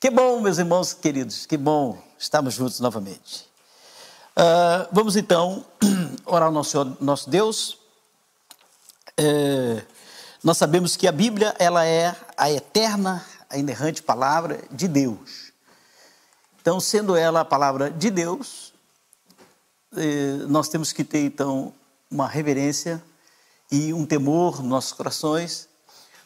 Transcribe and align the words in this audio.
Que 0.00 0.08
bom, 0.08 0.40
meus 0.40 0.56
irmãos 0.56 0.94
queridos, 0.94 1.44
que 1.44 1.58
bom 1.58 2.02
estarmos 2.18 2.54
juntos 2.54 2.80
novamente. 2.80 3.46
Uh, 4.34 4.88
vamos 4.90 5.14
então 5.14 5.62
orar 6.24 6.46
ao 6.46 6.52
nosso, 6.52 6.96
nosso 6.98 7.28
Deus. 7.28 7.76
Uh, 9.20 9.82
nós 10.42 10.56
sabemos 10.56 10.96
que 10.96 11.06
a 11.06 11.12
Bíblia 11.12 11.54
ela 11.58 11.84
é 11.84 12.16
a 12.34 12.50
eterna, 12.50 13.22
a 13.50 13.58
inerrante 13.58 14.02
palavra 14.02 14.64
de 14.70 14.88
Deus. 14.88 15.52
Então, 16.62 16.80
sendo 16.80 17.14
ela 17.14 17.40
a 17.40 17.44
palavra 17.44 17.90
de 17.90 18.10
Deus, 18.10 18.72
uh, 19.92 20.48
nós 20.48 20.70
temos 20.70 20.94
que 20.94 21.04
ter 21.04 21.26
então 21.26 21.74
uma 22.10 22.26
reverência 22.26 23.02
e 23.70 23.92
um 23.92 24.06
temor 24.06 24.60
nos 24.60 24.70
nossos 24.70 24.92
corações 24.92 25.68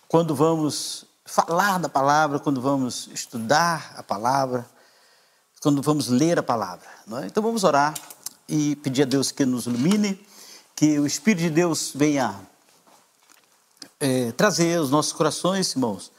quando 0.07 0.33
vamos 0.33 1.13
falar 1.25 1.79
da 1.79 1.89
palavra, 1.89 2.39
quando 2.39 2.61
vamos 2.61 3.09
estudar 3.13 3.95
a 3.97 4.03
palavra, 4.03 4.67
quando 5.61 5.81
vamos 5.81 6.09
ler 6.09 6.39
a 6.39 6.43
palavra. 6.43 6.87
É? 7.23 7.27
Então 7.27 7.43
vamos 7.43 7.65
orar 7.65 7.95
e 8.49 8.77
pedir 8.77 9.03
a 9.03 9.07
Deus 9.07 9.33
que 9.33 9.45
nos 9.45 9.67
ilumine, 9.67 10.25
que 10.77 10.99
o 10.99 11.07
Espírito 11.07 11.43
de 11.43 11.51
Deus 11.51 11.93
venha 11.95 12.39
é, 13.99 14.33
trazer 14.33 14.79
aos 14.79 14.91
nossos 14.91 15.13
corações, 15.13 15.73
irmãos, 15.73 16.13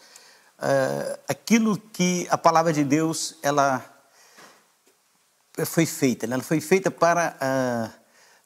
é, 0.60 1.20
aquilo 1.28 1.78
que 1.78 2.28
a 2.30 2.38
palavra 2.38 2.74
de 2.74 2.84
Deus 2.84 3.36
ela 3.44 3.84
foi 5.66 5.86
feita. 5.86 6.26
Né? 6.26 6.34
Ela 6.34 6.44
foi 6.44 6.60
feita 6.60 6.90
para 6.90 7.38
é, 7.40 7.90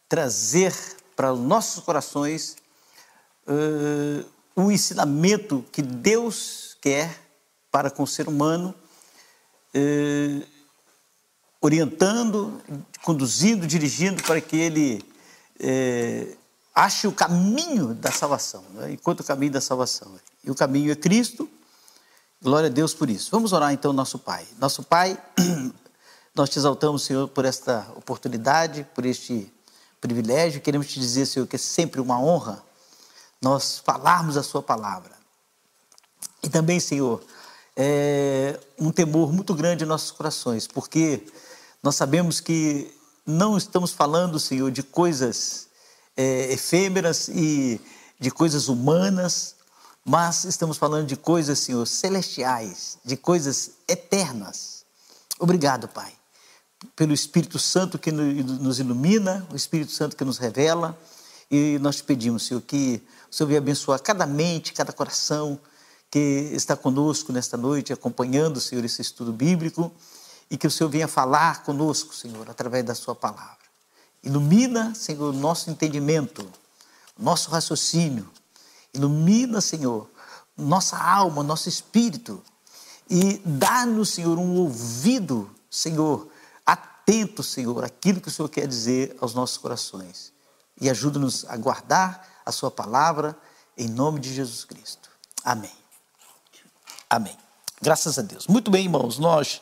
trazer 0.08 0.74
para 1.16 1.34
os 1.34 1.40
nossos 1.40 1.84
corações 1.84 2.56
uh, 3.46 4.26
o 4.66 4.72
ensinamento 4.72 5.66
que 5.72 5.82
Deus 5.82 6.78
quer 6.82 7.30
para 7.72 7.90
com 7.90 8.04
o 8.04 8.08
ser 8.08 8.28
humano, 8.28 8.74
uh, 9.76 10.48
orientando, 11.62 12.62
conduzindo, 13.04 13.68
dirigindo 13.68 14.24
para 14.24 14.42
que 14.42 14.58
ele 14.58 15.06
uh, 15.60 16.38
ache 16.74 17.08
o 17.08 17.12
caminho 17.12 17.94
da 17.94 18.12
salvação, 18.12 18.64
né? 18.74 18.94
enquanto 18.94 19.20
o 19.20 19.24
caminho 19.24 19.52
da 19.52 19.62
salvação. 19.62 20.12
E 20.44 20.50
o 20.50 20.56
caminho 20.56 20.92
é 20.92 20.96
Cristo, 20.96 21.50
glória 22.42 22.68
a 22.68 22.72
Deus 22.72 22.94
por 22.94 23.10
isso. 23.10 23.30
Vamos 23.32 23.54
orar 23.54 23.74
então, 23.74 23.92
nosso 23.94 24.18
Pai. 24.18 24.46
Nosso 24.58 24.84
Pai, 24.84 25.22
nós 26.34 26.50
te 26.50 26.58
exaltamos, 26.58 27.04
Senhor, 27.04 27.28
por 27.28 27.46
esta 27.46 27.88
oportunidade, 27.96 28.88
por 28.96 29.06
este 29.06 29.52
privilégio. 30.00 30.62
Queremos 30.62 30.88
te 30.88 31.00
dizer, 31.00 31.26
Senhor, 31.26 31.46
que 31.46 31.58
é 31.58 31.60
sempre 31.60 32.00
uma 32.00 32.20
honra 32.20 32.64
nós 33.42 33.80
falarmos 33.80 34.38
a 34.38 34.44
Sua 34.44 34.62
palavra. 34.62 35.12
E 36.44 36.50
também, 36.50 36.80
Senhor, 36.80 37.22
é 37.76 38.60
um 38.78 38.92
temor 38.92 39.32
muito 39.32 39.54
grande 39.54 39.84
em 39.84 39.88
nossos 39.88 40.12
corações, 40.12 40.68
porque 40.68 41.26
nós 41.82 41.96
sabemos 41.96 42.40
que 42.40 42.94
não 43.26 43.58
estamos 43.58 43.92
falando, 43.92 44.40
Senhor, 44.40 44.72
de 44.72 44.84
coisas 44.84 45.68
é, 46.16 46.52
efêmeras 46.52 47.28
e 47.30 47.80
de 48.20 48.32
coisas 48.32 48.68
humanas, 48.68 49.56
mas 50.04 50.44
estamos 50.44 50.78
falando 50.78 51.08
de 51.08 51.16
coisas, 51.16 51.60
Senhor, 51.60 51.86
celestiais, 51.86 52.98
de 53.06 53.16
coisas 53.16 53.72
eternas. 53.88 54.86
Obrigado, 55.40 55.88
Pai 55.88 56.20
pelo 56.96 57.14
Espírito 57.14 57.60
Santo 57.60 58.00
que 58.00 58.12
nos 58.12 58.80
ilumina, 58.80 59.46
o 59.52 59.56
Espírito 59.56 59.92
Santo 59.92 60.16
que 60.16 60.24
nos 60.24 60.38
revela. 60.38 60.98
E 61.50 61.80
nós 61.80 61.98
te 61.98 62.04
pedimos, 62.04 62.46
Senhor, 62.46 62.62
que 62.62 63.02
o 63.32 63.36
Senhor 63.36 63.48
venha 63.48 63.60
abençoar 63.60 64.02
cada 64.02 64.26
mente, 64.26 64.74
cada 64.74 64.94
coração 64.94 65.60
que 66.12 66.52
está 66.54 66.76
conosco 66.76 67.32
nesta 67.32 67.58
noite, 67.58 67.94
acompanhando, 67.94 68.60
Senhor, 68.60 68.84
esse 68.86 69.02
estudo 69.02 69.32
bíblico. 69.32 69.92
E 70.50 70.58
que 70.58 70.68
o 70.68 70.72
Senhor 70.72 70.90
venha 70.90 71.08
falar 71.08 71.64
conosco, 71.64 72.14
Senhor, 72.16 72.50
através 72.50 72.84
da 72.84 72.96
Sua 72.96 73.16
palavra. 73.16 73.58
Ilumina, 74.24 74.94
Senhor, 74.96 75.34
o 75.34 75.38
nosso 75.38 75.70
entendimento, 75.70 76.48
nosso 77.18 77.50
raciocínio. 77.52 78.30
Ilumina, 78.94 79.62
Senhor, 79.62 80.10
nossa 80.58 80.98
alma, 80.98 81.44
nosso 81.44 81.70
espírito. 81.70 82.44
E 83.10 83.42
dá-nos, 83.46 84.10
Senhor, 84.10 84.38
um 84.38 84.56
ouvido, 84.58 85.50
Senhor, 85.70 86.28
atento, 86.66 87.42
Senhor, 87.44 87.84
aquilo 87.84 88.20
que 88.20 88.28
o 88.28 88.32
Senhor 88.32 88.50
quer 88.50 88.68
dizer 88.68 89.16
aos 89.20 89.34
nossos 89.34 89.58
corações. 89.58 90.32
E 90.80 90.90
ajuda-nos 90.90 91.46
a 91.46 91.58
guardar 91.58 92.28
a 92.46 92.52
Sua 92.52 92.72
palavra, 92.72 93.38
em 93.78 93.88
nome 93.88 94.20
de 94.20 94.34
Jesus 94.34 94.64
Cristo. 94.64 95.10
Amém. 95.44 95.72
Amém. 97.10 97.38
Graças 97.82 98.20
a 98.20 98.22
Deus. 98.22 98.48
Muito 98.48 98.70
bem, 98.70 98.86
irmãos, 98.86 99.18
nós 99.18 99.62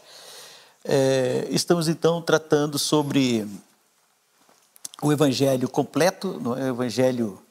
é, 0.84 1.48
estamos 1.50 1.88
então 1.88 2.22
tratando 2.22 2.80
sobre 2.80 3.48
o 5.02 5.12
Evangelho 5.12 5.70
completo, 5.70 6.42
é? 6.58 6.64
o 6.64 6.74
Evangelho 6.74 7.42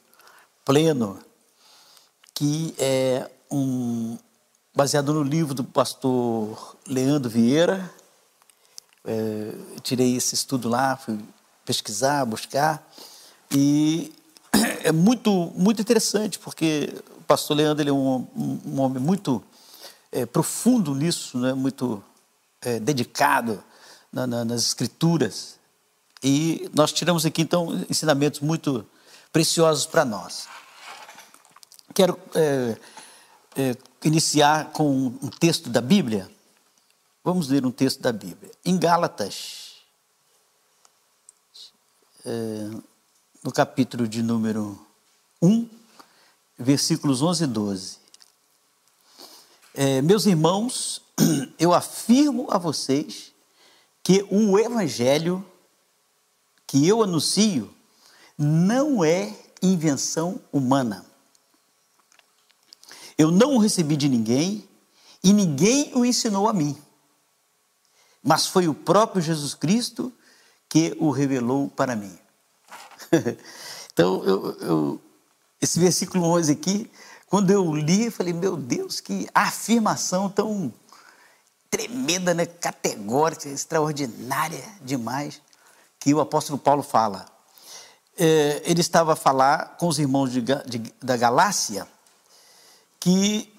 pleno, 0.65 1.19
que 2.33 2.75
é 2.77 3.29
um, 3.49 4.17
baseado 4.75 5.13
no 5.13 5.23
livro 5.23 5.53
do 5.53 5.63
pastor 5.63 6.77
Leandro 6.85 7.29
Vieira, 7.29 7.89
é, 9.05 9.53
tirei 9.81 10.15
esse 10.15 10.35
estudo 10.35 10.67
lá, 10.67 10.97
fui 10.97 11.17
pesquisar, 11.63 12.25
buscar, 12.25 12.85
e 13.51 14.13
é 14.83 14.91
muito, 14.91 15.51
muito 15.55 15.81
interessante, 15.81 16.39
porque 16.39 16.93
o 17.17 17.21
pastor 17.21 17.57
Leandro 17.57 17.83
ele 17.83 17.89
é 17.89 17.93
um, 17.93 18.27
um 18.65 18.79
homem 18.79 19.01
muito 19.01 19.43
é, 20.11 20.25
profundo 20.25 20.93
nisso, 20.95 21.37
né? 21.37 21.53
muito 21.53 22.03
é, 22.61 22.79
dedicado 22.79 23.63
na, 24.11 24.25
na, 24.25 24.45
nas 24.45 24.61
escrituras, 24.61 25.57
e 26.23 26.69
nós 26.73 26.91
tiramos 26.91 27.25
aqui, 27.25 27.41
então, 27.41 27.85
ensinamentos 27.89 28.39
muito 28.39 28.85
preciosos 29.31 29.85
para 29.85 30.03
nós. 30.03 30.47
Quero 31.93 32.19
é, 32.33 32.77
é, 33.55 33.75
iniciar 34.03 34.71
com 34.71 34.89
um 35.21 35.29
texto 35.29 35.69
da 35.69 35.81
Bíblia, 35.81 36.29
Vamos 37.27 37.49
ler 37.49 37.65
um 37.65 37.71
texto 37.71 37.99
da 37.99 38.13
Bíblia. 38.13 38.49
Em 38.63 38.79
Gálatas, 38.79 39.81
é, 42.25 42.69
no 43.47 43.53
capítulo 43.53 44.09
de 44.09 44.21
número 44.21 44.77
1, 45.41 45.69
versículos 46.59 47.21
11 47.21 47.45
e 47.45 47.47
12. 47.47 47.97
É, 49.73 50.01
meus 50.01 50.25
irmãos, 50.25 51.01
eu 51.57 51.73
afirmo 51.73 52.47
a 52.49 52.57
vocês 52.57 53.31
que 54.03 54.27
o 54.29 54.59
evangelho 54.59 55.45
que 56.67 56.85
eu 56.85 57.01
anuncio 57.01 57.73
não 58.37 59.01
é 59.01 59.33
invenção 59.61 60.41
humana. 60.51 61.05
Eu 63.17 63.31
não 63.31 63.55
o 63.55 63.59
recebi 63.59 63.95
de 63.95 64.09
ninguém 64.09 64.67
e 65.23 65.31
ninguém 65.31 65.93
o 65.95 66.03
ensinou 66.03 66.49
a 66.49 66.53
mim 66.53 66.77
mas 68.21 68.45
foi 68.45 68.67
o 68.67 68.73
próprio 68.73 69.21
Jesus 69.21 69.53
Cristo 69.53 70.11
que 70.67 70.97
o 70.99 71.11
revelou 71.11 71.69
para 71.69 71.95
mim. 71.95 72.26
então, 73.91 74.23
eu, 74.23 74.57
eu, 74.61 75.01
esse 75.61 75.79
versículo 75.79 76.25
11 76.25 76.51
aqui, 76.51 76.91
quando 77.27 77.51
eu 77.51 77.75
li, 77.75 78.05
eu 78.05 78.11
falei, 78.11 78.33
meu 78.33 78.55
Deus, 78.55 78.99
que 78.99 79.27
afirmação 79.33 80.29
tão 80.29 80.73
tremenda, 81.69 82.33
né? 82.33 82.45
categórica, 82.45 83.49
extraordinária 83.49 84.63
demais, 84.81 85.41
que 85.99 86.13
o 86.13 86.19
apóstolo 86.19 86.57
Paulo 86.57 86.83
fala. 86.83 87.25
É, 88.17 88.61
ele 88.65 88.81
estava 88.81 89.13
a 89.13 89.15
falar 89.15 89.77
com 89.77 89.87
os 89.87 89.99
irmãos 89.99 90.31
de, 90.31 90.41
de, 90.41 90.93
da 91.01 91.17
Galácia, 91.17 91.87
que 92.99 93.53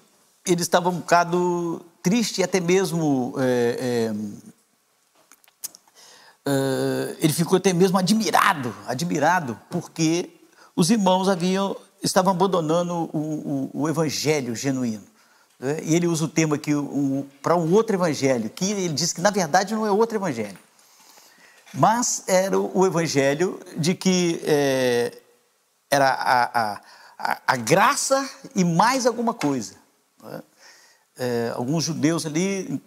eles 0.45 0.63
estavam 0.63 0.91
um 0.91 0.99
bocado 0.99 1.85
triste 2.01 2.41
e 2.41 2.43
até 2.43 2.59
mesmo 2.59 3.35
é, 3.37 4.11
é, 4.11 4.13
uh, 6.49 7.15
ele 7.19 7.33
ficou 7.33 7.57
até 7.57 7.73
mesmo 7.73 7.97
admirado, 7.97 8.75
admirado, 8.87 9.59
porque 9.69 10.29
os 10.75 10.89
irmãos 10.89 11.29
haviam 11.29 11.75
estavam 12.01 12.31
abandonando 12.31 13.09
o, 13.13 13.69
o, 13.73 13.81
o 13.81 13.89
evangelho 13.89 14.55
genuíno. 14.55 15.03
Né? 15.59 15.79
E 15.83 15.95
ele 15.95 16.07
usa 16.07 16.25
o 16.25 16.29
termo 16.29 16.55
aqui 16.55 16.73
um, 16.73 17.27
para 17.41 17.55
um 17.55 17.73
outro 17.73 17.95
evangelho, 17.95 18.49
que 18.49 18.71
ele 18.71 18.89
diz 18.89 19.11
que 19.11 19.21
na 19.21 19.29
verdade 19.29 19.75
não 19.75 19.85
é 19.85 19.91
outro 19.91 20.17
evangelho, 20.17 20.57
mas 21.73 22.23
era 22.27 22.57
o, 22.57 22.85
evangelho 22.85 23.59
de 23.77 23.93
que 23.93 24.41
é, 24.43 25.17
era 25.91 26.09
a, 26.09 26.43
a, 26.43 26.81
a, 27.17 27.41
a, 27.45 27.55
graça 27.57 28.27
e 28.55 28.63
mais 28.63 29.05
alguma 29.05 29.33
coisa. 29.33 29.75
Né? 30.23 30.41
É, 31.17 31.51
alguns 31.53 31.83
judeus 31.83 32.25
ali 32.25 32.81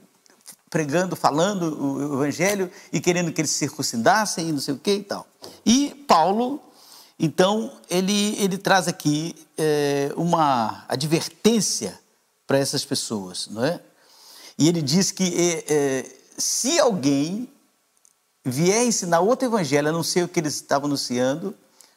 pregando, 0.73 1.15
falando 1.15 1.79
o 1.79 2.15
evangelho 2.15 2.71
e 2.91 2.99
querendo 2.99 3.31
que 3.31 3.43
eles 3.43 3.51
se 3.51 3.59
circuncidassem 3.59 4.49
e 4.49 4.53
não 4.53 4.59
sei 4.59 4.73
o 4.73 4.79
que 4.79 4.95
e 4.95 5.05
tal. 5.05 5.27
E 5.67 5.91
Paulo, 6.09 6.63
então, 7.19 7.71
ele, 7.91 8.35
ele 8.43 8.57
traz 8.57 8.89
aqui 8.89 9.37
é, 9.59 10.11
uma 10.17 10.87
advertência 10.89 12.01
para 12.47 12.57
essas 12.57 12.87
pessoas, 12.87 13.49
não 13.49 13.63
é? 13.63 13.81
E 14.59 14.67
ele 14.67 14.81
diz 14.81 15.11
que 15.11 15.25
é, 15.69 15.75
é, 15.75 16.17
se 16.39 16.79
alguém 16.79 17.53
vier 18.43 18.87
ensinar 18.87 19.21
outro 19.21 19.47
evangelho, 19.47 19.91
a 19.91 19.93
não 19.93 20.03
ser 20.03 20.25
o 20.25 20.29
que 20.29 20.41
eles 20.41 20.55
estavam 20.55 20.87
anunciando, 20.87 21.55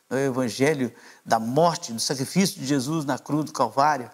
o 0.10 0.16
evangelho 0.16 0.94
da 1.26 1.40
morte, 1.40 1.94
do 1.94 2.00
sacrifício 2.02 2.60
de 2.60 2.68
Jesus 2.68 3.06
na 3.06 3.18
cruz 3.18 3.46
do 3.46 3.54
Calvário, 3.54 4.12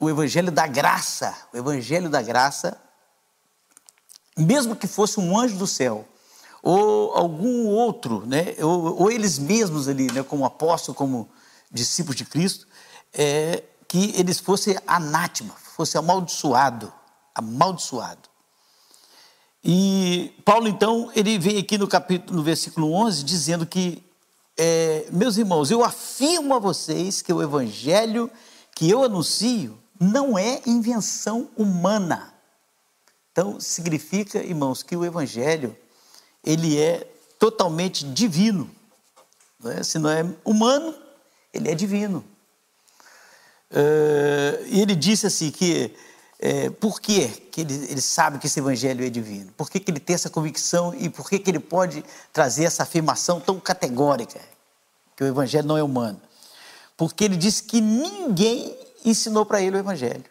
o 0.00 0.08
evangelho 0.08 0.50
da 0.50 0.66
graça, 0.66 1.36
o 1.52 1.58
evangelho 1.58 2.08
da 2.08 2.22
graça, 2.22 2.80
mesmo 4.36 4.76
que 4.76 4.86
fosse 4.86 5.18
um 5.18 5.38
anjo 5.38 5.56
do 5.56 5.66
céu, 5.66 6.06
ou 6.62 7.12
algum 7.12 7.66
outro, 7.66 8.26
né, 8.26 8.54
ou, 8.60 9.02
ou 9.02 9.10
eles 9.10 9.38
mesmos 9.38 9.88
ali, 9.88 10.10
né, 10.12 10.22
como 10.22 10.44
apóstolo, 10.44 10.96
como 10.96 11.28
discípulos 11.70 12.16
de 12.16 12.24
Cristo, 12.24 12.66
é, 13.14 13.62
que 13.88 14.12
eles 14.16 14.38
fossem 14.38 14.76
anátema, 14.86 15.54
fosse 15.54 15.96
amaldiçoado, 15.96 16.92
amaldiçoado. 17.34 18.28
E 19.62 20.32
Paulo, 20.44 20.68
então, 20.68 21.10
ele 21.14 21.38
vem 21.38 21.58
aqui 21.58 21.76
no 21.76 21.88
capítulo, 21.88 22.36
no 22.36 22.42
versículo 22.42 22.92
11, 22.92 23.24
dizendo 23.24 23.66
que, 23.66 24.04
é, 24.56 25.08
meus 25.10 25.36
irmãos, 25.36 25.70
eu 25.70 25.82
afirmo 25.82 26.54
a 26.54 26.58
vocês 26.58 27.20
que 27.20 27.32
o 27.32 27.42
evangelho 27.42 28.30
que 28.74 28.88
eu 28.88 29.02
anuncio 29.02 29.78
não 29.98 30.38
é 30.38 30.60
invenção 30.66 31.48
humana. 31.56 32.35
Então, 33.36 33.60
significa, 33.60 34.38
irmãos, 34.38 34.82
que 34.82 34.96
o 34.96 35.04
evangelho, 35.04 35.76
ele 36.42 36.80
é 36.80 37.06
totalmente 37.38 38.02
divino. 38.02 38.70
Não 39.60 39.70
é? 39.72 39.82
Se 39.82 39.98
não 39.98 40.08
é 40.08 40.24
humano, 40.42 40.94
ele 41.52 41.70
é 41.70 41.74
divino. 41.74 42.24
Uh, 43.70 44.64
e 44.68 44.80
ele 44.80 44.94
disse 44.94 45.26
assim 45.26 45.50
que 45.50 45.94
é, 46.38 46.70
por 46.70 46.98
que, 46.98 47.28
que 47.28 47.60
ele, 47.60 47.74
ele, 47.74 48.00
sabe 48.00 48.38
que 48.38 48.46
esse 48.46 48.58
evangelho 48.58 49.04
é 49.04 49.10
divino? 49.10 49.52
Por 49.52 49.68
que, 49.68 49.80
que 49.80 49.90
ele 49.90 50.00
tem 50.00 50.14
essa 50.14 50.30
convicção 50.30 50.94
e 50.94 51.10
por 51.10 51.28
que, 51.28 51.38
que 51.38 51.50
ele 51.50 51.60
pode 51.60 52.02
trazer 52.32 52.64
essa 52.64 52.84
afirmação 52.84 53.38
tão 53.38 53.60
categórica 53.60 54.40
que 55.14 55.22
o 55.22 55.26
evangelho 55.26 55.68
não 55.68 55.76
é 55.76 55.82
humano? 55.82 56.18
Porque 56.96 57.24
ele 57.24 57.36
disse 57.36 57.64
que 57.64 57.82
ninguém 57.82 58.74
ensinou 59.04 59.44
para 59.44 59.60
ele 59.60 59.76
o 59.76 59.80
evangelho. 59.80 60.24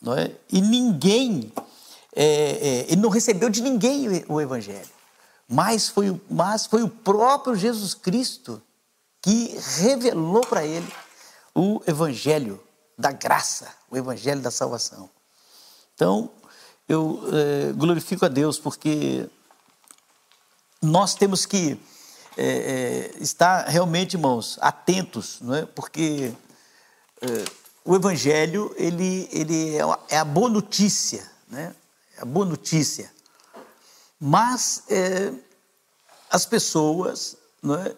Não 0.00 0.16
é? 0.16 0.30
E 0.52 0.60
ninguém, 0.60 1.52
é, 2.16 2.24
é, 2.24 2.86
ele 2.88 3.00
não 3.02 3.10
recebeu 3.10 3.50
de 3.50 3.60
ninguém 3.60 4.24
o 4.26 4.40
evangelho. 4.40 4.88
Mas 5.46 5.88
foi, 5.88 6.18
mas 6.28 6.66
foi 6.66 6.82
o 6.82 6.88
próprio 6.88 7.54
Jesus 7.54 7.94
Cristo 7.94 8.60
que 9.20 9.58
revelou 9.76 10.40
para 10.46 10.64
ele 10.64 10.90
o 11.54 11.82
evangelho 11.86 12.60
da 12.98 13.12
graça, 13.12 13.68
o 13.90 13.96
evangelho 13.96 14.40
da 14.40 14.50
salvação. 14.50 15.10
Então, 15.94 16.30
eu 16.88 17.22
é, 17.32 17.72
glorifico 17.72 18.24
a 18.24 18.28
Deus 18.28 18.58
porque 18.58 19.28
nós 20.80 21.14
temos 21.14 21.44
que 21.44 21.78
é, 22.36 22.46
é, 22.46 23.22
estar 23.22 23.66
realmente, 23.66 24.14
irmãos, 24.14 24.58
atentos, 24.60 25.38
não 25.40 25.54
é? 25.54 25.66
Porque 25.66 26.32
é, 27.22 27.44
o 27.84 27.94
Evangelho 27.94 28.74
ele, 28.76 29.28
ele 29.32 29.76
é, 29.76 29.82
é 30.10 30.18
a 30.18 30.24
boa 30.24 30.48
notícia, 30.48 31.30
né? 31.48 31.74
É 32.16 32.22
a 32.22 32.24
boa 32.24 32.46
notícia. 32.46 33.10
Mas 34.18 34.82
é, 34.88 35.32
as 36.30 36.46
pessoas 36.46 37.36
não 37.62 37.74
é? 37.74 37.94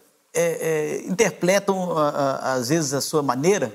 interpretam 1.06 1.99
a, 1.99 2.09
a, 2.09 2.53
às 2.55 2.69
vezes 2.69 2.94
a 2.94 3.00
sua 3.00 3.23
maneira 3.23 3.75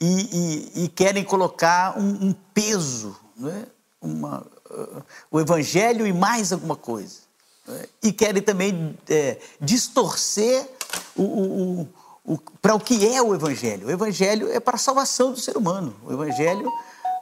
e, 0.00 0.72
e, 0.76 0.84
e 0.84 0.88
querem 0.88 1.22
colocar 1.22 1.98
um, 1.98 2.28
um 2.28 2.32
peso 2.54 3.14
é? 3.46 3.66
Uma, 4.00 4.46
uh, 4.70 5.02
o 5.30 5.40
Evangelho 5.40 6.06
e 6.06 6.12
mais 6.12 6.52
alguma 6.52 6.76
coisa. 6.76 7.20
É? 7.68 7.88
E 8.04 8.12
querem 8.12 8.42
também 8.42 8.96
é, 9.08 9.38
distorcer 9.60 10.68
o, 11.16 11.22
o, 11.22 11.88
o, 12.24 12.38
para 12.62 12.74
o 12.74 12.80
que 12.80 13.06
é 13.06 13.20
o 13.20 13.34
Evangelho. 13.34 13.88
O 13.88 13.90
Evangelho 13.90 14.50
é 14.50 14.58
para 14.60 14.76
a 14.76 14.78
salvação 14.78 15.32
do 15.32 15.40
ser 15.40 15.56
humano. 15.56 15.94
O 16.04 16.12
Evangelho 16.12 16.70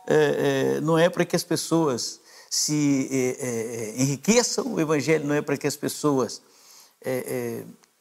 é, 0.07 0.77
é 0.77 0.81
não 0.81 0.99
é 0.99 1.09
para 1.09 1.25
que 1.25 1.35
as 1.35 1.45
pessoas 1.45 2.21
se 2.51 3.09
é, 3.11 3.95
enriqueçam, 3.97 4.75
o 4.75 4.81
Evangelho 4.81 5.27
não 5.27 5.35
é 5.35 5.43
para 5.43 5.57
que 5.57 5.67
as 5.67 5.77
pessoas 5.77 6.43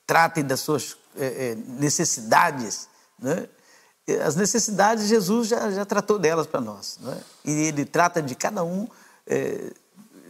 tratem 0.08 0.44
das 0.44 0.62
suas 0.62 0.98
necessidades. 1.78 2.88
Né? 3.20 3.48
as 4.26 4.36
necessidades 4.36 5.08
Jesus 5.08 5.48
já, 5.48 5.72
já 5.72 5.86
tratou 5.86 6.20
delas 6.20 6.46
para 6.46 6.62
nós. 6.62 7.00
É? 7.08 7.18
E 7.46 7.52
ele 7.52 7.86
trata 7.86 8.22
de 8.22 8.36
cada 8.36 8.64
um 8.64 8.88
é, 9.26 9.72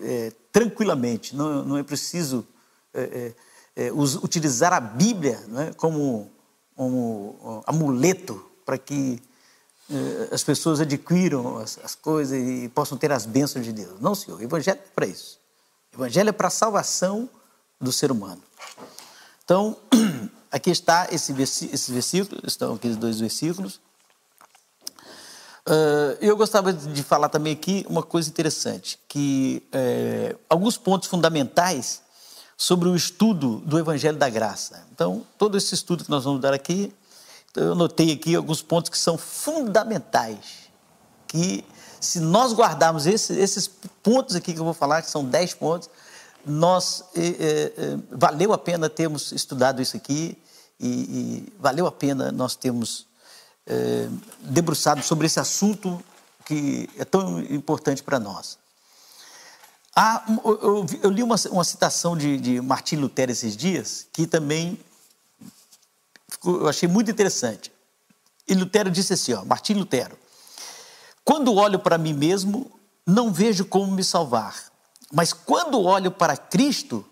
é, 0.02 0.32
tranquilamente. 0.52 1.36
Não, 1.36 1.64
não, 1.64 1.78
é 1.78 1.84
preciso 1.84 2.48
é, 2.94 3.34
é, 3.76 3.88
é, 3.88 3.92
utilizar 3.92 4.72
a 4.72 4.80
Bíblia 4.80 5.44
como, 5.76 6.32
como 6.76 7.64
amuleto 7.66 8.44
para 8.66 8.78
que 8.78 9.22
as 10.32 10.44
pessoas 10.44 10.80
adquiram 10.80 11.58
as, 11.58 11.80
as, 11.84 11.96
coisas 11.96 12.38
e 12.38 12.70
possam 12.70 12.98
ter 12.98 13.12
as 13.12 13.26
bênçãos 13.26 13.66
de 13.66 13.72
Deus. 13.72 14.00
Não, 14.00 14.16
senhor. 14.16 14.40
O 14.40 14.44
Evangelho 14.44 14.80
é 14.80 14.90
para 14.96 15.06
isso. 15.06 15.40
O 15.94 15.98
Evangelho 15.98 16.30
é 16.30 16.32
para 16.32 16.48
a 16.48 16.52
salvação 16.52 17.30
do 17.80 17.92
ser 17.92 18.12
humano. 18.12 18.42
Então, 19.44 19.78
Aqui 20.56 20.70
está 20.70 21.10
esse 21.12 21.34
esses 21.42 21.90
versículos, 21.90 22.42
estão 22.46 22.76
aqueles 22.76 22.96
dois 22.96 23.20
versículos. 23.20 23.82
Uh, 25.68 26.16
eu 26.22 26.38
gostava 26.38 26.72
de 26.72 27.04
falar 27.04 27.28
também 27.28 27.52
aqui 27.52 27.86
uma 27.90 28.02
coisa 28.02 28.30
interessante, 28.30 28.98
que 29.06 29.62
é, 29.74 30.34
alguns 30.48 30.78
pontos 30.78 31.10
fundamentais 31.10 32.02
sobre 32.56 32.88
o 32.88 32.96
estudo 32.96 33.58
do 33.66 33.78
Evangelho 33.78 34.18
da 34.18 34.30
Graça. 34.30 34.88
Então, 34.94 35.28
todo 35.38 35.58
esse 35.58 35.76
estudo 35.76 36.06
que 36.06 36.10
nós 36.10 36.24
vamos 36.24 36.40
dar 36.40 36.54
aqui, 36.54 36.94
eu 37.56 37.72
anotei 37.72 38.12
aqui 38.12 38.36
alguns 38.36 38.62
pontos 38.62 38.90
que 38.90 38.98
são 38.98 39.18
fundamentais, 39.18 40.70
que 41.28 41.64
se 42.00 42.20
nós 42.20 42.54
guardarmos 42.54 43.08
esses, 43.08 43.38
esses 43.38 43.68
pontos 44.04 44.36
aqui 44.36 44.54
que 44.54 44.60
eu 44.60 44.66
vou 44.66 44.74
falar, 44.74 45.02
que 45.02 45.10
são 45.10 45.26
dez 45.26 45.54
pontos, 45.54 45.90
nós 46.46 47.04
é, 47.16 47.74
é, 47.76 47.98
valeu 48.12 48.54
a 48.54 48.58
pena 48.58 48.90
termos 48.90 49.32
estudado 49.32 49.82
isso 49.82 49.98
aqui 49.98 50.38
e, 50.80 50.88
e 50.88 51.54
valeu 51.60 51.88
a 51.88 51.92
pena 51.92 52.32
nós 52.32 52.56
termos 52.56 53.08
é, 53.66 54.08
debruçado 54.42 55.02
sobre 55.02 55.26
esse 55.26 55.40
assunto 55.40 56.00
que 56.46 56.88
é 56.98 57.04
tão 57.04 57.40
importante 57.40 58.04
para 58.04 58.20
nós. 58.20 58.60
Ah, 59.96 60.24
eu, 60.44 60.86
eu, 61.02 61.10
li 61.10 61.24
uma, 61.24 61.36
uma 61.50 61.64
citação 61.64 62.18
de, 62.18 62.38
de 62.38 62.62
Martim 62.62 62.98
Lutero 62.98 63.32
esses 63.32 63.56
dias, 63.56 64.06
que 64.12 64.28
também 64.28 64.78
eu 66.46 66.68
achei 66.68 66.88
muito 66.88 67.12
interessante. 67.12 67.72
E 68.48 68.54
Lutero 68.54 68.92
disse 68.92 69.14
assim, 69.14 69.34
ó, 69.34 69.44
Martim 69.44 69.74
Lutero, 69.74 70.18
quando 71.24 71.54
olho 71.54 71.80
para 71.80 71.98
mim 71.98 72.14
mesmo, 72.14 72.72
não 73.06 73.32
vejo 73.32 73.66
como 73.66 73.92
me 73.92 74.04
salvar, 74.04 74.56
mas 75.12 75.34
quando 75.34 75.82
olho 75.82 76.12
para 76.12 76.38
Cristo, 76.38 77.06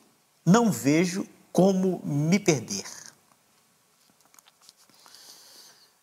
não 0.46 0.72
vejo 0.72 1.28
como 1.52 2.02
me 2.04 2.40
perder. 2.40 2.86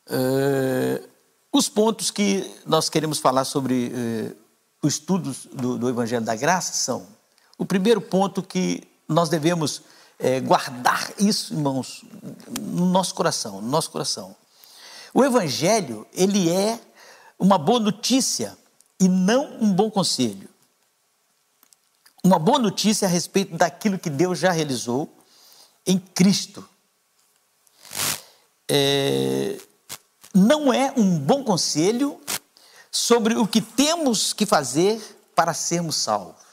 Uh, 0.06 1.08
os 1.52 1.68
pontos 1.68 2.10
que 2.10 2.48
nós 2.66 2.88
queremos 2.88 3.18
falar 3.18 3.44
sobre 3.44 3.92
uh, 3.92 4.36
o 4.82 4.88
estudo 4.88 5.34
do, 5.52 5.78
do, 5.78 5.88
Evangelho 5.88 6.24
da 6.24 6.34
Graça 6.34 6.72
são: 6.72 7.06
o 7.58 7.64
primeiro 7.64 8.00
ponto 8.00 8.42
que 8.42 8.82
nós 9.08 9.28
devemos 9.28 9.82
uh, 10.20 10.46
guardar 10.46 11.12
isso, 11.18 11.54
irmãos, 11.54 12.04
no 12.58 12.86
nosso 12.86 13.14
coração, 13.14 13.60
no 13.60 13.68
nosso 13.68 13.90
coração. 13.90 14.36
O 15.12 15.24
Evangelho 15.24 16.06
ele 16.12 16.50
é 16.50 16.78
uma 17.38 17.58
boa 17.58 17.80
notícia 17.80 18.56
e 19.00 19.08
não 19.08 19.58
um 19.60 19.72
bom 19.72 19.90
conselho. 19.90 20.48
Uma 22.22 22.38
boa 22.38 22.58
notícia 22.58 23.08
a 23.08 23.10
respeito 23.10 23.56
daquilo 23.56 23.98
que 23.98 24.10
Deus 24.10 24.38
já 24.38 24.52
realizou 24.52 25.10
em 25.86 25.98
Cristo. 25.98 26.68
É, 28.68 29.58
não 30.34 30.72
é 30.72 30.92
um 30.96 31.18
bom 31.18 31.42
conselho 31.42 32.20
sobre 32.90 33.36
o 33.36 33.46
que 33.46 33.60
temos 33.60 34.32
que 34.32 34.44
fazer 34.44 35.00
para 35.34 35.54
sermos 35.54 35.96
salvos. 35.96 36.49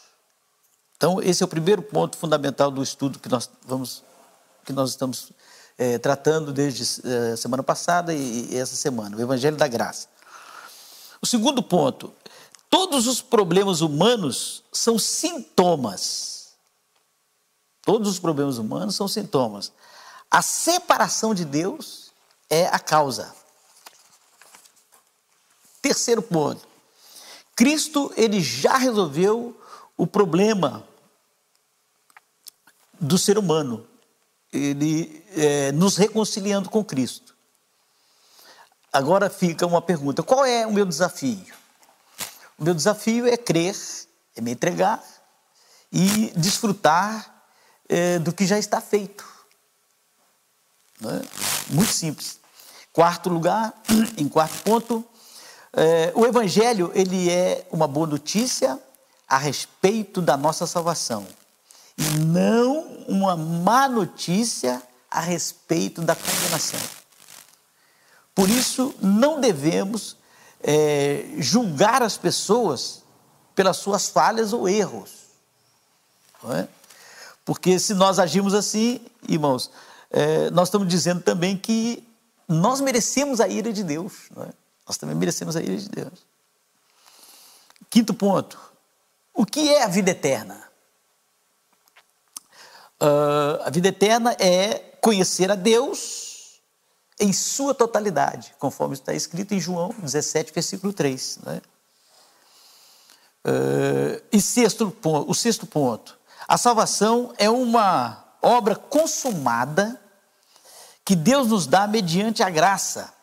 Então, 0.97 1.21
esse 1.21 1.43
é 1.43 1.45
o 1.45 1.49
primeiro 1.49 1.83
ponto 1.83 2.17
fundamental 2.17 2.71
do 2.71 2.81
estudo 2.81 3.19
que 3.19 3.29
nós 3.29 3.49
vamos, 3.65 4.03
que 4.65 4.73
nós 4.73 4.89
estamos 4.89 5.31
é, 5.77 5.99
tratando 5.99 6.51
desde 6.51 7.07
a 7.07 7.33
é, 7.33 7.35
semana 7.35 7.61
passada 7.61 8.13
e, 8.13 8.51
e 8.51 8.57
essa 8.57 8.75
semana, 8.75 9.15
o 9.15 9.21
Evangelho 9.21 9.55
da 9.55 9.67
Graça. 9.67 10.07
O 11.21 11.27
segundo 11.27 11.61
ponto, 11.61 12.11
todos 12.67 13.05
os 13.05 13.21
problemas 13.21 13.81
humanos 13.81 14.63
são 14.73 14.97
sintomas. 14.97 16.53
Todos 17.83 18.09
os 18.09 18.19
problemas 18.19 18.57
humanos 18.57 18.95
são 18.95 19.07
sintomas. 19.07 19.71
A 20.31 20.41
separação 20.41 21.33
de 21.33 21.45
Deus 21.45 22.11
é 22.49 22.67
a 22.67 22.79
causa. 22.79 23.33
Terceiro 25.79 26.23
ponto. 26.23 26.67
Cristo 27.55 28.11
ele 28.17 28.41
já 28.41 28.77
resolveu 28.77 29.55
o 29.97 30.05
problema 30.05 30.87
do 32.99 33.17
ser 33.17 33.37
humano, 33.37 33.85
ele 34.53 35.25
é, 35.35 35.71
nos 35.71 35.97
reconciliando 35.97 36.69
com 36.69 36.85
Cristo. 36.85 37.35
Agora 38.93 39.29
fica 39.29 39.65
uma 39.65 39.81
pergunta: 39.81 40.23
qual 40.23 40.45
é 40.45 40.65
o 40.65 40.71
meu 40.71 40.85
desafio? 40.85 41.53
O 42.57 42.63
meu 42.63 42.73
desafio 42.73 43.27
é 43.27 43.35
crer, 43.35 43.75
é 44.35 44.41
me 44.41 44.51
entregar 44.51 45.03
e 45.91 46.31
desfrutar 46.35 47.43
é, 47.89 48.19
do 48.19 48.31
que 48.33 48.45
já 48.45 48.57
está 48.57 48.79
feito. 48.79 49.25
É? 51.03 51.73
Muito 51.73 51.91
simples. 51.91 52.39
Quarto 52.91 53.29
lugar, 53.29 53.73
em 54.17 54.27
quarto 54.27 54.63
ponto, 54.63 55.05
é, 55.73 56.11
o 56.15 56.25
Evangelho 56.25 56.91
ele 56.95 57.29
é 57.29 57.67
uma 57.71 57.87
boa 57.87 58.07
notícia 58.07 58.81
a 59.27 59.37
respeito 59.37 60.21
da 60.21 60.37
nossa 60.37 60.65
salvação 60.65 61.27
e 61.97 62.19
não 62.19 62.83
uma 63.07 63.35
má 63.35 63.89
notícia 63.89 64.81
a 65.09 65.19
respeito 65.19 66.01
da 66.01 66.15
condenação. 66.15 66.79
Por 68.35 68.49
isso, 68.49 68.93
não 69.01 69.41
devemos 69.41 70.15
é, 70.61 71.25
julgar 71.39 72.03
as 72.03 72.17
pessoas 72.17 73.03
pelas 73.55 73.77
suas 73.77 74.09
falhas 74.09 74.53
ou 74.53 74.69
erros. 74.69 75.11
É? 76.51 76.67
Porque 77.43 77.79
se 77.79 77.95
nós 77.95 78.19
agimos 78.19 78.53
assim, 78.53 79.01
irmãos, 79.27 79.71
é, 80.11 80.51
nós 80.51 80.67
estamos 80.67 80.87
dizendo 80.87 81.21
também 81.21 81.57
que 81.57 82.07
nós 82.47 82.79
merecemos 82.79 83.41
a 83.41 83.47
ira 83.47 83.73
de 83.73 83.83
Deus. 83.83 84.29
É? 84.37 84.53
Nós 84.85 84.97
também 84.97 85.15
merecemos 85.15 85.55
a 85.55 85.61
ira 85.61 85.75
de 85.75 85.89
Deus. 85.89 86.25
Quinto 87.89 88.13
ponto: 88.13 88.59
o 89.37 89.45
que 89.45 89.69
é 89.69 89.83
a 89.83 89.87
vida 89.87 90.09
eterna? 90.09 90.67
Uh, 92.99 93.61
a 93.63 93.69
vida 93.69 93.89
eterna 93.89 94.35
é 94.39 94.79
conhecer 94.99 95.51
a 95.51 95.55
Deus 95.55 96.59
em 97.19 97.31
sua 97.31 97.75
totalidade, 97.75 98.55
conforme 98.57 98.95
está 98.95 99.13
escrito 99.13 99.53
em 99.53 99.59
João 99.59 99.93
17, 99.99 100.51
versículo 100.51 100.91
3. 100.91 101.39
Né? 101.43 101.61
Uh, 103.45 104.23
e 104.31 104.41
sexto, 104.41 104.97
o 105.03 105.33
sexto 105.35 105.67
ponto: 105.67 106.17
a 106.47 106.57
salvação 106.57 107.31
é 107.37 107.47
uma 107.47 108.25
obra 108.41 108.75
consumada 108.75 110.01
que 111.05 111.15
Deus 111.15 111.47
nos 111.47 111.67
dá 111.67 111.85
mediante 111.85 112.41
a 112.41 112.49
graça. 112.49 113.13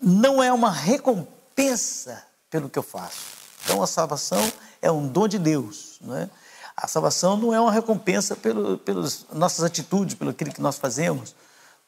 Não 0.00 0.40
é 0.40 0.52
uma 0.52 0.70
recompensa 0.70 2.24
pelo 2.48 2.70
que 2.70 2.78
eu 2.78 2.82
faço. 2.84 3.38
Então 3.64 3.82
a 3.82 3.86
salvação 3.86 4.40
é 4.80 4.90
um 4.90 5.06
dom 5.06 5.28
de 5.28 5.38
Deus. 5.38 5.98
Não 6.00 6.16
é? 6.16 6.28
A 6.76 6.86
salvação 6.86 7.36
não 7.36 7.52
é 7.52 7.60
uma 7.60 7.72
recompensa 7.72 8.36
pelo, 8.36 8.78
pelas 8.78 9.26
nossas 9.32 9.64
atitudes, 9.64 10.14
pelo 10.14 10.30
aquilo 10.30 10.52
que 10.52 10.60
nós 10.60 10.78
fazemos 10.78 11.34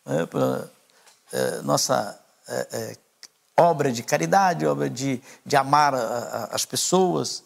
né, 0.05 0.27
pela 0.27 0.71
é, 1.33 1.63
nossa 1.63 2.19
é, 2.49 2.69
é, 2.73 2.97
obra 3.57 3.93
de 3.93 4.03
caridade, 4.03 4.67
obra 4.67 4.91
de, 4.91 5.23
de 5.45 5.57
amar 5.57 5.95
a, 5.95 5.99
a, 5.99 6.45
as 6.55 6.65
pessoas, 6.65 7.45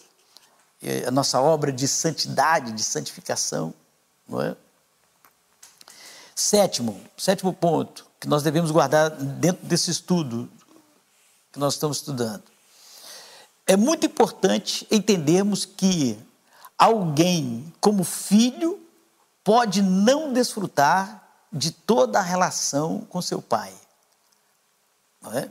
a 1.06 1.10
nossa 1.10 1.40
obra 1.40 1.72
de 1.72 1.88
santidade, 1.88 2.72
de 2.72 2.82
santificação. 2.82 3.72
Não 4.28 4.40
é? 4.40 4.56
Sétimo, 6.34 7.00
sétimo 7.16 7.52
ponto 7.52 8.06
que 8.18 8.26
nós 8.26 8.42
devemos 8.42 8.70
guardar 8.70 9.10
dentro 9.10 9.66
desse 9.66 9.90
estudo 9.90 10.50
que 11.52 11.58
nós 11.58 11.74
estamos 11.74 11.98
estudando. 11.98 12.42
É 13.66 13.76
muito 13.76 14.04
importante 14.06 14.86
entendermos 14.90 15.64
que 15.64 16.18
alguém, 16.76 17.72
como 17.80 18.04
filho, 18.04 18.86
pode 19.42 19.80
não 19.82 20.32
desfrutar 20.32 21.22
de 21.52 21.70
toda 21.70 22.18
a 22.18 22.22
relação 22.22 23.00
com 23.02 23.22
seu 23.22 23.40
pai. 23.40 23.72
Não 25.22 25.32
é? 25.32 25.50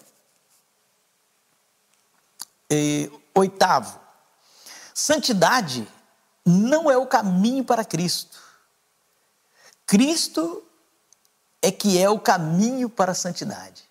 E, 2.70 3.12
oitavo, 3.34 4.00
santidade 4.94 5.88
não 6.46 6.90
é 6.92 6.98
o 6.98 7.08
caminho 7.08 7.64
para 7.64 7.86
Cristo. 7.86 8.42
Cristo 9.86 10.64
é 11.62 11.72
que 11.72 11.98
é 12.00 12.10
o 12.10 12.20
caminho 12.20 12.90
para 12.90 13.14
a 13.14 13.16
santidade. 13.16 13.84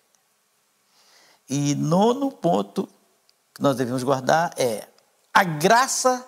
E 1.49 1.75
nono 1.75 2.31
ponto 2.31 2.87
que 3.53 3.61
nós 3.61 3.75
devemos 3.75 4.03
guardar 4.03 4.53
é: 4.57 4.87
a 5.33 5.43
graça 5.43 6.25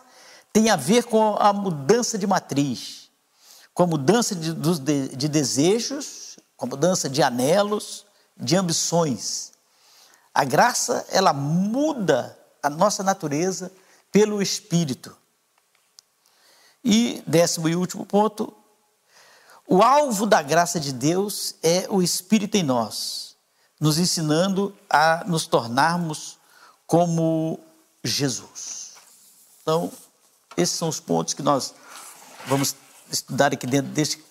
tem 0.52 0.70
a 0.70 0.76
ver 0.76 1.04
com 1.06 1.36
a 1.38 1.52
mudança 1.52 2.18
de 2.18 2.26
matriz 2.28 3.06
com 3.76 3.84
a 3.84 3.88
mudança 3.88 4.34
de, 4.34 4.54
de, 4.54 5.10
de 5.10 5.28
desejos, 5.28 6.40
com 6.56 6.66
a 6.66 6.70
mudança 6.70 7.10
de 7.10 7.22
anelos, 7.22 8.06
de 8.38 8.56
ambições. 8.56 9.52
A 10.34 10.46
graça, 10.46 11.06
ela 11.10 11.34
muda 11.34 12.40
a 12.64 12.70
nossa 12.70 13.04
natureza 13.04 13.70
pelo 14.14 14.42
Espírito. 14.42 15.16
E, 16.82 17.22
décimo 17.28 17.68
e 17.68 17.76
último 17.76 18.06
ponto, 18.06 18.56
o 19.68 19.84
alvo 19.84 20.26
da 20.26 20.42
graça 20.42 20.80
de 20.80 20.94
Deus 20.94 21.56
é 21.62 21.86
o 21.90 22.02
Espírito 22.02 22.56
em 22.56 22.64
nós, 22.64 23.36
nos 23.78 23.98
ensinando 23.98 24.74
a 24.90 25.26
nos 25.28 25.48
tornarmos 25.48 26.38
como 26.88 27.60
Jesus. 28.04 28.94
Então, 29.62 29.92
esses 30.56 30.76
são 30.76 30.88
os 30.88 31.00
pontos 31.00 31.34
que 31.34 31.42
nós 31.42 31.74
vamos 32.46 32.76
estudar 33.12 33.54
aqui 33.54 33.66
dentro 33.66 33.92
desse 33.92 34.24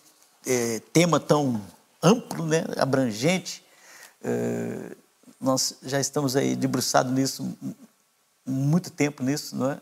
é, 0.46 0.80
tema 0.92 1.18
tão 1.18 1.60
amplo, 2.02 2.46
né, 2.46 2.64
abrangente. 2.76 3.64
É, 4.22 4.96
nós 5.40 5.74
já 5.82 6.00
estamos 6.00 6.36
aí 6.36 6.54
debruçados 6.54 7.12
nisso, 7.12 7.56
muito 8.46 8.90
tempo 8.90 9.22
nisso, 9.22 9.56
não 9.56 9.70
é? 9.70 9.80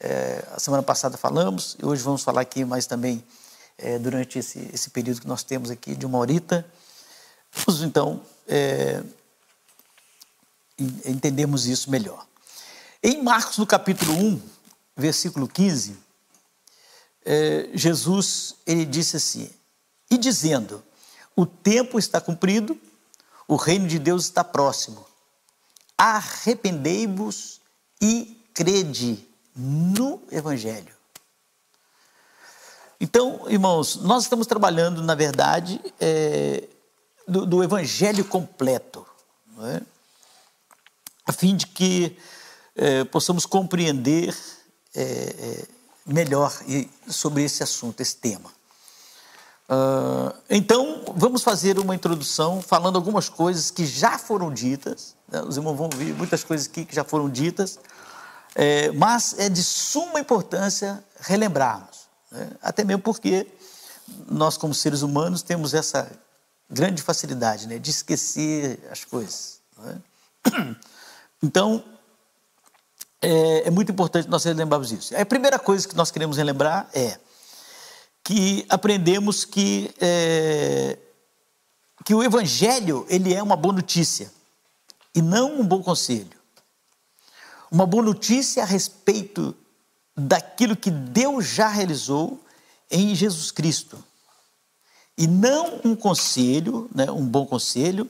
é? 0.00 0.44
a 0.52 0.58
semana 0.58 0.82
passada 0.82 1.16
falamos, 1.16 1.76
e 1.80 1.84
hoje 1.84 2.02
vamos 2.02 2.22
falar 2.22 2.40
aqui 2.40 2.64
mais 2.64 2.86
também 2.86 3.22
durante 4.00 4.40
esse, 4.40 4.68
esse 4.74 4.90
período 4.90 5.20
que 5.20 5.28
nós 5.28 5.44
temos 5.44 5.70
aqui 5.70 5.94
de 5.94 6.04
uma 6.04 6.18
horita. 6.18 6.66
Vamos 7.64 7.80
então 7.82 8.20
entendermos 10.78 11.66
isso 11.66 11.90
melhor. 11.90 12.26
Em 13.02 13.22
Marcos, 13.22 13.58
no 13.58 13.66
capítulo 13.66 14.12
1, 14.12 14.42
versículo 14.96 15.48
15, 15.48 15.96
é, 17.24 17.70
Jesus 17.74 18.56
ele 18.66 18.84
disse 18.84 19.16
assim: 19.16 19.50
e 20.10 20.16
dizendo, 20.16 20.82
o 21.36 21.44
tempo 21.44 21.98
está 21.98 22.20
cumprido, 22.20 22.78
o 23.46 23.56
reino 23.56 23.86
de 23.86 23.98
Deus 23.98 24.24
está 24.24 24.42
próximo. 24.42 25.06
Arrependei-vos 25.96 27.60
e 28.00 28.44
crede 28.54 29.26
no 29.54 30.22
Evangelho. 30.30 30.94
Então, 33.00 33.44
irmãos, 33.48 33.96
nós 33.96 34.24
estamos 34.24 34.46
trabalhando, 34.46 35.02
na 35.02 35.14
verdade, 35.14 35.80
é, 36.00 36.68
do, 37.26 37.46
do, 37.46 37.62
Evangelho 37.62 38.24
completo, 38.24 39.06
é? 39.60 39.82
A 41.28 41.32
fim 41.32 41.54
de 41.54 41.66
que 41.66 42.16
é, 42.74 43.04
possamos 43.04 43.44
compreender 43.44 44.34
é, 44.94 45.02
é, 45.02 45.64
melhor 46.06 46.58
sobre 47.06 47.44
esse 47.44 47.62
assunto, 47.62 48.00
esse 48.00 48.16
tema. 48.16 48.50
Uh, 49.68 50.34
então, 50.48 51.04
vamos 51.14 51.42
fazer 51.42 51.78
uma 51.78 51.94
introdução 51.94 52.62
falando 52.62 52.96
algumas 52.96 53.28
coisas 53.28 53.70
que 53.70 53.84
já 53.84 54.18
foram 54.18 54.50
ditas. 54.50 55.14
Né? 55.30 55.42
Os 55.42 55.58
irmãos 55.58 55.76
vão 55.76 55.90
ouvir 55.92 56.14
muitas 56.14 56.42
coisas 56.42 56.66
aqui 56.66 56.86
que 56.86 56.94
já 56.94 57.04
foram 57.04 57.28
ditas, 57.28 57.78
é, 58.54 58.90
mas 58.92 59.38
é 59.38 59.50
de 59.50 59.62
suma 59.62 60.18
importância 60.20 61.04
relembrarmos. 61.20 62.08
Né? 62.32 62.50
Até 62.62 62.82
mesmo 62.82 63.02
porque 63.02 63.46
nós, 64.26 64.56
como 64.56 64.72
seres 64.72 65.02
humanos, 65.02 65.42
temos 65.42 65.74
essa 65.74 66.10
grande 66.70 67.02
facilidade 67.02 67.68
né? 67.68 67.78
de 67.78 67.90
esquecer 67.90 68.80
as 68.90 69.04
coisas. 69.04 69.60
Né? 69.76 70.76
Então, 71.42 71.84
é, 73.20 73.68
é 73.68 73.70
muito 73.70 73.92
importante 73.92 74.28
nós 74.28 74.44
relembrarmos 74.44 74.92
isso. 74.92 75.16
A 75.16 75.24
primeira 75.24 75.58
coisa 75.58 75.86
que 75.86 75.96
nós 75.96 76.10
queremos 76.10 76.36
relembrar 76.36 76.88
é 76.92 77.18
que 78.24 78.66
aprendemos 78.68 79.44
que, 79.44 79.90
é, 80.00 80.98
que 82.04 82.14
o 82.14 82.22
Evangelho 82.22 83.06
ele 83.08 83.32
é 83.32 83.42
uma 83.42 83.56
boa 83.56 83.74
notícia 83.74 84.30
e 85.14 85.22
não 85.22 85.60
um 85.60 85.66
bom 85.66 85.82
conselho. 85.82 86.38
Uma 87.70 87.86
boa 87.86 88.02
notícia 88.02 88.62
a 88.62 88.66
respeito 88.66 89.54
daquilo 90.16 90.76
que 90.76 90.90
Deus 90.90 91.46
já 91.46 91.68
realizou 91.68 92.42
em 92.90 93.14
Jesus 93.14 93.50
Cristo. 93.50 94.02
E 95.16 95.26
não 95.26 95.80
um 95.84 95.94
conselho, 95.96 96.88
né, 96.94 97.10
um 97.10 97.26
bom 97.26 97.44
conselho, 97.46 98.08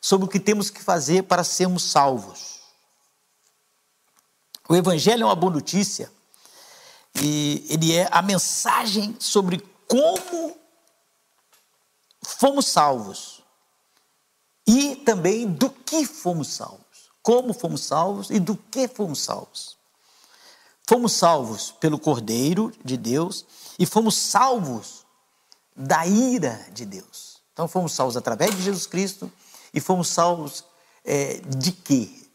sobre 0.00 0.26
o 0.26 0.28
que 0.28 0.38
temos 0.38 0.70
que 0.70 0.82
fazer 0.82 1.22
para 1.24 1.42
sermos 1.42 1.82
salvos. 1.82 2.59
O 4.70 4.76
Evangelho 4.76 5.24
é 5.24 5.26
uma 5.26 5.34
boa 5.34 5.52
notícia 5.52 6.12
e 7.20 7.66
ele 7.68 7.92
é 7.92 8.08
a 8.08 8.22
mensagem 8.22 9.16
sobre 9.18 9.58
como 9.88 10.56
fomos 12.22 12.68
salvos 12.68 13.42
e 14.64 14.94
também 14.94 15.48
do 15.48 15.70
que 15.70 16.06
fomos 16.06 16.46
salvos. 16.50 17.10
Como 17.20 17.52
fomos 17.52 17.82
salvos 17.82 18.30
e 18.30 18.38
do 18.38 18.56
que 18.56 18.86
fomos 18.86 19.18
salvos. 19.18 19.76
Fomos 20.86 21.14
salvos 21.14 21.72
pelo 21.72 21.98
Cordeiro 21.98 22.72
de 22.84 22.96
Deus 22.96 23.44
e 23.76 23.84
fomos 23.84 24.16
salvos 24.16 25.04
da 25.74 26.06
ira 26.06 26.64
de 26.72 26.86
Deus. 26.86 27.42
Então 27.52 27.66
fomos 27.66 27.92
salvos 27.92 28.16
através 28.16 28.54
de 28.54 28.62
Jesus 28.62 28.86
Cristo 28.86 29.32
e 29.74 29.80
fomos 29.80 30.06
salvos 30.06 30.64
é, 31.04 31.38
de 31.38 31.72
quê? 31.72 32.29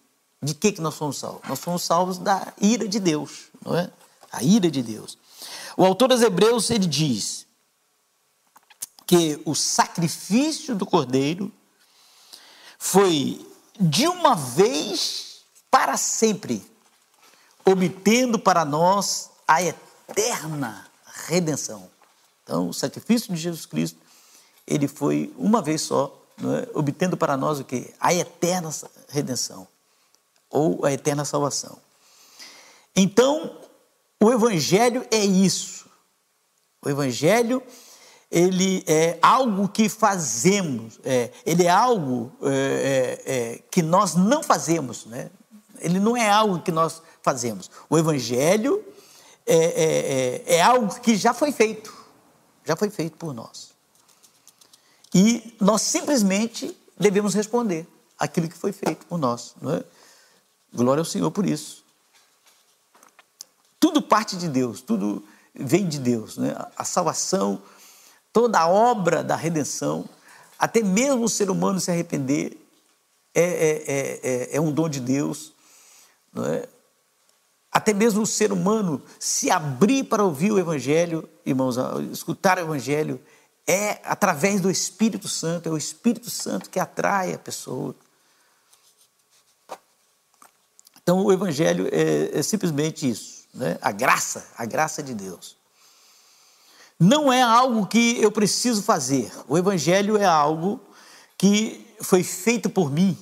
De 0.45 0.53
que 0.53 0.71
que 0.71 0.81
nós 0.81 0.93
fomos 0.95 1.17
salvos? 1.17 1.41
Nós 1.49 1.59
fomos 1.59 1.83
salvos 1.83 2.19
da 2.19 2.53
ira 2.61 2.87
de 2.87 2.99
Deus, 2.99 3.45
não 3.65 3.75
é? 3.75 3.89
A 4.31 4.43
ira 4.43 4.69
de 4.69 4.83
Deus. 4.83 5.17
O 5.75 5.83
autor 5.83 6.09
dos 6.09 6.21
Hebreus 6.21 6.69
ele 6.69 6.85
diz 6.85 7.47
que 9.07 9.41
o 9.43 9.55
sacrifício 9.55 10.75
do 10.75 10.85
Cordeiro 10.85 11.51
foi 12.77 13.43
de 13.79 14.07
uma 14.07 14.35
vez 14.35 15.41
para 15.71 15.97
sempre, 15.97 16.63
obtendo 17.65 18.37
para 18.37 18.63
nós 18.63 19.31
a 19.47 19.63
eterna 19.63 20.87
redenção. 21.25 21.89
Então, 22.43 22.69
o 22.69 22.73
sacrifício 22.73 23.33
de 23.33 23.41
Jesus 23.41 23.65
Cristo, 23.65 23.99
ele 24.67 24.87
foi 24.87 25.33
uma 25.37 25.59
vez 25.59 25.81
só, 25.81 26.23
é? 26.37 26.69
obtendo 26.77 27.17
para 27.17 27.35
nós 27.35 27.59
o 27.59 27.63
que? 27.63 27.91
A 27.99 28.13
eterna 28.13 28.69
redenção, 29.09 29.67
ou 30.49 30.85
a 30.85 30.91
eterna 30.91 31.25
salvação. 31.25 31.77
Então, 32.95 33.59
o 34.21 34.31
Evangelho 34.31 35.05
é 35.11 35.23
isso. 35.23 35.85
O 36.83 36.89
Evangelho 36.89 37.61
ele 38.31 38.83
é 38.87 39.17
algo 39.21 39.69
que 39.69 39.87
fazemos, 39.87 40.99
é, 41.03 41.31
ele 41.45 41.63
é 41.63 41.69
algo 41.69 42.31
é, 42.41 43.21
é, 43.25 43.33
é, 43.33 43.63
que 43.71 43.81
nós 43.81 44.15
não 44.15 44.43
fazemos, 44.43 45.05
né? 45.05 45.29
ele 45.79 45.99
não 45.99 46.17
é 46.17 46.29
algo 46.29 46.61
que 46.61 46.71
nós 46.71 47.01
fazemos. 47.21 47.69
O 47.89 47.97
Evangelho 47.97 48.83
é, 49.45 49.55
é, 49.55 50.55
é, 50.55 50.61
algo 50.61 50.99
que 50.99 51.15
já 51.15 51.33
foi 51.33 51.51
feito, 51.51 51.93
já 52.63 52.75
foi 52.75 52.89
feito 52.89 53.15
por 53.17 53.33
nós. 53.33 53.73
E 55.13 55.55
nós 55.61 55.81
simplesmente 55.81 56.75
devemos 56.99 57.33
responder 57.33 57.87
aquilo 58.17 58.49
que 58.49 58.57
foi 58.57 58.71
feito 58.71 59.05
por 59.05 59.17
nós. 59.17 59.55
Não 59.61 59.75
é? 59.75 59.83
Glória 60.75 61.01
ao 61.01 61.05
Senhor 61.05 61.31
por 61.31 61.45
isso. 61.45 61.83
Tudo 63.79 64.01
parte 64.01 64.35
de 64.35 64.49
Deus, 64.49 64.81
tudo 64.81 65.23
vem 65.53 65.87
de 65.87 65.99
Deus. 65.99 66.37
Né? 66.37 66.55
A 66.75 66.83
salvação 66.83 67.61
toda 68.33 68.59
a 68.59 68.67
obra 68.67 69.23
da 69.23 69.35
redenção, 69.35 70.03
até 70.59 70.83
mesmo 70.83 71.23
o 71.23 71.29
ser 71.29 71.49
humano 71.49 71.79
se 71.79 71.89
arrepender, 71.89 72.57
é, 73.33 73.41
é, 73.43 74.19
é, 74.23 74.57
é 74.57 74.61
um 74.61 74.73
dom 74.73 74.89
de 74.89 74.99
Deus. 74.99 75.53
É? 76.35 76.67
Até 77.71 77.93
mesmo 77.93 78.23
o 78.23 78.27
ser 78.27 78.51
humano 78.51 79.01
se 79.19 79.49
abrir 79.49 80.03
para 80.03 80.23
ouvir 80.23 80.51
o 80.51 80.59
Evangelho, 80.59 81.29
irmãos, 81.45 81.77
escutar 82.11 82.57
o 82.57 82.61
Evangelho, 82.61 83.21
é 83.65 84.01
através 84.03 84.61
do 84.61 84.69
Espírito 84.69 85.27
Santo, 85.27 85.69
é 85.69 85.71
o 85.71 85.77
Espírito 85.77 86.29
Santo 86.29 86.69
que 86.69 86.79
atrai 86.79 87.33
a 87.33 87.39
pessoa. 87.39 87.95
Então, 91.05 91.23
o 91.23 91.31
Evangelho 91.31 91.87
é, 91.91 92.39
é 92.39 92.41
simplesmente 92.41 93.07
isso, 93.07 93.45
né? 93.53 93.77
a 93.79 93.91
graça, 93.91 94.43
a 94.57 94.65
graça 94.65 95.03
de 95.03 95.13
Deus 95.13 95.55
não 96.99 97.31
é 97.31 97.41
algo 97.41 97.85
que 97.85 98.21
eu 98.21 98.29
preciso 98.31 98.81
fazer. 98.81 99.31
O 99.47 99.57
Evangelho 99.57 100.17
é 100.17 100.25
algo 100.25 100.81
que 101.37 101.85
foi 102.01 102.23
feito 102.23 102.69
por 102.69 102.91
mim 102.91 103.17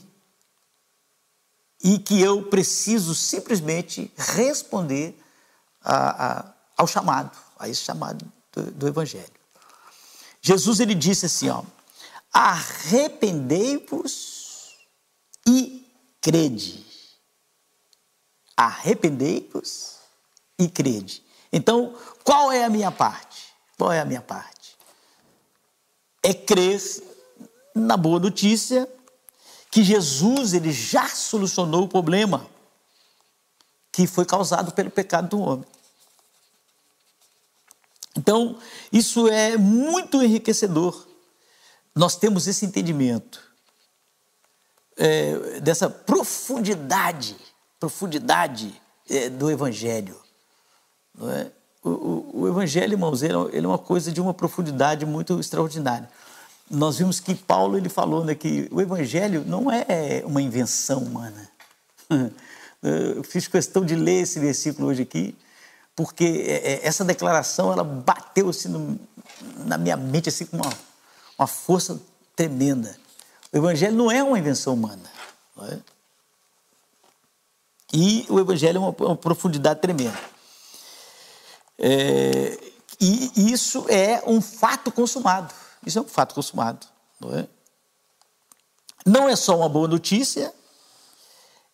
e 1.84 2.00
que 2.00 2.22
eu 2.22 2.44
preciso 2.44 3.16
simplesmente 3.16 4.12
responder 4.16 5.20
a, 5.82 6.26
a, 6.26 6.46
ao 6.78 6.88
chamado, 6.88 7.38
a 7.60 7.68
esse 7.68 7.82
chamado 7.82 8.26
do, 8.54 8.72
do, 8.72 8.88
Evangelho. 8.88 9.28
Jesus 10.42 10.80
ele 10.80 10.96
disse 10.96 11.26
assim, 11.26 11.50
ó, 11.50 11.62
arrependei-vos 12.32 14.78
e 15.48 15.86
crede. 16.22 16.86
Arrependei-vos 18.56 19.98
e 20.60 20.68
crede. 20.68 21.24
Então, 21.52 21.96
qual 22.24 22.52
é 22.52 22.64
a 22.64 22.70
minha 22.70 22.92
parte? 22.92 23.54
Qual 23.78 23.92
é 23.92 24.00
a 24.00 24.06
minha 24.06 24.22
parte? 24.22 24.78
É 26.22 26.34
crer 26.34 26.82
na 27.76 27.98
boa 27.98 28.20
notícia 28.20 28.88
que 29.70 29.84
Jesus 29.84 30.54
ele 30.54 30.72
já 30.72 31.08
solucionou 31.10 31.84
o 31.84 31.88
problema 31.88 32.48
que 33.92 34.08
foi 34.08 34.26
causado 34.26 34.72
pelo 34.72 34.90
pecado 34.90 35.30
do 35.30 35.40
homem. 35.40 35.68
Então, 38.16 38.60
isso 38.92 39.28
é 39.28 39.58
muito 39.58 40.22
enriquecedor. 40.22 41.08
Nós 41.96 42.16
temos 42.16 42.48
esse 42.48 42.66
entendimento 42.66 43.42
é, 44.98 45.60
dessa 45.60 45.90
profundidade, 45.90 47.36
profundidade 47.84 48.82
é, 49.10 49.30
do 49.30 49.52
Evangelho. 49.52 50.16
Não 51.14 51.30
é? 51.30 51.52
o, 51.84 52.30
o, 52.34 52.48
Evangelho, 52.48 52.94
irmãos, 52.94 53.22
ele, 53.22 53.34
é 53.34 53.58
ele 53.58 53.66
é 53.66 53.68
uma 53.68 53.78
coisa 53.78 54.10
de 54.10 54.22
uma 54.22 54.34
profundidade 54.34 55.06
muito 55.06 55.38
extraordinária. 55.38 56.10
Nós 56.72 57.00
vimos 57.00 57.20
que 57.20 57.36
Paulo 57.36 57.76
ele 57.76 57.90
falou 57.90 58.24
né, 58.24 58.36
que 58.36 58.70
o 58.72 58.80
Evangelho 58.80 59.44
não 59.46 59.70
é 59.70 60.24
uma 60.26 60.42
invenção 60.42 61.00
humana. 61.00 61.50
Eu 62.82 63.24
fiz 63.24 63.48
questão 63.48 63.86
de 63.86 63.96
ler 63.96 64.22
esse 64.22 64.40
versículo 64.40 64.88
hoje 64.88 65.02
aqui, 65.02 65.36
porque 65.94 66.46
é, 66.48 66.74
é, 66.74 66.88
essa 66.88 67.04
declaração 67.04 67.72
ela 67.72 67.84
bateu 67.84 68.48
assim 68.50 68.70
no, 68.70 68.98
na 69.66 69.78
minha 69.78 69.98
mente 69.98 70.30
assim 70.30 70.46
com 70.46 70.56
uma, 70.56 70.74
uma 71.38 71.48
força 71.48 72.02
tremenda. 72.34 72.96
O 73.52 73.58
Evangelho 73.58 73.96
não 73.96 74.10
é 74.10 74.24
uma 74.24 74.40
invenção 74.40 74.74
humana. 74.74 75.04
É? 75.70 75.93
E 77.94 78.26
o 78.28 78.40
Evangelho 78.40 78.78
é 78.78 78.80
uma, 78.80 78.96
uma 79.00 79.16
profundidade 79.16 79.80
tremenda. 79.80 80.20
É, 81.78 82.58
e 83.00 83.52
isso 83.52 83.86
é 83.88 84.24
um 84.26 84.42
fato 84.42 84.92
consumado. 84.92 85.54
Isso 85.86 86.00
é 86.00 86.02
um 86.02 86.08
fato 86.08 86.34
consumado. 86.34 86.88
Não 87.20 87.38
é? 87.38 87.48
não 89.06 89.28
é 89.28 89.36
só 89.36 89.58
uma 89.58 89.70
boa 89.70 89.88
notícia, 89.88 90.54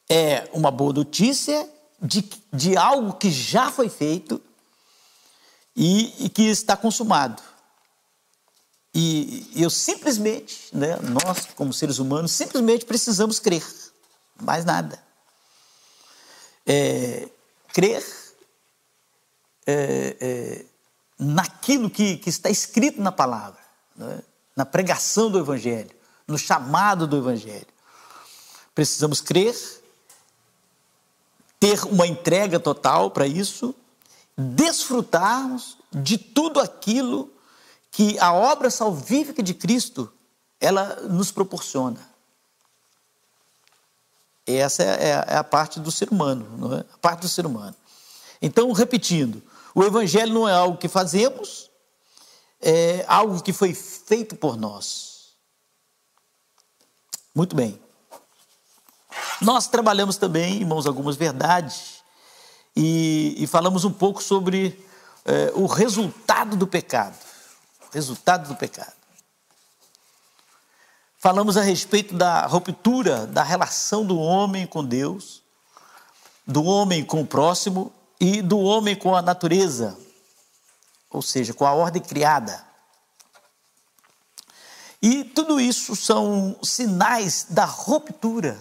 é 0.09 0.49
uma 0.53 0.71
boa 0.71 0.93
notícia 0.93 1.69
de, 2.01 2.27
de 2.51 2.75
algo 2.75 3.13
que 3.13 3.29
já 3.29 3.71
foi 3.71 3.89
feito 3.89 4.41
e, 5.75 6.25
e 6.25 6.29
que 6.29 6.43
está 6.43 6.75
consumado. 6.75 7.41
E 8.93 9.47
eu 9.55 9.69
simplesmente, 9.69 10.75
né, 10.75 10.97
nós 10.97 11.45
como 11.55 11.71
seres 11.71 11.99
humanos, 11.99 12.31
simplesmente 12.31 12.85
precisamos 12.85 13.39
crer, 13.39 13.63
mais 14.41 14.65
nada. 14.65 15.08
É, 16.71 17.27
crer 17.73 18.05
é, 19.65 20.17
é, 20.21 20.65
naquilo 21.17 21.89
que, 21.89 22.17
que, 22.17 22.29
está 22.29 22.49
escrito 22.49 23.01
na 23.01 23.11
palavra, 23.11 23.59
né? 23.95 24.21
na 24.55 24.65
pregação 24.65 25.31
do 25.31 25.39
Evangelho, 25.39 25.89
no 26.27 26.37
chamado 26.37 27.07
do 27.07 27.17
Evangelho. 27.17 27.67
Precisamos 28.75 29.19
crer, 29.19 29.55
ter 31.59 31.83
uma 31.85 32.05
entrega 32.05 32.59
total 32.59 33.11
para 33.11 33.25
isso, 33.25 33.75
desfrutarmos 34.37 35.77
de 35.91 36.17
tudo 36.17 36.59
aquilo 36.59 37.33
que 37.91 38.17
a 38.19 38.31
obra 38.31 38.69
salvífica 38.69 39.43
de 39.43 39.53
Cristo 39.53 40.11
ela 40.59 41.01
nos 41.09 41.31
proporciona. 41.31 42.08
Essa 44.57 44.83
é 44.83 45.13
a, 45.13 45.25
é 45.27 45.37
a 45.37 45.43
parte 45.43 45.79
do 45.79 45.91
ser 45.91 46.09
humano, 46.09 46.75
é? 46.75 46.79
a 46.79 46.97
parte 46.97 47.21
do 47.21 47.29
ser 47.29 47.45
humano. 47.45 47.75
Então, 48.41 48.71
repetindo, 48.71 49.41
o 49.75 49.83
Evangelho 49.83 50.33
não 50.33 50.47
é 50.47 50.53
algo 50.53 50.77
que 50.77 50.87
fazemos, 50.87 51.69
é 52.61 53.05
algo 53.07 53.41
que 53.41 53.53
foi 53.53 53.73
feito 53.73 54.35
por 54.35 54.57
nós. 54.57 55.33
Muito 57.33 57.55
bem. 57.55 57.79
Nós 59.41 59.67
trabalhamos 59.67 60.17
também, 60.17 60.57
irmãos, 60.57 60.85
algumas 60.85 61.15
verdades 61.15 62.03
e, 62.75 63.35
e 63.37 63.47
falamos 63.47 63.85
um 63.85 63.91
pouco 63.91 64.21
sobre 64.21 64.85
é, 65.25 65.51
o 65.55 65.65
resultado 65.65 66.57
do 66.57 66.67
pecado. 66.67 67.17
Resultado 67.91 68.47
do 68.47 68.55
pecado. 68.55 68.98
Falamos 71.19 71.57
a 71.57 71.61
respeito 71.61 72.15
da 72.15 72.47
ruptura 72.47 73.27
da 73.27 73.43
relação 73.43 74.05
do 74.05 74.17
homem 74.17 74.65
com 74.65 74.83
Deus 74.83 75.43
do 76.49 76.63
homem 76.63 77.05
com 77.05 77.21
o 77.21 77.27
próximo 77.27 77.93
e 78.19 78.41
do 78.41 78.57
homem 78.57 78.95
com 78.95 79.15
a 79.15 79.21
natureza, 79.21 79.95
ou 81.07 81.21
seja, 81.21 81.53
com 81.53 81.63
a 81.63 81.73
ordem 81.73 82.01
criada. 82.01 82.65
E 84.99 85.23
tudo 85.23 85.61
isso 85.61 85.95
são 85.95 86.57
sinais 86.63 87.45
da 87.49 87.65
ruptura 87.65 88.59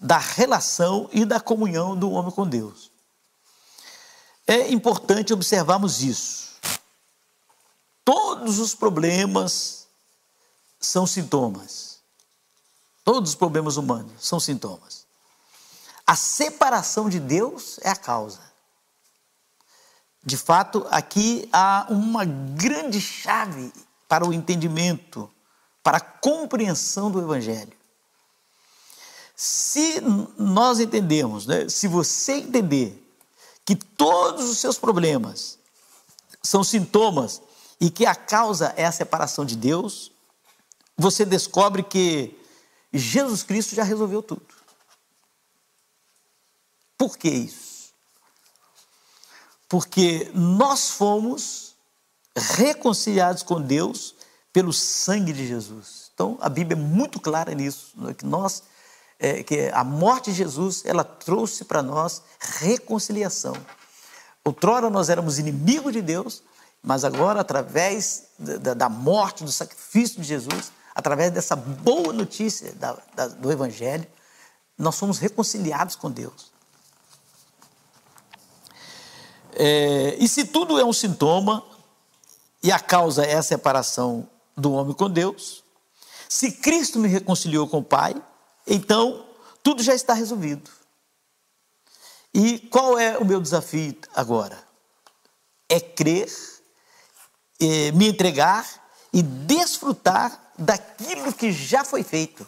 da 0.00 0.16
relação 0.16 1.08
e 1.12 1.24
da 1.24 1.38
comunhão 1.38 1.94
do 1.94 2.10
homem 2.10 2.32
com 2.32 2.48
Deus. 2.48 2.90
É 4.46 4.70
importante 4.72 5.34
observarmos 5.34 6.02
isso. 6.02 6.56
Todos 8.04 8.58
os 8.58 8.74
problemas 8.74 9.86
são 10.80 11.06
sintomas. 11.06 11.87
Todos 13.08 13.30
os 13.30 13.36
problemas 13.36 13.78
humanos 13.78 14.12
são 14.20 14.38
sintomas. 14.38 15.06
A 16.06 16.14
separação 16.14 17.08
de 17.08 17.18
Deus 17.18 17.80
é 17.80 17.88
a 17.88 17.96
causa. 17.96 18.38
De 20.22 20.36
fato, 20.36 20.86
aqui 20.90 21.48
há 21.50 21.86
uma 21.88 22.26
grande 22.26 23.00
chave 23.00 23.72
para 24.06 24.28
o 24.28 24.32
entendimento, 24.34 25.30
para 25.82 25.96
a 25.96 26.02
compreensão 26.02 27.10
do 27.10 27.18
Evangelho. 27.18 27.72
Se 29.34 30.02
nós 30.36 30.78
entendemos, 30.78 31.46
né, 31.46 31.66
se 31.66 31.88
você 31.88 32.34
entender 32.34 33.10
que 33.64 33.74
todos 33.74 34.50
os 34.50 34.58
seus 34.58 34.78
problemas 34.78 35.58
são 36.42 36.62
sintomas 36.62 37.40
e 37.80 37.88
que 37.88 38.04
a 38.04 38.14
causa 38.14 38.74
é 38.76 38.84
a 38.84 38.92
separação 38.92 39.46
de 39.46 39.56
Deus, 39.56 40.12
você 40.94 41.24
descobre 41.24 41.82
que 41.82 42.37
Jesus 42.92 43.42
Cristo 43.42 43.74
já 43.74 43.82
resolveu 43.82 44.22
tudo. 44.22 44.46
Por 46.96 47.16
que 47.16 47.28
isso? 47.28 47.92
Porque 49.68 50.30
nós 50.34 50.90
fomos 50.90 51.76
reconciliados 52.34 53.42
com 53.42 53.60
Deus 53.60 54.14
pelo 54.52 54.72
sangue 54.72 55.32
de 55.32 55.46
Jesus. 55.46 56.10
Então 56.14 56.38
a 56.40 56.48
Bíblia 56.48 56.76
é 56.76 56.80
muito 56.80 57.20
clara 57.20 57.54
nisso, 57.54 57.92
né? 57.96 58.14
que 58.14 58.24
nós, 58.24 58.62
é, 59.18 59.42
que 59.42 59.70
a 59.72 59.84
morte 59.84 60.30
de 60.30 60.36
Jesus, 60.36 60.82
ela 60.84 61.04
trouxe 61.04 61.64
para 61.64 61.82
nós 61.82 62.22
reconciliação. 62.40 63.54
Outrora 64.44 64.88
nós 64.88 65.10
éramos 65.10 65.38
inimigos 65.38 65.92
de 65.92 66.00
Deus, 66.00 66.42
mas 66.82 67.04
agora 67.04 67.40
através 67.40 68.24
da, 68.38 68.74
da 68.74 68.88
morte, 68.88 69.44
do 69.44 69.52
sacrifício 69.52 70.20
de 70.20 70.26
Jesus, 70.26 70.72
através 70.98 71.30
dessa 71.30 71.54
boa 71.54 72.12
notícia 72.12 72.72
da, 72.72 72.98
da, 73.14 73.28
do 73.28 73.52
Evangelho, 73.52 74.04
nós 74.76 74.96
somos 74.96 75.18
reconciliados 75.18 75.94
com 75.94 76.10
Deus. 76.10 76.50
É, 79.52 80.16
e 80.18 80.28
se 80.28 80.46
tudo 80.46 80.76
é 80.76 80.84
um 80.84 80.92
sintoma, 80.92 81.64
e 82.60 82.72
a 82.72 82.80
causa 82.80 83.24
é 83.24 83.36
a 83.36 83.42
separação 83.44 84.28
do 84.56 84.72
homem 84.72 84.92
com 84.92 85.08
Deus, 85.08 85.62
se 86.28 86.50
Cristo 86.50 86.98
me 86.98 87.06
reconciliou 87.06 87.68
com 87.68 87.78
o 87.78 87.84
Pai, 87.84 88.20
então 88.66 89.24
tudo 89.62 89.84
já 89.84 89.94
está 89.94 90.14
resolvido. 90.14 90.68
E 92.34 92.58
qual 92.58 92.98
é 92.98 93.16
o 93.16 93.24
meu 93.24 93.40
desafio 93.40 93.96
agora? 94.16 94.58
É 95.68 95.78
crer, 95.78 96.28
é 97.60 97.92
me 97.92 98.08
entregar 98.08 98.66
e 99.12 99.22
desfrutar 99.22 100.47
daquilo 100.58 101.32
que 101.32 101.52
já 101.52 101.84
foi 101.84 102.02
feito. 102.02 102.46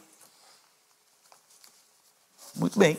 Muito 2.56 2.78
bem. 2.78 2.98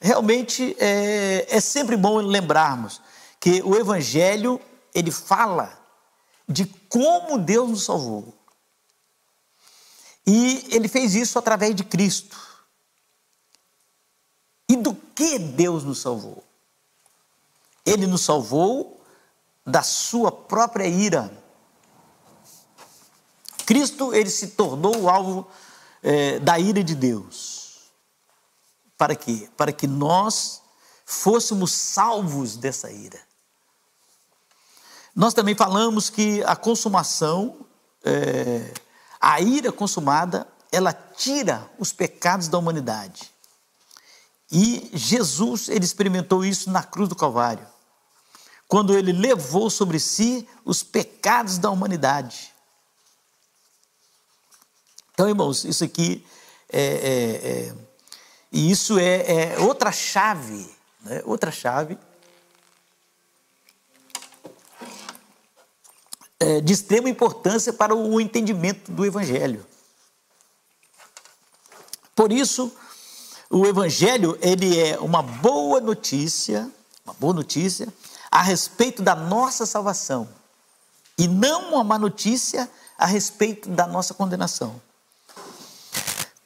Realmente 0.00 0.76
é, 0.78 1.46
é 1.48 1.60
sempre 1.60 1.96
bom 1.96 2.18
lembrarmos 2.18 3.00
que 3.40 3.62
o 3.62 3.76
Evangelho 3.76 4.60
ele 4.94 5.10
fala 5.10 5.78
de 6.48 6.66
como 6.88 7.38
Deus 7.38 7.70
nos 7.70 7.84
salvou. 7.84 8.34
E 10.26 10.66
ele 10.70 10.88
fez 10.88 11.14
isso 11.14 11.38
através 11.38 11.74
de 11.74 11.84
Cristo. 11.84 12.38
E 14.68 14.76
do 14.76 14.94
que 14.94 15.38
Deus 15.38 15.84
nos 15.84 16.00
salvou? 16.00 16.44
Ele 17.86 18.06
nos 18.06 18.22
salvou 18.22 19.02
da 19.66 19.82
sua 19.82 20.30
própria 20.30 20.86
ira. 20.86 21.30
Cristo 23.68 24.14
ele 24.14 24.30
se 24.30 24.46
tornou 24.46 24.96
o 24.96 25.10
alvo 25.10 25.46
é, 26.02 26.38
da 26.38 26.58
ira 26.58 26.82
de 26.82 26.94
Deus. 26.94 27.90
Para 28.96 29.14
quê? 29.14 29.46
Para 29.58 29.72
que 29.72 29.86
nós 29.86 30.62
fôssemos 31.04 31.70
salvos 31.72 32.56
dessa 32.56 32.90
ira. 32.90 33.20
Nós 35.14 35.34
também 35.34 35.54
falamos 35.54 36.08
que 36.08 36.42
a 36.44 36.56
consumação, 36.56 37.58
é, 38.02 38.72
a 39.20 39.38
ira 39.42 39.70
consumada, 39.70 40.48
ela 40.72 40.94
tira 40.94 41.70
os 41.78 41.92
pecados 41.92 42.48
da 42.48 42.56
humanidade. 42.56 43.30
E 44.50 44.90
Jesus, 44.94 45.68
ele 45.68 45.84
experimentou 45.84 46.42
isso 46.42 46.70
na 46.70 46.82
cruz 46.82 47.06
do 47.06 47.14
Calvário, 47.14 47.66
quando 48.66 48.96
ele 48.96 49.12
levou 49.12 49.68
sobre 49.68 50.00
si 50.00 50.48
os 50.64 50.82
pecados 50.82 51.58
da 51.58 51.68
humanidade. 51.68 52.56
Então, 55.18 55.28
irmãos, 55.28 55.64
isso 55.64 55.82
aqui 55.82 56.24
é, 56.72 56.80
é, 56.80 57.50
é 57.50 57.74
e 58.52 58.70
isso 58.70 59.00
é, 59.00 59.54
é 59.54 59.58
outra 59.58 59.90
chave, 59.90 60.72
né? 61.00 61.22
outra 61.24 61.50
chave 61.50 61.98
é, 66.38 66.60
de 66.60 66.72
extrema 66.72 67.10
importância 67.10 67.72
para 67.72 67.96
o 67.96 68.20
entendimento 68.20 68.92
do 68.92 69.04
Evangelho. 69.04 69.66
Por 72.14 72.30
isso, 72.30 72.72
o 73.50 73.66
Evangelho 73.66 74.38
ele 74.40 74.78
é 74.78 75.00
uma 75.00 75.20
boa 75.20 75.80
notícia, 75.80 76.70
uma 77.04 77.14
boa 77.14 77.34
notícia 77.34 77.92
a 78.30 78.40
respeito 78.40 79.02
da 79.02 79.16
nossa 79.16 79.66
salvação 79.66 80.28
e 81.18 81.26
não 81.26 81.70
uma 81.70 81.82
má 81.82 81.98
notícia 81.98 82.70
a 82.96 83.04
respeito 83.04 83.68
da 83.68 83.84
nossa 83.84 84.14
condenação. 84.14 84.80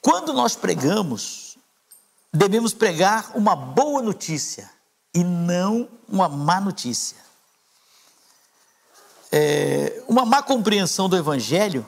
Quando 0.03 0.33
nós 0.33 0.57
pregamos, 0.57 1.57
devemos 2.35 2.75
pregar 2.75 3.31
uma 3.37 3.55
boa 3.55 4.03
notícia 4.03 4.69
e 5.15 5.23
não 5.23 5.89
uma 6.09 6.29
má 6.29 6.61
notícia. 6.61 7.17
É, 9.31 10.03
uma 10.09 10.27
má 10.27 10.43
compreensão 10.43 11.09
do 11.09 11.17
Evangelho, 11.17 11.87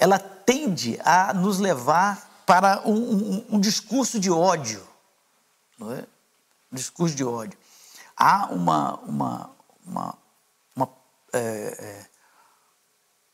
ela 0.00 0.18
tende 0.18 0.98
a 1.04 1.32
nos 1.32 1.60
levar 1.60 2.42
para 2.44 2.82
um, 2.84 2.92
um, 2.92 3.46
um 3.52 3.60
discurso 3.60 4.18
de 4.18 4.30
ódio, 4.30 4.86
não 5.78 5.92
é? 5.92 6.04
Um 6.72 6.76
discurso 6.76 7.14
de 7.14 7.24
ódio. 7.24 7.56
Há 8.16 8.46
uma, 8.46 8.96
uma, 8.96 9.50
uma, 9.86 10.18
uma, 10.74 10.88
é, 11.32 11.38
é, 11.38 12.06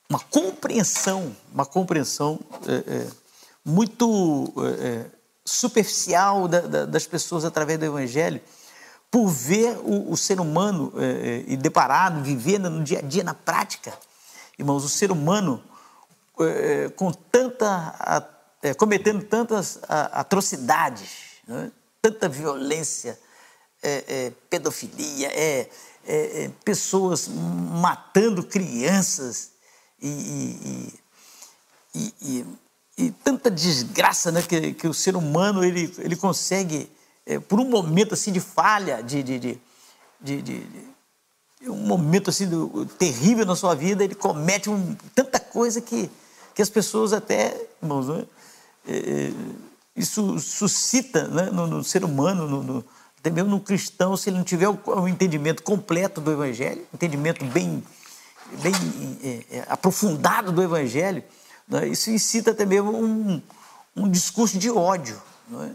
uma 0.08 0.20
compreensão, 0.20 1.34
uma 1.52 1.64
compreensão 1.64 2.38
é, 2.68 2.74
é, 2.74 3.10
muito 3.64 4.52
é, 4.56 4.86
é, 4.86 5.06
superficial 5.44 6.48
da, 6.48 6.60
da, 6.60 6.86
das 6.86 7.06
pessoas 7.06 7.44
através 7.44 7.78
do 7.78 7.84
Evangelho, 7.84 8.40
por 9.10 9.28
ver 9.28 9.76
o, 9.78 10.12
o 10.12 10.16
ser 10.16 10.40
humano 10.40 10.92
é, 10.96 11.04
é 11.04 11.44
e 11.46 11.56
deparado, 11.56 12.22
vivendo 12.22 12.70
no 12.70 12.82
dia 12.82 12.98
a 12.98 13.02
dia, 13.02 13.24
na 13.24 13.34
prática. 13.34 13.92
Irmãos, 14.58 14.84
o 14.84 14.88
ser 14.88 15.10
humano 15.10 15.62
é, 16.40 16.88
com 16.90 17.12
tanta, 17.12 18.26
cometendo 18.78 19.22
tantas 19.24 19.80
atrocidades, 19.88 21.10
né? 21.46 21.70
tanta 22.00 22.28
violência, 22.28 23.18
pedofilia, 24.48 25.30
pessoas 26.64 27.28
matando 27.28 28.42
crianças 28.42 29.52
e, 30.00 30.08
e, 30.08 31.00
e, 31.94 32.14
e 32.22 32.46
e 33.00 33.10
tanta 33.10 33.50
desgraça 33.50 34.30
né, 34.30 34.42
que, 34.42 34.74
que 34.74 34.86
o 34.86 34.92
ser 34.92 35.16
humano 35.16 35.64
ele, 35.64 35.92
ele 35.98 36.14
consegue, 36.14 36.90
é, 37.24 37.38
por 37.38 37.58
um 37.58 37.64
momento 37.64 38.12
assim 38.12 38.30
de 38.30 38.40
falha, 38.40 39.02
de, 39.02 39.22
de, 39.22 39.38
de, 40.20 40.42
de, 40.42 40.66
um 41.62 41.76
momento 41.76 42.28
assim 42.28 42.46
do, 42.46 42.84
terrível 42.84 43.46
na 43.46 43.56
sua 43.56 43.74
vida, 43.74 44.04
ele 44.04 44.14
comete 44.14 44.68
um, 44.68 44.94
tanta 45.14 45.40
coisa 45.40 45.80
que, 45.80 46.10
que 46.54 46.60
as 46.60 46.68
pessoas 46.68 47.14
até, 47.14 47.68
irmãos, 47.82 48.08
né, 48.08 48.26
é, 48.86 48.96
é 48.96 49.32
isso 49.96 50.38
suscita 50.38 51.26
né, 51.28 51.50
no, 51.50 51.66
no, 51.66 51.84
ser 51.84 52.04
humano, 52.04 52.46
no, 52.46 52.62
no, 52.62 52.84
até 53.18 53.30
mesmo 53.30 53.50
no 53.50 53.60
cristão, 53.60 54.16
se 54.16 54.28
ele 54.28 54.36
não 54.36 54.44
tiver 54.44 54.68
o, 54.68 54.78
o 54.84 55.08
entendimento 55.08 55.62
completo 55.62 56.20
do 56.20 56.30
Evangelho, 56.30 56.86
entendimento 56.92 57.44
bem, 57.46 57.82
bem 58.62 58.72
é, 59.22 59.56
é 59.56 59.64
aprofundado 59.68 60.52
do 60.52 60.62
Evangelho, 60.62 61.24
né? 61.70 61.88
Isso 61.88 62.10
incita 62.10 62.50
até 62.50 62.66
mesmo 62.66 62.90
um, 62.92 63.40
um 63.96 64.10
discurso 64.10 64.58
de 64.58 64.68
ódio. 64.68 65.20
Não 65.48 65.62
é? 65.62 65.70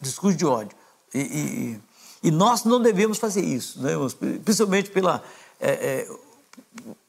Discurso 0.00 0.36
de 0.36 0.46
ódio. 0.46 0.76
E, 1.14 1.20
e, 1.20 1.80
e 2.28 2.30
nós 2.30 2.64
não 2.64 2.80
devemos 2.80 3.18
fazer 3.18 3.44
isso, 3.44 3.80
né, 3.80 3.92
irmãos? 3.92 4.14
principalmente 4.14 4.90
pela 4.90 5.22
é, 5.60 6.06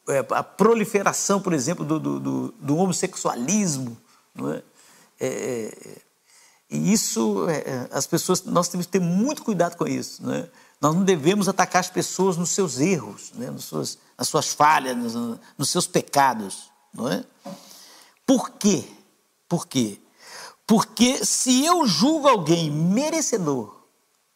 é, 0.08 0.14
é, 0.14 0.26
a 0.32 0.44
proliferação, 0.44 1.42
por 1.42 1.54
exemplo, 1.54 1.86
do, 1.86 2.00
do, 2.00 2.20
do, 2.20 2.52
do 2.60 2.78
homossexualismo. 2.78 3.98
Não 4.36 4.54
é? 4.54 4.64
É, 5.20 5.28
é, 5.28 5.98
e 6.70 6.92
isso, 6.92 7.46
as 7.92 8.06
pessoas, 8.06 8.44
nós 8.44 8.68
temos 8.68 8.86
que 8.86 8.92
ter 8.92 9.00
muito 9.00 9.42
cuidado 9.42 9.78
com 9.78 9.88
isso. 9.88 10.26
Né? 10.26 10.50
Nós 10.82 10.94
não 10.94 11.04
devemos 11.04 11.48
atacar 11.48 11.80
as 11.80 11.90
pessoas 11.90 12.36
nos 12.36 12.50
seus 12.50 12.80
erros, 12.80 13.32
né? 13.36 13.50
nas, 13.50 13.64
suas, 13.64 13.98
nas 14.18 14.28
suas 14.28 14.54
falhas, 14.54 14.96
nos, 14.98 15.40
nos 15.58 15.70
seus 15.70 15.88
pecados. 15.88 16.70
Não 16.94 17.08
é? 17.08 17.24
Por 18.26 18.52
quê? 18.52 18.88
Por 19.48 19.68
quê? 19.68 20.00
Porque 20.66 21.24
se 21.26 21.66
eu 21.66 21.88
julgo 21.88 22.28
alguém 22.28 22.70
merecedor 22.70 23.78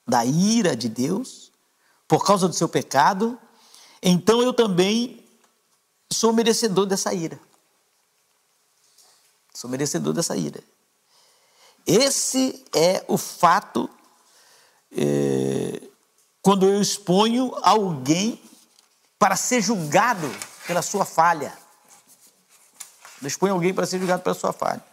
da 0.07 0.25
ira 0.25 0.75
de 0.75 0.87
Deus, 0.87 1.51
por 2.07 2.25
causa 2.25 2.47
do 2.47 2.53
seu 2.53 2.69
pecado, 2.69 3.39
então 4.01 4.41
eu 4.41 4.53
também 4.53 5.25
sou 6.11 6.33
merecedor 6.33 6.85
dessa 6.85 7.13
ira. 7.13 7.39
Sou 9.53 9.69
merecedor 9.69 10.13
dessa 10.13 10.35
ira. 10.35 10.63
Esse 11.85 12.63
é 12.73 13.03
o 13.07 13.17
fato 13.17 13.89
é, 14.91 15.81
quando 16.41 16.65
eu 16.65 16.81
exponho 16.81 17.53
alguém 17.61 18.41
para 19.17 19.35
ser 19.35 19.61
julgado 19.61 20.29
pela 20.65 20.81
sua 20.81 21.05
falha. 21.05 21.57
Exponho 23.23 23.53
alguém 23.53 23.73
para 23.73 23.85
ser 23.85 23.99
julgado 23.99 24.23
pela 24.23 24.35
sua 24.35 24.51
falha. 24.51 24.83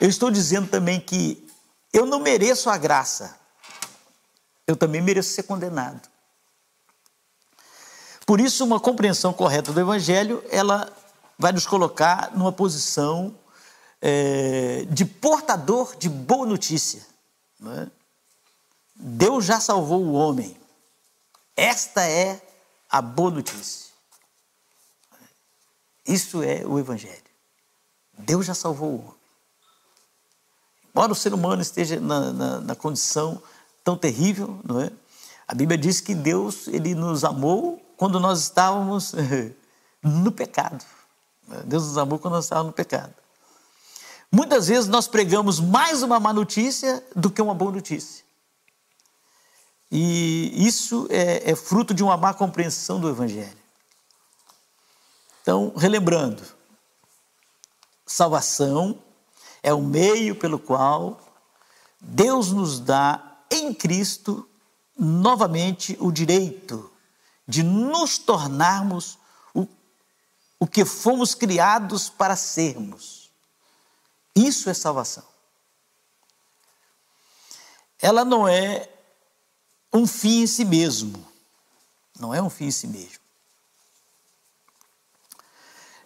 Eu 0.00 0.08
estou 0.08 0.30
dizendo 0.30 0.68
também 0.68 1.00
que 1.00 1.46
eu 1.92 2.04
não 2.04 2.20
mereço 2.20 2.68
a 2.68 2.76
graça, 2.76 3.38
eu 4.66 4.76
também 4.76 5.00
mereço 5.00 5.30
ser 5.30 5.44
condenado. 5.44 6.08
Por 8.26 8.40
isso, 8.40 8.64
uma 8.64 8.80
compreensão 8.80 9.32
correta 9.32 9.72
do 9.72 9.80
Evangelho, 9.80 10.44
ela 10.50 10.92
vai 11.38 11.52
nos 11.52 11.66
colocar 11.66 12.32
numa 12.36 12.50
posição 12.50 13.38
é, 14.02 14.84
de 14.90 15.04
portador 15.04 15.96
de 15.96 16.08
boa 16.08 16.44
notícia. 16.44 17.06
É? 17.62 17.86
Deus 18.96 19.44
já 19.44 19.60
salvou 19.60 20.02
o 20.02 20.12
homem. 20.12 20.58
Esta 21.56 22.04
é 22.04 22.40
a 22.90 23.00
boa 23.00 23.30
notícia. 23.30 23.92
Isso 26.04 26.42
é 26.42 26.66
o 26.66 26.78
Evangelho. 26.78 27.25
Deus 28.18 28.46
já 28.46 28.54
salvou 28.54 28.90
o 28.90 28.98
homem. 29.00 29.16
Embora 30.90 31.12
o 31.12 31.14
ser 31.16 31.34
humano 31.34 31.60
esteja 31.60 32.00
na, 32.00 32.32
na, 32.32 32.60
na 32.60 32.74
condição 32.74 33.42
tão 33.84 33.96
terrível, 33.96 34.58
não 34.64 34.80
é? 34.80 34.90
A 35.46 35.54
Bíblia 35.54 35.78
diz 35.78 36.00
que 36.00 36.14
Deus 36.14 36.66
ele 36.68 36.94
nos 36.94 37.22
amou 37.22 37.80
quando 37.96 38.18
nós 38.18 38.40
estávamos 38.40 39.14
no 40.02 40.32
pecado. 40.32 40.84
Deus 41.64 41.86
nos 41.86 41.98
amou 41.98 42.18
quando 42.18 42.34
nós 42.34 42.46
estávamos 42.46 42.68
no 42.68 42.72
pecado. 42.72 43.14
Muitas 44.32 44.66
vezes 44.68 44.88
nós 44.88 45.06
pregamos 45.06 45.60
mais 45.60 46.02
uma 46.02 46.18
má 46.18 46.32
notícia 46.32 47.04
do 47.14 47.30
que 47.30 47.40
uma 47.40 47.54
boa 47.54 47.70
notícia. 47.70 48.24
E 49.90 50.66
isso 50.66 51.06
é, 51.10 51.52
é 51.52 51.54
fruto 51.54 51.94
de 51.94 52.02
uma 52.02 52.16
má 52.16 52.34
compreensão 52.34 53.00
do 53.00 53.08
Evangelho. 53.08 53.56
Então, 55.42 55.72
relembrando, 55.76 56.42
salvação 58.06 59.02
é 59.62 59.74
o 59.74 59.82
meio 59.82 60.36
pelo 60.36 60.58
qual 60.58 61.20
Deus 62.00 62.52
nos 62.52 62.78
dá 62.78 63.38
em 63.50 63.74
Cristo 63.74 64.48
novamente 64.96 65.96
o 66.00 66.12
direito 66.12 66.90
de 67.46 67.62
nos 67.62 68.16
tornarmos 68.16 69.18
o, 69.52 69.66
o 70.58 70.66
que 70.66 70.84
fomos 70.84 71.34
criados 71.34 72.08
para 72.08 72.36
sermos. 72.36 73.30
Isso 74.34 74.70
é 74.70 74.74
salvação. 74.74 75.24
Ela 78.00 78.24
não 78.24 78.46
é 78.46 78.88
um 79.92 80.06
fim 80.06 80.42
em 80.42 80.46
si 80.46 80.64
mesmo. 80.64 81.26
Não 82.18 82.34
é 82.34 82.40
um 82.42 82.50
fim 82.50 82.66
em 82.66 82.70
si 82.70 82.86
mesmo. 82.86 83.25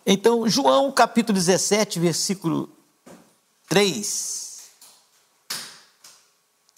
Então, 0.05 0.49
João 0.49 0.91
capítulo 0.91 1.37
17, 1.37 2.01
versículo 2.01 2.71
3, 3.69 4.61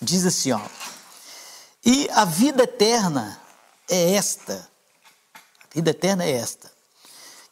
diz 0.01 0.27
assim: 0.27 0.53
ó, 0.53 0.61
e 1.85 2.09
a 2.11 2.25
vida 2.25 2.65
eterna 2.65 3.41
é 3.89 4.15
esta, 4.15 4.69
a 5.35 5.75
vida 5.75 5.91
eterna 5.91 6.25
é 6.25 6.33
esta, 6.33 6.71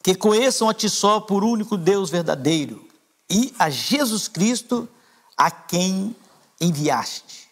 que 0.03 0.15
conheçam 0.15 0.69
a 0.69 0.75
ti 0.75 0.91
só 0.91 1.21
por 1.21 1.45
único 1.45 1.77
Deus 1.77 2.11
verdadeiro 2.11 2.89
e 3.29 3.55
a 3.59 3.71
Jesus 3.71 4.27
Cristo 4.27 4.89
a 5.37 5.51
quem 5.51 6.17
enviaste. 6.61 7.49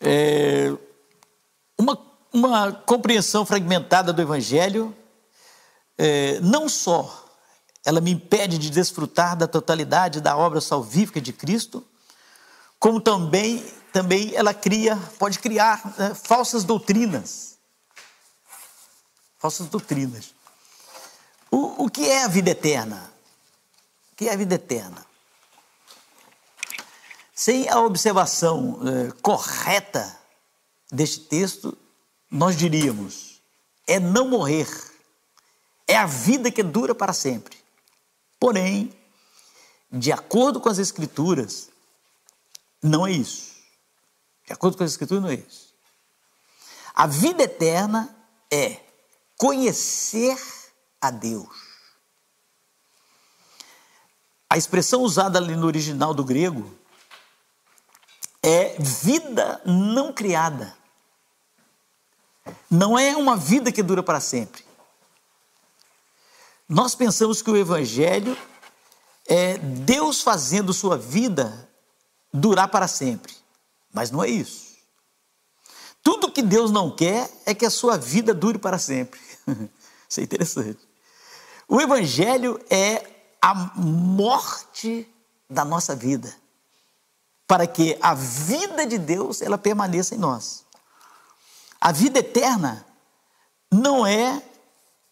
É, 0.00 0.76
uma, 1.78 1.96
uma 2.32 2.72
compreensão 2.72 3.44
fragmentada 3.44 4.12
do 4.12 4.22
Evangelho 4.22 4.96
é, 5.98 6.40
não 6.40 6.68
só 6.68 7.22
ela 7.84 8.00
me 8.00 8.12
impede 8.12 8.58
de 8.58 8.70
desfrutar 8.70 9.36
da 9.36 9.48
totalidade 9.48 10.20
da 10.20 10.36
obra 10.36 10.60
salvífica 10.60 11.20
de 11.20 11.32
Cristo, 11.32 11.84
como 12.78 13.00
também, 13.00 13.58
também 13.92 14.34
ela 14.34 14.54
cria, 14.54 14.96
pode 15.18 15.38
criar 15.38 15.94
né, 15.98 16.14
falsas 16.14 16.64
doutrinas. 16.64 17.58
Falsas 19.38 19.66
doutrinas. 19.66 20.34
O, 21.50 21.84
o 21.84 21.90
que 21.90 22.08
é 22.08 22.24
a 22.24 22.28
vida 22.28 22.50
eterna? 22.50 23.12
O 24.12 24.16
que 24.16 24.28
é 24.28 24.32
a 24.32 24.36
vida 24.36 24.54
eterna? 24.54 25.04
Sem 27.34 27.68
a 27.68 27.80
observação 27.80 28.80
é, 28.86 29.12
correta 29.20 30.16
deste 30.90 31.20
texto, 31.20 31.76
nós 32.32 32.56
diríamos: 32.56 33.40
é 33.86 34.00
não 34.00 34.28
morrer 34.28 34.66
é 35.86 35.96
a 35.96 36.06
vida 36.06 36.50
que 36.50 36.62
dura 36.62 36.94
para 36.94 37.12
sempre. 37.12 37.56
Porém, 38.40 38.92
de 39.90 40.10
acordo 40.10 40.58
com 40.60 40.70
as 40.70 40.78
Escrituras, 40.78 41.68
não 42.82 43.06
é 43.06 43.12
isso. 43.12 43.52
De 44.46 44.52
acordo 44.54 44.76
com 44.76 44.84
as 44.84 44.92
Escrituras, 44.92 45.22
não 45.22 45.30
é 45.30 45.34
isso. 45.34 45.74
A 46.94 47.06
vida 47.06 47.42
eterna 47.42 48.14
é 48.50 48.80
conhecer 49.36 50.38
a 51.00 51.10
Deus. 51.10 51.72
A 54.48 54.56
expressão 54.56 55.02
usada 55.02 55.38
ali 55.38 55.56
no 55.56 55.66
original 55.66 56.14
do 56.14 56.24
grego 56.24 56.74
é 58.42 58.76
vida 58.78 59.60
não 59.64 60.12
criada. 60.12 60.74
Não 62.70 62.98
é 62.98 63.16
uma 63.16 63.36
vida 63.36 63.70
que 63.70 63.82
dura 63.82 64.02
para 64.02 64.20
sempre. 64.20 64.64
Nós 66.68 66.94
pensamos 66.94 67.42
que 67.42 67.50
o 67.50 67.56
Evangelho 67.56 68.36
é 69.26 69.58
Deus 69.58 70.22
fazendo 70.22 70.72
sua 70.72 70.96
vida 70.96 71.68
durar 72.32 72.68
para 72.68 72.88
sempre, 72.88 73.34
mas 73.92 74.10
não 74.10 74.24
é 74.24 74.28
isso. 74.28 74.72
Tudo 76.02 76.32
que 76.32 76.42
Deus 76.42 76.70
não 76.70 76.90
quer 76.90 77.30
é 77.46 77.54
que 77.54 77.64
a 77.64 77.70
sua 77.70 77.96
vida 77.96 78.34
dure 78.34 78.58
para 78.58 78.78
sempre. 78.78 79.20
Isso 80.08 80.20
é 80.20 80.22
interessante. 80.24 80.80
O 81.68 81.80
Evangelho 81.80 82.60
é 82.68 83.06
a 83.40 83.54
morte 83.76 85.08
da 85.48 85.64
nossa 85.64 85.94
vida, 85.94 86.34
para 87.46 87.66
que 87.66 87.96
a 88.00 88.14
vida 88.14 88.84
de 88.84 88.98
Deus 88.98 89.40
ela 89.40 89.56
permaneça 89.56 90.14
em 90.14 90.18
nós. 90.18 90.64
A 91.84 91.90
vida 91.90 92.20
eterna 92.20 92.86
não 93.68 94.06
é 94.06 94.40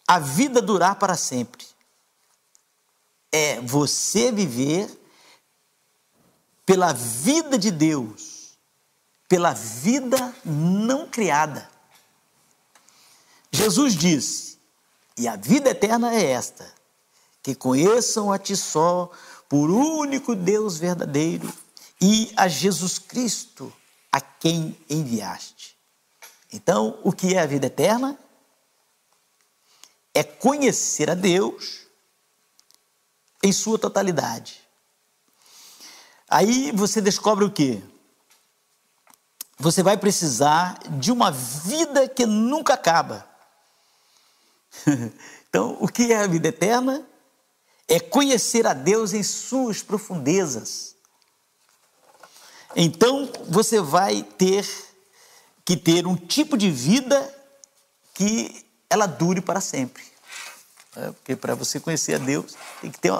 a 0.07 0.19
vida 0.19 0.61
durar 0.61 0.95
para 0.95 1.17
sempre. 1.17 1.67
É 3.29 3.59
você 3.59 4.31
viver 4.31 4.89
pela 6.65 6.93
vida 6.93 7.57
de 7.57 7.71
Deus, 7.71 8.57
pela 9.27 9.51
vida 9.51 10.33
não 10.45 11.09
criada. 11.09 11.69
Jesus 13.51 13.93
disse: 13.93 14.57
E 15.17 15.27
a 15.27 15.35
vida 15.35 15.71
eterna 15.71 16.15
é 16.15 16.23
esta, 16.23 16.73
que 17.43 17.53
conheçam 17.53 18.31
a 18.31 18.39
Ti 18.39 18.55
só, 18.55 19.11
por 19.49 19.69
único 19.69 20.33
Deus 20.33 20.77
verdadeiro, 20.77 21.53
e 21.99 22.31
a 22.37 22.47
Jesus 22.47 22.97
Cristo, 22.97 23.73
a 24.09 24.21
quem 24.21 24.77
enviaste. 24.89 25.80
Então, 26.51 26.99
o 27.03 27.11
que 27.11 27.35
é 27.35 27.39
a 27.39 27.45
vida 27.45 27.67
eterna? 27.67 28.17
é 30.13 30.23
conhecer 30.23 31.09
a 31.09 31.15
Deus 31.15 31.81
em 33.43 33.51
sua 33.51 33.79
totalidade. 33.79 34.61
Aí 36.29 36.71
você 36.71 37.01
descobre 37.01 37.45
o 37.45 37.51
quê? 37.51 37.81
Você 39.57 39.83
vai 39.83 39.97
precisar 39.97 40.79
de 40.99 41.11
uma 41.11 41.31
vida 41.31 42.07
que 42.07 42.25
nunca 42.25 42.73
acaba. 42.73 43.27
Então, 45.51 45.75
o 45.81 45.87
que 45.89 46.13
é 46.13 46.15
a 46.15 46.27
vida 46.27 46.47
eterna? 46.47 47.05
É 47.85 47.99
conhecer 47.99 48.65
a 48.65 48.73
Deus 48.73 49.11
em 49.11 49.21
suas 49.21 49.83
profundezas. 49.83 50.95
Então, 52.73 53.29
você 53.49 53.81
vai 53.81 54.23
ter 54.23 54.65
que 55.65 55.77
ter 55.77 56.05
um 56.07 56.15
tipo 56.15 56.57
de 56.57 56.69
vida 56.69 57.33
que 58.13 58.65
ela 58.89 59.05
dure 59.05 59.41
para 59.41 59.61
sempre. 59.61 60.03
É, 60.95 61.11
porque 61.11 61.35
para 61.35 61.55
você 61.55 61.79
conhecer 61.79 62.15
a 62.15 62.17
Deus, 62.17 62.55
tem 62.81 62.91
que 62.91 62.99
ter 62.99 63.11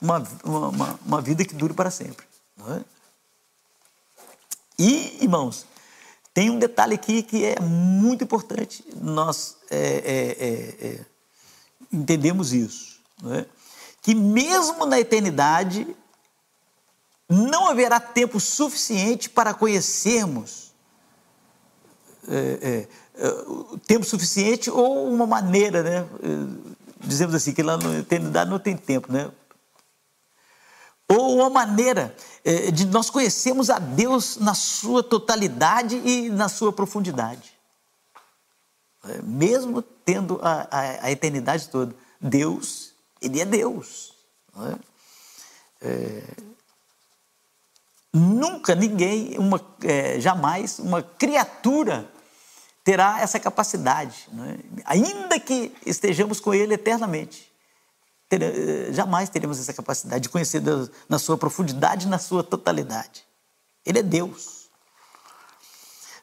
uma, 0.00 0.26
uma, 0.42 0.68
uma, 0.68 1.00
uma 1.04 1.20
vida 1.20 1.44
que 1.44 1.54
dure 1.54 1.74
para 1.74 1.90
sempre. 1.90 2.26
É? 2.70 2.80
E, 4.78 5.22
irmãos, 5.22 5.66
tem 6.32 6.50
um 6.50 6.58
detalhe 6.58 6.94
aqui 6.94 7.22
que 7.22 7.44
é 7.44 7.60
muito 7.60 8.24
importante. 8.24 8.84
Nós 8.96 9.56
é, 9.70 9.78
é, 9.78 10.86
é, 10.86 10.88
é 10.88 11.06
entendemos 11.92 12.52
isso. 12.52 13.00
Que 14.00 14.14
mesmo 14.14 14.86
na 14.86 14.98
eternidade, 14.98 15.86
não 17.28 17.68
haverá 17.68 18.00
tempo 18.00 18.40
suficiente 18.40 19.28
para 19.28 19.52
conhecermos 19.52 20.71
é, 22.28 22.86
tempo 23.86 24.04
suficiente 24.04 24.70
ou 24.70 25.08
uma 25.12 25.26
maneira, 25.26 25.82
né? 25.82 26.06
Dizemos 27.00 27.34
assim, 27.34 27.52
que 27.52 27.62
lá 27.62 27.76
na 27.76 27.98
eternidade 27.98 28.50
não 28.50 28.58
tem 28.58 28.76
tempo, 28.76 29.12
né? 29.12 29.30
ou 31.08 31.36
uma 31.36 31.50
maneira 31.50 32.16
de 32.72 32.86
nós 32.86 33.10
conhecermos 33.10 33.68
a 33.68 33.78
Deus 33.78 34.38
na 34.38 34.54
sua 34.54 35.02
totalidade 35.02 35.96
e 35.96 36.30
na 36.30 36.48
sua 36.48 36.72
profundidade. 36.72 37.52
É, 39.04 39.20
mesmo 39.22 39.82
tendo 39.82 40.38
a, 40.42 40.68
a, 40.70 41.06
a, 41.06 41.10
eternidade 41.10 41.68
toda, 41.68 41.94
Deus, 42.20 42.92
Ele 43.20 43.40
é 43.40 43.44
Deus. 43.44 44.14
É? 44.56 45.88
É, 45.88 46.22
nunca 48.12 48.74
ninguém, 48.74 49.38
uma, 49.38 49.60
é, 49.82 50.20
jamais, 50.20 50.78
uma 50.78 51.02
criatura 51.02 52.08
terá 52.84 53.20
essa 53.20 53.38
capacidade, 53.38 54.28
é? 54.38 54.82
ainda 54.84 55.38
que 55.38 55.72
estejamos 55.86 56.40
com 56.40 56.52
Ele 56.52 56.74
eternamente 56.74 57.52
ter, 58.38 58.42
eh, 58.42 58.92
jamais 58.92 59.28
teremos 59.28 59.60
essa 59.60 59.74
capacidade 59.74 60.22
de 60.22 60.28
conhecer 60.30 60.60
Deus 60.60 60.90
na 61.06 61.18
sua 61.18 61.36
profundidade, 61.36 62.06
na 62.06 62.18
sua 62.18 62.42
totalidade. 62.42 63.24
Ele 63.84 63.98
é 63.98 64.02
Deus. 64.02 64.70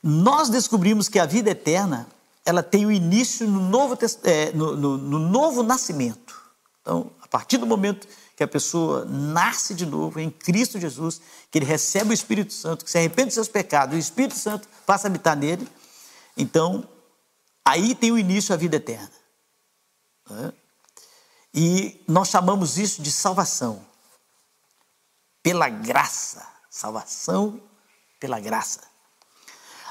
Nós 0.02 0.50
descobrimos 0.50 1.08
que 1.08 1.20
a 1.20 1.26
vida 1.26 1.52
eterna 1.52 2.08
ela 2.46 2.64
tem 2.64 2.86
o 2.86 2.92
início 2.92 3.48
no 3.48 3.60
novo, 3.60 3.96
é, 4.24 4.52
no, 4.54 4.76
no, 4.76 4.98
no 4.98 5.20
novo 5.20 5.62
nascimento. 5.62 6.36
Então, 6.82 7.12
a 7.22 7.28
partir 7.28 7.58
do 7.58 7.68
momento 7.68 8.08
que 8.40 8.44
a 8.46 8.48
pessoa 8.48 9.04
nasce 9.04 9.76
de 9.76 9.86
novo 9.86 10.18
em 10.18 10.32
Cristo 10.32 10.80
Jesus, 10.80 11.20
que 11.52 11.58
ele 11.58 11.66
recebe 11.66 12.12
o 12.12 12.14
Espírito 12.14 12.54
Santo, 12.54 12.86
que 12.86 12.90
se 12.90 12.98
arrepende 12.98 13.26
dos 13.26 13.34
seus 13.34 13.50
pecados, 13.50 13.94
o 13.94 14.00
Espírito 14.00 14.40
Santo 14.40 14.66
passa 14.86 15.08
a 15.08 15.10
habitar 15.10 15.36
nele, 15.36 15.68
então 16.38 16.88
aí 17.66 17.94
tem 17.94 18.14
o 18.14 18.18
início 18.18 18.54
a 18.54 18.58
vida 18.58 18.78
eterna. 18.78 19.12
E 21.54 22.02
nós 22.08 22.30
chamamos 22.30 22.78
isso 22.78 23.02
de 23.02 23.12
salvação. 23.12 23.86
Pela 25.44 25.68
graça. 25.68 26.48
Salvação 26.70 27.62
pela 28.22 28.40
graça. 28.40 28.80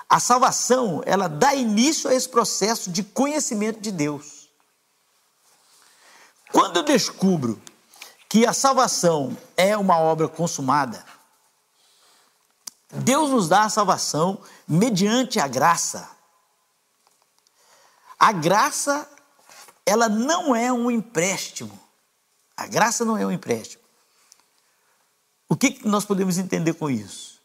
A 0.09 0.19
salvação, 0.19 1.03
ela 1.05 1.29
dá 1.29 1.55
início 1.55 2.09
a 2.09 2.15
esse 2.15 2.31
processo 2.31 2.91
de 2.91 3.03
conhecimento 3.03 3.79
de 3.79 3.93
Deus. 3.93 4.49
Quando 6.51 6.79
eu 6.79 6.83
descubro 6.83 7.61
que 8.29 8.47
a 8.47 8.53
salvação 8.53 9.37
é 9.57 9.77
uma 9.77 9.99
obra 9.99 10.29
consumada, 10.29 11.05
Deus 12.91 13.31
nos 13.31 13.49
dá 13.49 13.65
a 13.65 13.71
salvação 13.71 14.41
mediante 14.67 15.39
a 15.39 15.47
graça. 15.47 16.09
A 18.19 18.33
graça 18.33 19.09
ela 19.89 20.09
não 20.09 20.55
é 20.55 20.71
um 20.71 20.91
empréstimo. 20.91 21.79
A 22.57 22.67
graça 22.67 23.05
não 23.05 23.17
é 23.17 23.25
um 23.25 23.33
empréstimo. 23.33 23.83
O 25.49 25.57
que 25.57 25.81
nós 25.87 26.05
podemos 26.05 26.37
entender 26.37 26.75
com 26.75 26.91
isso? 26.91 27.41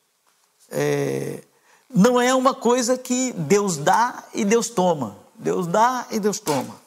É, 0.70 1.42
não 1.90 2.20
é 2.20 2.34
uma 2.34 2.54
coisa 2.54 2.98
que 2.98 3.32
Deus 3.32 3.78
dá 3.78 4.24
e 4.34 4.44
Deus 4.44 4.70
toma. 4.70 5.18
Deus 5.36 5.68
dá 5.68 6.06
e 6.12 6.20
Deus 6.20 6.40
toma. 6.40 6.82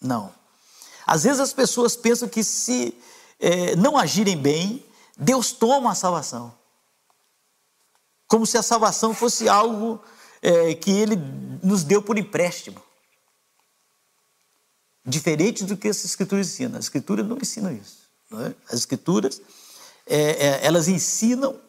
Não. 0.00 0.32
Às 1.04 1.24
vezes 1.24 1.40
as 1.40 1.52
pessoas 1.52 1.96
pensam 1.96 2.28
que 2.28 2.44
se 2.44 2.96
é, 3.42 3.74
não 3.74 3.98
agirem 3.98 4.36
bem, 4.36 4.86
Deus 5.16 5.50
toma 5.50 5.90
a 5.90 5.94
salvação. 5.96 6.54
Como 8.28 8.46
se 8.46 8.56
a 8.56 8.62
salvação 8.62 9.12
fosse 9.12 9.48
algo 9.48 10.00
é, 10.40 10.74
que 10.74 10.90
Ele 10.92 11.16
nos 11.60 11.82
deu 11.82 12.00
por 12.00 12.16
empréstimo. 12.16 12.80
Diferente 15.04 15.64
do 15.64 15.76
que 15.76 15.88
as 15.88 16.04
escrituras 16.04 16.46
ensinam. 16.46 16.78
As 16.78 16.84
escrituras 16.84 17.26
não 17.26 17.36
ensinam 17.36 17.72
isso. 17.72 18.08
Não 18.30 18.46
é? 18.46 18.54
As 18.68 18.74
escrituras, 18.74 19.42
é, 20.06 20.46
é, 20.46 20.66
elas 20.66 20.86
ensinam 20.86 21.60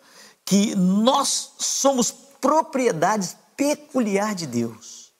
que 0.46 0.76
nós 0.76 1.54
somos 1.58 2.12
propriedades 2.40 3.36
peculiar 3.58 4.36
de 4.36 4.46
Deus. 4.46 5.12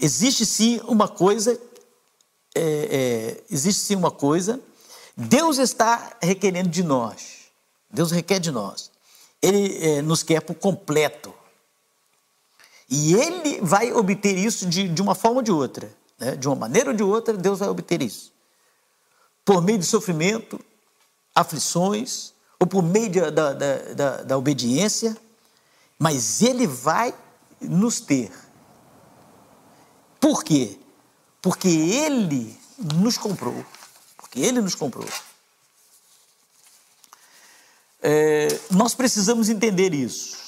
Existe 0.00 0.46
sim 0.46 0.80
uma 0.84 1.08
coisa, 1.08 1.60
é, 2.54 2.60
é, 2.60 3.44
existe 3.50 3.82
sim 3.82 3.96
uma 3.96 4.10
coisa, 4.10 4.60
Deus 5.16 5.58
está 5.58 6.16
requerendo 6.20 6.68
de 6.68 6.82
nós, 6.82 7.50
Deus 7.90 8.10
requer 8.10 8.38
de 8.38 8.50
nós, 8.50 8.90
Ele 9.42 9.84
é, 9.84 10.02
nos 10.02 10.22
quer 10.22 10.40
por 10.40 10.54
completo, 10.54 11.34
e 12.88 13.14
ele 13.14 13.60
vai 13.62 13.92
obter 13.92 14.36
isso 14.36 14.66
de, 14.66 14.88
de 14.88 15.02
uma 15.02 15.14
forma 15.14 15.38
ou 15.38 15.42
de 15.42 15.50
outra. 15.50 15.90
Né? 16.18 16.36
De 16.36 16.46
uma 16.46 16.54
maneira 16.54 16.90
ou 16.90 16.96
de 16.96 17.02
outra, 17.02 17.36
Deus 17.36 17.58
vai 17.58 17.68
obter 17.68 18.02
isso. 18.02 18.32
Por 19.44 19.62
meio 19.62 19.78
de 19.78 19.84
sofrimento, 19.84 20.60
aflições, 21.34 22.32
ou 22.58 22.66
por 22.66 22.82
meio 22.82 23.08
de, 23.08 23.20
da, 23.30 23.52
da, 23.52 23.76
da, 23.94 24.22
da 24.22 24.38
obediência, 24.38 25.16
mas 25.98 26.42
ele 26.42 26.66
vai 26.66 27.14
nos 27.60 28.00
ter. 28.00 28.30
Por 30.20 30.44
quê? 30.44 30.78
Porque 31.44 31.68
ele 31.68 32.58
nos 32.96 33.18
comprou. 33.18 33.66
Porque 34.16 34.40
ele 34.40 34.62
nos 34.62 34.74
comprou. 34.74 35.06
É, 38.00 38.48
nós 38.70 38.94
precisamos 38.94 39.50
entender 39.50 39.92
isso. 39.92 40.38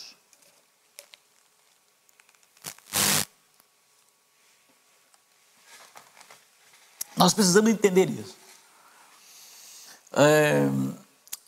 Nós 7.14 7.34
precisamos 7.34 7.70
entender 7.70 8.08
isso. 8.08 8.34
É, 10.12 10.62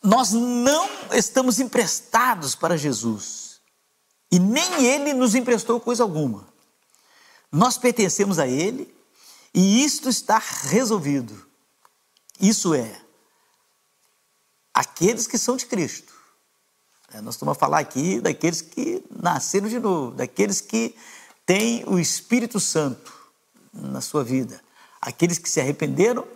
nós 0.03 0.33
não 0.33 0.91
estamos 1.11 1.59
emprestados 1.59 2.55
para 2.55 2.77
Jesus. 2.77 3.63
E 4.31 4.39
nem 4.39 4.85
Ele 4.85 5.15
nos 5.15 5.35
emprestou 5.35 5.81
coisa 5.81 6.03
alguma. 6.03 6.47
Nós 7.51 7.79
pertencemos 7.79 8.39
a 8.39 8.47
Ele 8.47 8.98
e 9.55 9.85
isto 9.85 10.09
está 10.09 10.39
resolvido. 10.39 11.47
Isso 12.41 12.75
é, 12.75 13.01
aqueles 14.73 15.27
que 15.27 15.39
são 15.39 15.57
de 15.57 15.67
Cristo. 15.67 16.13
É, 17.13 17.21
nós 17.21 17.35
estamos 17.35 17.53
a 17.53 17.59
falar 17.59 17.79
aqui 17.79 18.21
daqueles 18.21 18.61
que 18.61 19.03
nasceram 19.11 19.69
de 19.69 19.79
novo, 19.79 20.15
daqueles 20.15 20.61
que 20.61 20.95
têm 21.45 21.85
o 21.87 21.99
Espírito 21.99 22.61
Santo 22.61 23.13
na 23.73 24.01
sua 24.01 24.23
vida 24.23 24.63
aqueles 25.01 25.39
que 25.39 25.49
se 25.49 25.61
arrependeram 25.61 26.27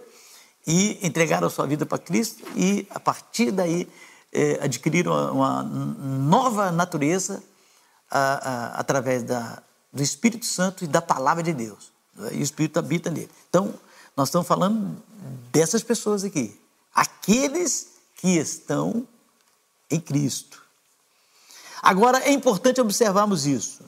e 0.66 0.98
entregaram 1.06 1.46
a 1.46 1.50
sua 1.50 1.66
vida 1.66 1.84
para 1.84 1.98
Cristo 1.98 2.44
e, 2.56 2.86
a 2.90 3.00
partir 3.00 3.50
daí, 3.50 3.88
eh, 4.32 4.58
adquiriram 4.62 5.32
uma 5.32 5.62
nova 5.62 6.70
natureza 6.70 7.42
a, 8.10 8.20
a, 8.20 8.66
através 8.80 9.22
da, 9.24 9.62
do 9.92 10.02
Espírito 10.02 10.46
Santo 10.46 10.84
e 10.84 10.86
da 10.86 11.02
palavra 11.02 11.42
de 11.42 11.52
Deus. 11.52 11.92
E 12.32 12.38
o 12.38 12.42
Espírito 12.42 12.78
habita 12.78 13.10
nele. 13.10 13.30
Então, 13.48 13.74
nós 14.16 14.28
estamos 14.28 14.46
falando 14.46 15.02
dessas 15.50 15.82
pessoas 15.82 16.24
aqui. 16.24 16.60
Aqueles 16.94 17.88
que 18.16 18.36
estão 18.36 19.06
em 19.90 20.00
Cristo. 20.00 20.62
Agora, 21.82 22.18
é 22.18 22.30
importante 22.30 22.80
observarmos 22.80 23.46
isso. 23.46 23.84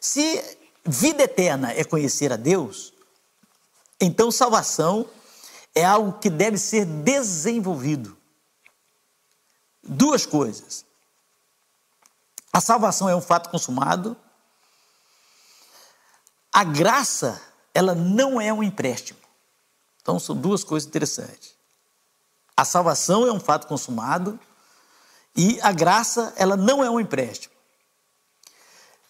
Se 0.00 0.42
vida 0.84 1.24
eterna 1.24 1.72
é 1.72 1.84
conhecer 1.84 2.32
a 2.32 2.36
Deus, 2.36 2.92
então, 4.00 4.30
salvação 4.30 5.08
é 5.74 5.84
algo 5.84 6.18
que 6.18 6.30
deve 6.30 6.58
ser 6.58 6.84
desenvolvido. 6.84 8.16
duas 9.88 10.26
coisas. 10.26 10.84
A 12.52 12.60
salvação 12.60 13.08
é 13.08 13.14
um 13.14 13.20
fato 13.20 13.50
consumado. 13.50 14.16
A 16.56 16.64
graça, 16.64 17.38
ela 17.74 17.94
não 17.94 18.40
é 18.40 18.50
um 18.50 18.62
empréstimo. 18.62 19.20
Então, 20.00 20.18
são 20.18 20.34
duas 20.34 20.64
coisas 20.64 20.88
interessantes. 20.88 21.54
A 22.56 22.64
salvação 22.64 23.26
é 23.26 23.30
um 23.30 23.38
fato 23.38 23.66
consumado 23.66 24.40
e 25.36 25.60
a 25.60 25.70
graça, 25.70 26.32
ela 26.34 26.56
não 26.56 26.82
é 26.82 26.88
um 26.88 26.98
empréstimo. 26.98 27.54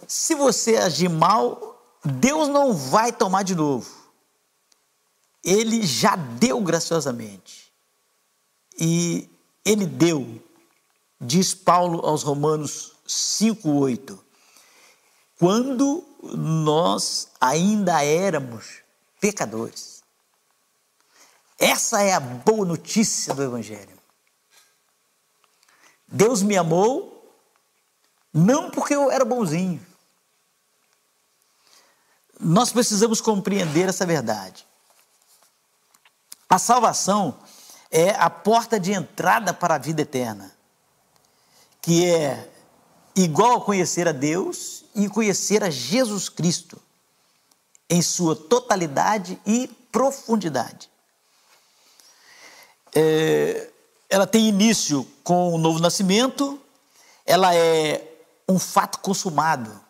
Se 0.08 0.34
você 0.34 0.76
agir 0.76 1.08
mal, 1.08 1.80
Deus 2.04 2.48
não 2.48 2.74
vai 2.74 3.12
tomar 3.12 3.44
de 3.44 3.54
novo. 3.54 3.88
Ele 5.44 5.86
já 5.86 6.16
deu 6.16 6.60
graciosamente. 6.60 7.72
E 8.76 9.30
ele 9.64 9.86
deu, 9.86 10.42
diz 11.20 11.54
Paulo 11.54 12.04
aos 12.04 12.24
Romanos 12.24 12.96
5:8. 13.06 14.18
Quando 15.38 16.04
nós 16.22 17.28
ainda 17.40 18.02
éramos 18.04 18.82
pecadores. 19.20 20.02
Essa 21.58 22.02
é 22.02 22.12
a 22.12 22.20
boa 22.20 22.66
notícia 22.66 23.34
do 23.34 23.42
evangelho. 23.42 23.96
Deus 26.06 26.42
me 26.42 26.56
amou 26.56 27.16
não 28.32 28.70
porque 28.70 28.94
eu 28.94 29.10
era 29.10 29.24
bonzinho. 29.24 29.84
Nós 32.38 32.70
precisamos 32.70 33.20
compreender 33.20 33.88
essa 33.88 34.04
verdade. 34.04 34.66
A 36.48 36.58
salvação 36.58 37.38
é 37.90 38.10
a 38.10 38.28
porta 38.28 38.78
de 38.78 38.92
entrada 38.92 39.54
para 39.54 39.76
a 39.76 39.78
vida 39.78 40.02
eterna, 40.02 40.54
que 41.80 42.04
é 42.04 42.52
igual 43.14 43.56
a 43.56 43.64
conhecer 43.64 44.06
a 44.06 44.12
Deus 44.12 44.84
e 44.96 45.08
conhecer 45.08 45.62
a 45.62 45.70
Jesus 45.70 46.28
Cristo 46.28 46.80
em 47.88 48.02
sua 48.02 48.34
totalidade 48.34 49.38
e 49.46 49.68
profundidade. 49.92 50.90
É, 52.94 53.70
ela 54.08 54.26
tem 54.26 54.48
início 54.48 55.06
com 55.22 55.54
o 55.54 55.58
novo 55.58 55.78
nascimento, 55.78 56.60
ela 57.24 57.54
é 57.54 58.02
um 58.48 58.58
fato 58.58 58.98
consumado. 59.00 59.80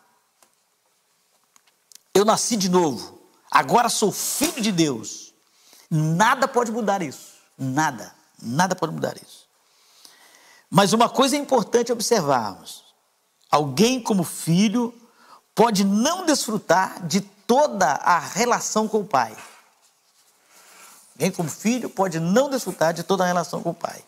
Eu 2.13 2.25
nasci 2.25 2.57
de 2.57 2.69
novo, 2.69 3.21
agora 3.49 3.89
sou 3.89 4.11
filho 4.11 4.61
de 4.61 4.71
Deus. 4.71 5.33
Nada 5.89 6.47
pode 6.47 6.71
mudar 6.71 7.01
isso. 7.01 7.37
Nada, 7.57 8.13
nada 8.41 8.75
pode 8.75 8.93
mudar 8.93 9.15
isso. 9.17 9.47
Mas 10.69 10.91
uma 10.91 11.07
coisa 11.07 11.37
é 11.37 11.39
importante 11.39 11.91
observarmos: 11.91 12.83
alguém 13.51 14.01
como 14.01 14.23
filho 14.23 14.93
pode 15.53 15.83
não 15.83 16.25
desfrutar 16.25 17.05
de 17.05 17.21
toda 17.21 17.85
a 17.85 18.19
relação 18.19 18.87
com 18.87 18.99
o 18.99 19.05
pai. 19.05 19.35
Alguém 21.15 21.31
como 21.31 21.49
filho 21.49 21.89
pode 21.89 22.19
não 22.19 22.49
desfrutar 22.49 22.93
de 22.93 23.03
toda 23.03 23.23
a 23.23 23.27
relação 23.27 23.63
com 23.63 23.71
o 23.71 23.73
pai. 23.73 24.03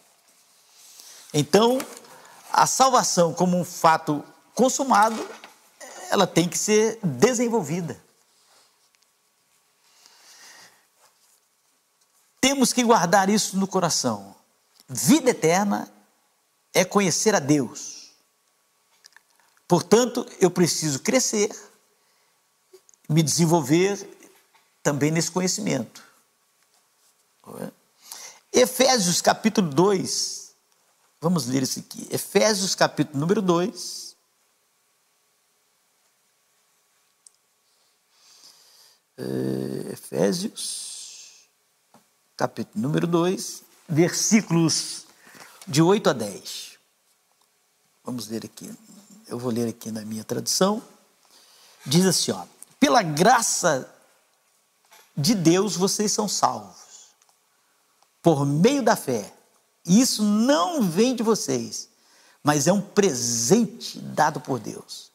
Então, 1.33 1.79
a 2.51 2.67
salvação 2.67 3.33
como 3.33 3.57
um 3.57 3.65
fato 3.65 4.23
consumado, 4.53 5.27
ela 6.09 6.27
tem 6.27 6.47
que 6.47 6.57
ser 6.57 6.99
desenvolvida. 7.01 7.99
Temos 12.41 12.71
que 12.73 12.83
guardar 12.83 13.29
isso 13.29 13.57
no 13.57 13.67
coração. 13.67 14.35
Vida 14.87 15.31
eterna 15.31 15.91
é 16.73 16.85
conhecer 16.85 17.35
a 17.35 17.39
Deus. 17.39 17.98
Portanto, 19.69 20.25
eu 20.41 20.49
preciso 20.49 20.99
crescer, 20.99 21.55
me 23.07 23.21
desenvolver 23.21 24.03
também 24.81 25.11
nesse 25.11 25.29
conhecimento. 25.29 26.03
Efésios 28.51 29.21
capítulo 29.21 29.69
2, 29.69 30.55
vamos 31.21 31.45
ler 31.45 31.61
isso 31.61 31.79
aqui. 31.81 32.07
Efésios 32.09 32.73
capítulo 32.73 33.19
número 33.19 33.43
2. 33.43 34.15
Eh, 39.19 39.91
Efésios 39.91 41.47
capítulo 42.35 42.81
número 42.81 43.05
2, 43.05 43.61
versículos 43.87 45.05
de 45.67 45.79
8 45.83 46.09
a 46.09 46.13
10. 46.13 46.79
Vamos 48.03 48.27
ler 48.29 48.43
aqui. 48.45 48.75
Eu 49.29 49.37
vou 49.37 49.51
ler 49.51 49.69
aqui 49.69 49.91
na 49.91 50.01
minha 50.01 50.23
tradução. 50.23 50.81
Diz 51.85 52.03
assim, 52.05 52.31
ó: 52.31 52.43
Pela 52.79 53.03
graça 53.03 53.87
de 55.15 55.35
Deus 55.35 55.75
vocês 55.75 56.11
são 56.11 56.27
salvos, 56.27 57.13
por 58.23 58.43
meio 58.43 58.81
da 58.81 58.95
fé. 58.95 59.31
E 59.85 60.01
isso 60.01 60.23
não 60.23 60.81
vem 60.81 61.15
de 61.15 61.21
vocês, 61.21 61.89
mas 62.43 62.67
é 62.67 62.73
um 62.73 62.81
presente 62.81 63.99
dado 63.99 64.39
por 64.41 64.59
Deus. 64.59 65.11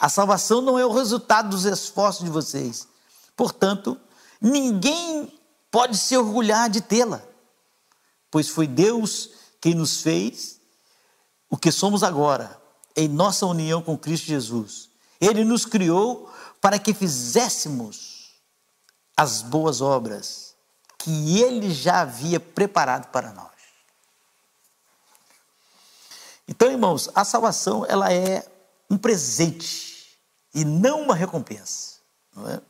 A 0.00 0.08
salvação 0.08 0.60
não 0.60 0.78
é 0.78 0.86
o 0.86 0.92
resultado 0.92 1.50
dos 1.50 1.64
esforços 1.64 2.24
de 2.24 2.30
vocês. 2.30 2.86
Portanto, 3.36 4.00
ninguém 4.40 5.36
pode 5.68 5.98
se 5.98 6.16
orgulhar 6.16 6.70
de 6.70 6.80
tê-la, 6.80 7.22
pois 8.30 8.48
foi 8.48 8.68
Deus 8.68 9.30
quem 9.60 9.74
nos 9.74 10.00
fez 10.00 10.60
o 11.50 11.56
que 11.56 11.72
somos 11.72 12.02
agora, 12.04 12.60
em 12.98 13.06
nossa 13.06 13.46
união 13.46 13.80
com 13.80 13.96
Cristo 13.96 14.26
Jesus. 14.26 14.90
Ele 15.20 15.44
nos 15.44 15.64
criou 15.64 16.28
para 16.60 16.80
que 16.80 16.92
fizéssemos 16.92 18.32
as 19.16 19.40
boas 19.40 19.80
obras 19.80 20.56
que 20.98 21.40
ele 21.40 21.72
já 21.72 22.00
havia 22.00 22.40
preparado 22.40 23.06
para 23.12 23.32
nós. 23.32 23.52
Então, 26.48 26.72
irmãos, 26.72 27.08
a 27.14 27.24
salvação 27.24 27.86
ela 27.88 28.12
é 28.12 28.44
um 28.90 28.98
presente 28.98 30.18
e 30.52 30.64
não 30.64 31.02
uma 31.02 31.14
recompensa. 31.14 31.98
Não 32.34 32.50
é? 32.50 32.60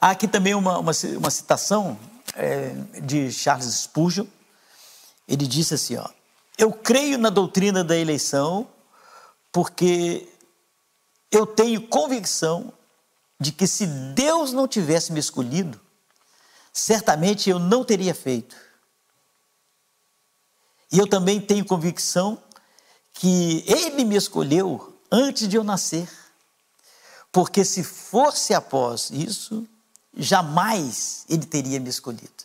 Há 0.00 0.10
aqui 0.10 0.26
também 0.26 0.54
uma, 0.54 0.78
uma, 0.78 0.92
uma 1.18 1.30
citação 1.30 1.96
é, 2.34 2.70
de 3.00 3.30
Charles 3.30 3.72
Spurgeon. 3.74 4.26
Ele 5.28 5.46
disse 5.46 5.74
assim: 5.74 5.96
ó, 5.96 6.08
Eu 6.58 6.72
creio 6.72 7.16
na 7.16 7.30
doutrina 7.30 7.84
da 7.84 7.96
eleição 7.96 8.68
porque 9.52 10.28
eu 11.30 11.46
tenho 11.46 11.86
convicção 11.86 12.72
de 13.40 13.52
que 13.52 13.66
se 13.66 13.86
Deus 13.86 14.52
não 14.52 14.66
tivesse 14.66 15.12
me 15.12 15.20
escolhido, 15.20 15.80
certamente 16.72 17.48
eu 17.48 17.58
não 17.58 17.84
teria 17.84 18.14
feito. 18.14 18.56
E 20.90 20.98
eu 20.98 21.06
também 21.06 21.40
tenho 21.40 21.64
convicção 21.64 22.42
que 23.12 23.64
Ele 23.66 24.04
me 24.04 24.16
escolheu 24.16 25.00
antes 25.10 25.46
de 25.46 25.56
eu 25.56 25.62
nascer. 25.62 26.08
Porque 27.30 27.64
se 27.64 27.84
fosse 27.84 28.54
após 28.54 29.10
isso, 29.10 29.66
jamais 30.16 31.24
ele 31.28 31.46
teria 31.46 31.78
me 31.78 31.88
escolhido. 31.88 32.44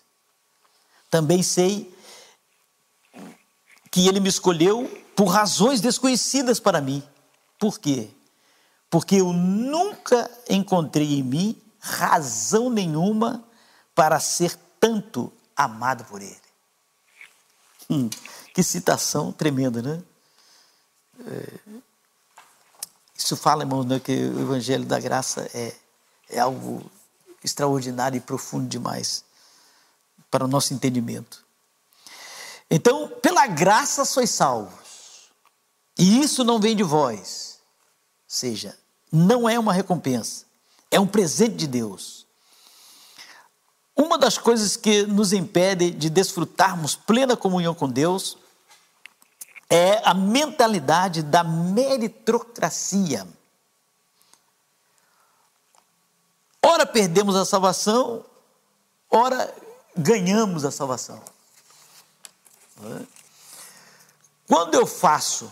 Também 1.10 1.42
sei 1.42 1.94
que 3.94 4.08
ele 4.08 4.20
me 4.20 4.28
escolheu 4.28 4.90
por 5.16 5.26
razões 5.26 5.80
desconhecidas 5.80 6.60
para 6.60 6.82
mim. 6.82 7.04
Por 7.60 7.80
quê? 7.80 8.10
Porque 8.90 9.18
eu 9.18 9.32
nunca 9.32 10.28
encontrei 10.50 11.20
em 11.20 11.22
mim 11.22 11.62
razão 11.80 12.72
nenhuma 12.72 13.48
para 13.94 14.20
ser 14.20 14.58
tanto 14.80 15.32
amado 15.56 16.06
por 16.06 16.24
ele. 16.24 16.42
Hum, 17.88 18.10
que 18.52 18.64
citação 18.64 19.32
tremenda, 19.32 19.80
né? 19.80 20.02
É, 21.28 21.54
isso 23.16 23.38
fala, 23.38 23.62
irmão, 23.62 23.84
né, 23.84 24.00
que 24.00 24.12
o 24.12 24.42
Evangelho 24.42 24.86
da 24.86 25.00
Graça 25.00 25.48
é, 25.54 25.72
é 26.32 26.40
algo 26.40 26.84
extraordinário 27.44 28.18
e 28.18 28.22
profundo 28.22 28.68
demais 28.68 29.24
para 30.32 30.46
o 30.46 30.48
nosso 30.48 30.74
entendimento. 30.74 31.43
Então, 32.76 33.08
pela 33.08 33.46
graça 33.46 34.04
sois 34.04 34.32
salvos. 34.32 35.30
E 35.96 36.22
isso 36.22 36.44
não 36.44 36.60
vem 36.60 36.76
de 36.76 36.82
vós. 36.82 37.60
Ou 37.62 38.26
seja, 38.26 38.76
não 39.12 39.48
é 39.48 39.60
uma 39.60 39.72
recompensa, 39.72 40.46
é 40.90 41.00
um 41.00 41.06
presente 41.06 41.56
de 41.56 41.68
Deus. 41.68 42.26
Uma 43.96 44.18
das 44.18 44.40
coisas 44.40 44.76
que 44.76 45.06
nos 45.06 45.34
impede 45.34 45.92
de 45.92 46.10
desfrutarmos 46.10 46.96
plena 46.96 47.38
comunhão 47.38 47.76
com 47.76 47.88
Deus 47.88 48.40
é 49.70 50.02
a 50.04 50.16
mentalidade 50.16 51.22
da 51.22 51.44
meritocracia. 51.44 53.28
Ora 56.60 56.88
perdemos 56.88 57.36
a 57.36 57.46
salvação, 57.46 58.26
ora 59.12 59.54
ganhamos 59.96 60.66
a 60.66 60.72
salvação. 60.72 61.22
Quando 64.48 64.76
eu 64.76 64.86
faço 64.86 65.52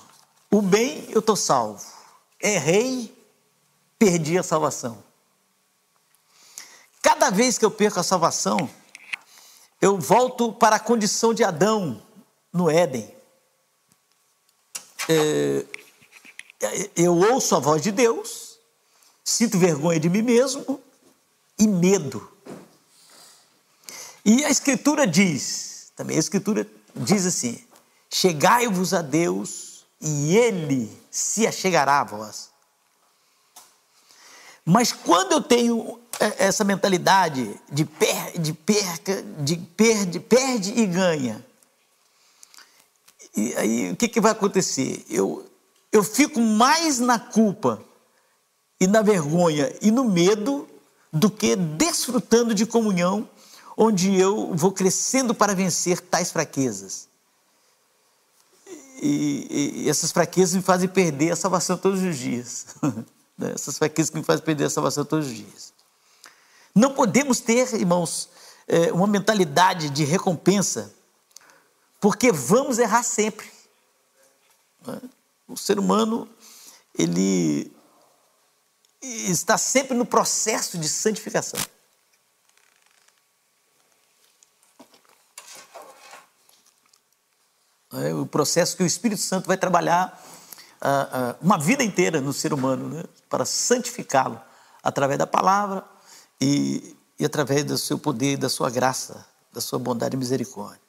o 0.50 0.62
bem, 0.62 1.10
eu 1.10 1.20
estou 1.20 1.36
salvo. 1.36 1.86
Errei, 2.40 3.16
perdi 3.98 4.38
a 4.38 4.44
salvação. 4.44 5.04
Cada 7.02 7.30
vez 7.30 7.58
que 7.58 7.66
eu 7.66 7.72
perco 7.72 8.00
a 8.00 8.04
salvação, 8.04 8.70
eu 9.80 9.98
volto 9.98 10.54
para 10.54 10.76
a 10.76 10.80
condição 10.80 11.34
de 11.34 11.44
Adão 11.44 12.02
no 12.54 12.70
Éden. 12.70 13.16
É, 15.10 15.66
eu 16.96 17.16
ouço 17.16 17.56
a 17.56 17.60
voz 17.60 17.82
de 17.82 17.92
Deus, 17.92 18.60
sinto 19.24 19.58
vergonha 19.58 20.00
de 20.00 20.10
mim 20.10 20.22
mesmo 20.22 20.82
e 21.58 21.68
medo. 21.68 22.32
E 24.24 24.46
a 24.46 24.50
Escritura 24.50 25.08
diz, 25.08 25.92
também 25.96 26.18
a 26.18 26.20
Escritura 26.20 26.66
diz 26.96 27.26
assim: 27.26 27.62
chegai-vos 28.10 28.94
a 28.94 29.02
Deus 29.02 29.86
e 30.00 30.36
Ele 30.36 30.92
se 31.10 31.46
achegará 31.46 32.02
a 32.02 32.04
vós. 32.04 32.50
Mas 34.66 34.92
quando 34.92 35.34
eu 35.34 35.42
tenho 35.42 36.00
é, 36.20 36.46
essa 36.46 36.64
mentalidade 36.64 37.60
de, 37.72 37.84
per, 37.84 38.40
de 38.40 38.54
perca, 38.54 39.24
de 39.40 39.58
perde, 39.58 40.20
perde 40.20 40.80
e 40.80 40.86
ganha, 40.86 41.46
e 43.36 43.54
aí 43.56 43.92
o 43.92 43.96
que, 43.96 44.08
que 44.08 44.22
vai 44.22 44.32
acontecer? 44.32 45.06
Eu, 45.10 45.50
eu 45.92 46.04
fico 46.04 46.40
mais 46.40 47.00
na 47.00 47.18
culpa 47.18 47.84
e 48.80 48.88
na 48.88 49.02
vergonha 49.02 49.74
e 49.82 49.90
no 49.90 50.04
medo 50.04 50.68
do 51.12 51.30
que 51.30 51.56
desfrutando 51.56 52.54
de 52.54 52.66
comunhão, 52.66 53.28
onde 53.78 54.16
eu 54.16 54.56
vou 54.56 54.72
crescendo 54.72 55.34
para 55.34 55.56
vencer 55.56 56.00
tais 56.00 56.32
fraquezas. 56.32 57.10
E, 59.02 59.82
e 59.84 59.90
essas 59.90 60.12
fraquezas 60.12 60.56
me 60.56 60.62
fazem 60.62 60.88
perder 60.88 61.32
a 61.32 61.36
salvação 61.36 61.78
todos 61.78 62.02
os 62.02 62.18
dias. 62.18 62.68
Né? 63.38 63.54
Essas 63.56 63.76
fraquezas 63.78 64.12
que 64.12 64.18
me 64.18 64.24
fazem 64.24 64.46
perder 64.46 64.66
a 64.66 64.70
salvação 64.70 65.04
todos 65.04 65.26
os 65.26 65.34
dias. 65.34 65.74
Não 66.76 66.94
podemos 66.94 67.40
ter, 67.40 67.74
irmãos, 67.74 68.30
é, 68.68 68.92
uma 68.92 69.08
mentalidade 69.08 69.90
de 69.90 70.04
recompensa, 70.04 70.94
porque 72.00 72.32
vamos 72.32 72.78
errar 72.78 73.02
sempre. 73.02 73.50
Né? 74.86 75.02
O 75.48 75.58
ser 75.58 75.80
humano, 75.80 76.30
ele 76.96 77.72
está 79.02 79.58
sempre 79.58 79.98
no 79.98 80.06
processo 80.06 80.78
de 80.78 80.88
santificação. 80.88 81.60
É 87.94 88.14
o 88.14 88.26
processo 88.26 88.78
que 88.78 88.84
o 88.84 88.86
Espírito 88.86 89.22
Santo 89.22 89.48
vai 89.48 89.58
trabalhar 89.58 90.22
uh, 90.82 91.32
uh, 91.34 91.38
uma 91.42 91.58
vida 91.58 91.84
inteira 91.84 92.22
no 92.22 92.32
ser 92.32 92.54
humano, 92.54 92.88
né? 92.88 93.04
para 93.30 93.46
santificá-lo 93.46 94.40
através 94.82 95.20
da 95.20 95.28
palavra 95.28 95.84
e, 96.40 96.96
e 97.20 97.26
através 97.26 97.66
do 97.66 97.78
seu 97.78 98.00
poder, 98.00 98.38
da 98.38 98.50
sua 98.50 98.70
graça, 98.70 99.26
da 99.52 99.60
sua 99.60 99.78
bondade 99.78 100.16
e 100.16 100.20
misericórdia. 100.20 100.80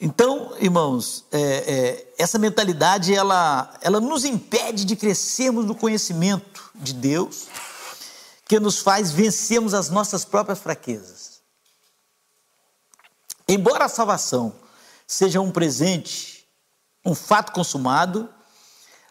Então, 0.00 0.54
irmãos, 0.58 1.26
é, 1.30 1.40
é, 1.40 2.14
essa 2.18 2.38
mentalidade 2.38 3.14
ela, 3.14 3.72
ela 3.82 4.00
nos 4.00 4.24
impede 4.24 4.84
de 4.84 4.96
crescermos 4.96 5.66
no 5.66 5.74
conhecimento 5.74 6.70
de 6.74 6.94
Deus, 6.94 7.48
que 8.48 8.58
nos 8.58 8.80
faz 8.80 9.12
vencermos 9.12 9.74
as 9.74 9.90
nossas 9.90 10.24
próprias 10.24 10.58
fraquezas. 10.58 11.40
Embora 13.46 13.84
a 13.84 13.88
salvação 13.88 14.54
seja 15.10 15.40
um 15.40 15.50
presente, 15.50 16.48
um 17.04 17.16
fato 17.16 17.50
consumado, 17.50 18.32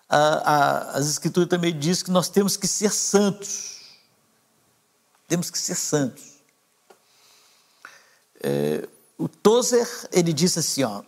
a, 0.08 0.18
a, 0.18 0.92
as 0.92 1.10
Escrituras 1.10 1.50
também 1.50 1.78
dizem 1.78 2.06
que 2.06 2.12
nós 2.12 2.30
temos 2.30 2.56
que 2.56 2.70
ser 2.70 2.90
santos. 2.90 3.82
Temos 5.28 5.52
que 5.52 5.60
ser 5.60 5.76
santos. 5.76 6.42
É, 8.42 8.88
o 9.18 9.28
Tozer, 9.28 9.90
ele 10.14 10.32
disse 10.32 10.60
assim, 10.60 10.84
ó, 10.84 11.04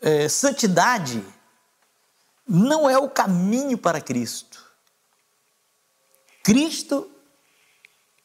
é, 0.00 0.26
santidade 0.26 1.22
não 2.48 2.88
é 2.88 2.96
o 2.96 3.10
caminho 3.10 3.76
para 3.76 4.00
Cristo. 4.00 4.64
Cristo 6.42 7.10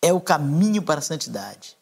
é 0.02 0.14
o 0.14 0.22
caminho 0.22 0.82
para 0.82 1.00
a 1.00 1.04
santidade. 1.04 1.78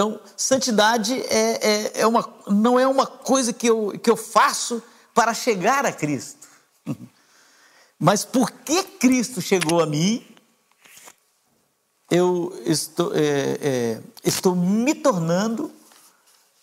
Então, 0.00 0.18
santidade 0.34 1.12
é, 1.24 1.58
é, 1.60 2.00
é, 2.00 2.06
uma, 2.06 2.26
não 2.46 2.80
é 2.80 2.86
uma 2.86 3.06
coisa 3.06 3.52
que 3.52 3.66
eu, 3.66 3.90
que 4.02 4.08
eu 4.08 4.16
faço 4.16 4.82
para 5.12 5.34
chegar 5.34 5.84
a 5.84 5.92
Cristo. 5.92 6.48
Mas 8.00 8.24
porque 8.24 8.82
Cristo 8.82 9.42
chegou 9.42 9.78
a 9.78 9.84
mim, 9.84 10.26
eu 12.10 12.50
estou, 12.64 13.14
é, 13.14 13.58
é, 13.60 14.00
estou 14.24 14.56
me 14.56 14.94
tornando 14.94 15.70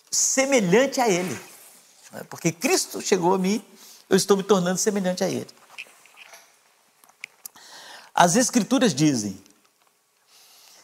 semelhante 0.10 1.00
a 1.00 1.08
Ele. 1.08 1.40
Porque 2.32 2.52
Cristo 2.52 3.02
chegou 3.02 3.36
a 3.36 3.38
mim, 3.38 3.64
eu 4.10 4.18
estou 4.18 4.36
me 4.36 4.42
tornando 4.42 4.80
semelhante 4.80 5.24
a 5.24 5.30
Ele. 5.30 5.46
As 8.16 8.36
Escrituras 8.36 8.96
dizem: 8.96 9.40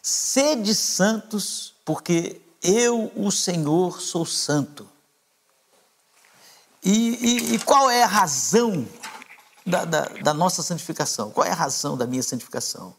sede 0.03 0.75
santos, 0.75 1.73
porque 1.83 2.39
eu, 2.61 3.11
o 3.15 3.31
Senhor, 3.31 3.99
sou 3.99 4.25
santo. 4.25 4.87
E, 6.83 6.91
e, 6.91 7.55
e 7.55 7.59
qual 7.59 7.89
é 7.89 8.03
a 8.03 8.07
razão 8.07 8.87
da, 9.65 9.83
da, 9.85 10.01
da 10.01 10.33
nossa 10.33 10.61
santificação? 10.61 11.31
Qual 11.31 11.47
é 11.47 11.51
a 11.51 11.55
razão 11.55 11.97
da 11.97 12.05
minha 12.05 12.21
santificação? 12.21 12.95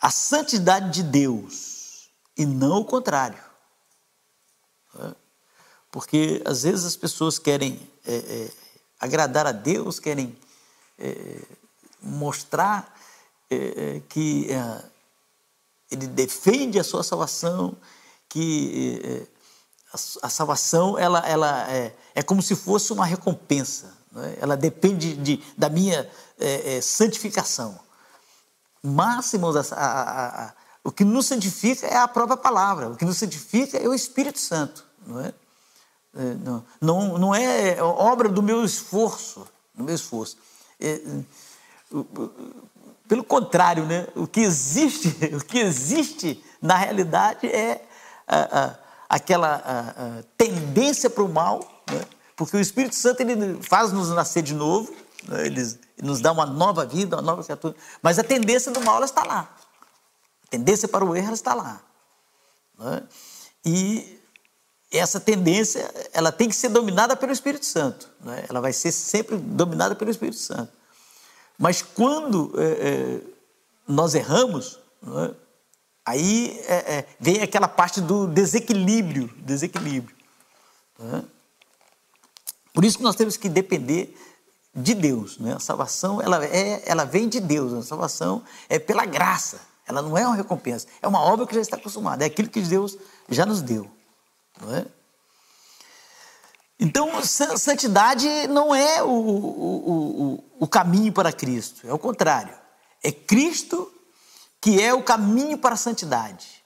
a 0.00 0.10
santidade 0.10 0.90
de 0.90 1.02
Deus 1.02 2.08
e 2.36 2.46
não 2.46 2.80
o 2.80 2.84
contrário. 2.84 3.42
Porque 5.90 6.42
às 6.44 6.62
vezes 6.62 6.84
as 6.84 6.96
pessoas 6.96 7.38
querem 7.38 7.80
é, 8.06 8.16
é, 8.16 8.50
agradar 9.00 9.46
a 9.46 9.52
Deus, 9.52 9.98
querem 9.98 10.38
é, 10.98 11.42
mostrar 12.00 12.94
é, 13.50 13.56
é, 13.56 14.02
que 14.08 14.50
é, 14.50 14.84
Ele 15.90 16.06
defende 16.06 16.78
a 16.78 16.84
sua 16.84 17.02
salvação, 17.02 17.76
que 18.28 19.26
a, 19.92 20.26
a, 20.26 20.28
salvação 20.28 20.98
ela, 20.98 21.20
ela 21.20 21.70
é, 21.70 21.94
é, 22.14 22.22
como 22.22 22.42
se 22.42 22.54
fosse 22.54 22.92
uma 22.92 23.06
recompensa, 23.06 23.96
ela 24.40 24.56
depende 24.56 25.14
de, 25.14 25.42
da 25.56 25.68
minha 25.68 26.08
santificação. 26.82 27.78
Mas, 28.82 29.32
irmãos, 29.32 29.56
a, 29.72 29.76
a, 29.76 30.52
o 30.84 30.92
que 30.92 31.04
nos 31.04 31.26
santifica 31.26 31.86
é 31.86 31.96
a 31.96 32.08
própria 32.08 32.36
palavra, 32.36 32.90
o 32.90 32.96
que 32.96 33.04
nos 33.04 33.18
santifica 33.18 33.78
é 33.78 33.88
o 33.88 33.94
Espírito 33.94 34.38
Santo, 34.38 34.84
não 35.06 35.20
é? 35.20 35.34
é 36.14 36.34
não, 36.80 37.18
não 37.18 37.34
é 37.34 37.82
obra 37.82 38.28
do 38.28 38.42
meu 38.42 38.64
esforço, 38.64 39.46
do 39.74 39.84
meu 39.84 39.94
esforço. 39.94 40.36
Pelo 43.08 43.24
contrário, 43.24 43.84
né? 43.86 44.06
o 44.14 44.26
que 44.26 44.40
existe, 44.40 45.08
o 45.34 45.42
que 45.44 45.58
existe 45.58 46.44
na 46.60 46.76
realidade 46.76 47.46
é 47.46 47.82
aquela 49.08 50.22
tendência 50.36 51.08
para 51.08 51.22
o 51.22 51.28
mal, 51.28 51.60
né? 51.90 52.04
porque 52.36 52.56
o 52.56 52.60
Espírito 52.60 52.94
Santo 52.94 53.22
ele 53.22 53.62
faz 53.62 53.90
nos 53.90 54.10
nascer 54.10 54.42
de 54.42 54.54
novo, 54.54 54.94
né? 55.26 55.46
ele 55.46 55.78
nos 56.02 56.20
dá 56.20 56.30
uma 56.30 56.44
nova 56.44 56.84
vida, 56.84 57.16
uma 57.16 57.22
nova 57.22 57.42
criatura. 57.42 57.74
Mas 58.02 58.18
a 58.18 58.22
tendência 58.22 58.70
do 58.70 58.80
mal 58.82 59.02
está 59.02 59.24
lá. 59.24 59.56
A 60.44 60.50
tendência 60.50 60.86
para 60.86 61.04
o 61.04 61.16
erro 61.16 61.32
está 61.32 61.54
lá. 61.54 61.80
Né? 62.78 63.02
E 63.64 64.20
essa 64.90 65.18
tendência 65.18 65.90
ela 66.12 66.30
tem 66.30 66.48
que 66.48 66.54
ser 66.54 66.68
dominada 66.68 67.16
pelo 67.16 67.32
Espírito 67.32 67.66
Santo. 67.66 68.08
Né? 68.20 68.44
Ela 68.48 68.60
vai 68.60 68.72
ser 68.72 68.92
sempre 68.92 69.36
dominada 69.36 69.94
pelo 69.94 70.10
Espírito 70.10 70.38
Santo. 70.38 70.77
Mas 71.58 71.82
quando 71.82 72.54
é, 72.56 72.64
é, 72.64 73.20
nós 73.86 74.14
erramos, 74.14 74.78
né? 75.02 75.34
aí 76.06 76.56
é, 76.66 76.98
é 76.98 77.06
vem 77.18 77.42
aquela 77.42 77.66
parte 77.66 78.00
do 78.00 78.28
desequilíbrio, 78.28 79.28
desequilíbrio. 79.38 80.16
Né? 80.98 81.24
Por 82.72 82.84
isso 82.84 82.96
que 82.96 83.02
nós 83.02 83.16
temos 83.16 83.36
que 83.36 83.48
depender 83.48 84.16
de 84.72 84.94
Deus. 84.94 85.38
Né? 85.38 85.54
A 85.54 85.58
salvação 85.58 86.22
ela, 86.22 86.44
é, 86.44 86.82
ela 86.86 87.04
vem 87.04 87.28
de 87.28 87.40
Deus, 87.40 87.72
a 87.72 87.82
salvação 87.82 88.44
é 88.68 88.78
pela 88.78 89.04
graça, 89.04 89.60
ela 89.84 90.00
não 90.00 90.16
é 90.16 90.24
uma 90.24 90.36
recompensa, 90.36 90.86
é 91.02 91.08
uma 91.08 91.20
obra 91.20 91.44
que 91.44 91.54
já 91.54 91.60
está 91.60 91.76
consumada, 91.76 92.24
é 92.24 92.28
aquilo 92.28 92.48
que 92.48 92.60
Deus 92.60 92.96
já 93.28 93.44
nos 93.44 93.62
deu. 93.62 93.90
Não 94.60 94.76
é? 94.76 94.86
Então, 96.78 97.22
santidade 97.24 98.28
não 98.48 98.74
é 98.74 99.02
o, 99.02 99.08
o, 99.08 99.90
o, 99.90 100.44
o 100.60 100.68
caminho 100.68 101.12
para 101.12 101.32
Cristo, 101.32 101.86
é 101.86 101.92
o 101.92 101.98
contrário. 101.98 102.54
É 103.02 103.10
Cristo 103.10 103.92
que 104.60 104.82
é 104.82 104.92
o 104.92 105.02
caminho 105.02 105.58
para 105.58 105.74
a 105.74 105.78
santidade. 105.78 106.64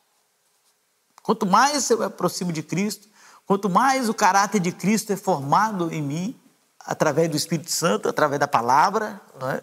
Quanto 1.22 1.46
mais 1.46 1.88
eu 1.90 1.98
me 1.98 2.04
aproximo 2.04 2.52
de 2.52 2.62
Cristo, 2.62 3.12
Quanto 3.46 3.68
mais 3.68 4.08
o 4.08 4.14
caráter 4.14 4.60
de 4.60 4.72
Cristo 4.72 5.12
é 5.12 5.16
formado 5.16 5.92
em 5.92 6.00
mim, 6.00 6.40
através 6.78 7.28
do 7.28 7.36
Espírito 7.36 7.70
Santo, 7.70 8.08
através 8.08 8.40
da 8.40 8.48
palavra, 8.48 9.20
é? 9.42 9.62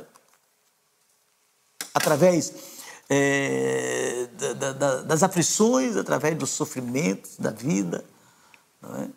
através 1.93 2.53
é, 3.09 4.27
da, 4.57 4.73
da, 4.73 5.01
das 5.01 5.23
aflições, 5.23 5.95
através 5.95 6.37
dos 6.37 6.49
sofrimentos 6.51 7.37
da 7.37 7.51
vida. 7.51 8.05
É? 8.83 9.07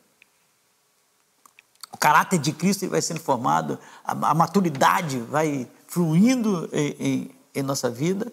Caráter 2.02 2.36
de 2.40 2.52
Cristo 2.52 2.88
vai 2.88 3.00
sendo 3.00 3.20
formado, 3.20 3.78
a, 4.04 4.30
a 4.30 4.34
maturidade 4.34 5.20
vai 5.20 5.70
fluindo 5.86 6.68
em, 6.72 6.96
em, 6.98 7.30
em, 7.54 7.62
nossa 7.62 7.88
vida. 7.88 8.32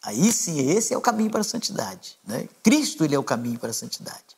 Aí 0.00 0.32
sim, 0.32 0.70
esse 0.70 0.94
é 0.94 0.96
o 0.96 1.00
caminho 1.00 1.28
para 1.28 1.40
a 1.40 1.44
santidade. 1.44 2.16
Né? 2.24 2.48
Cristo 2.62 3.04
ele 3.04 3.16
é 3.16 3.18
o 3.18 3.24
caminho 3.24 3.58
para 3.58 3.70
a 3.70 3.72
santidade. 3.72 4.36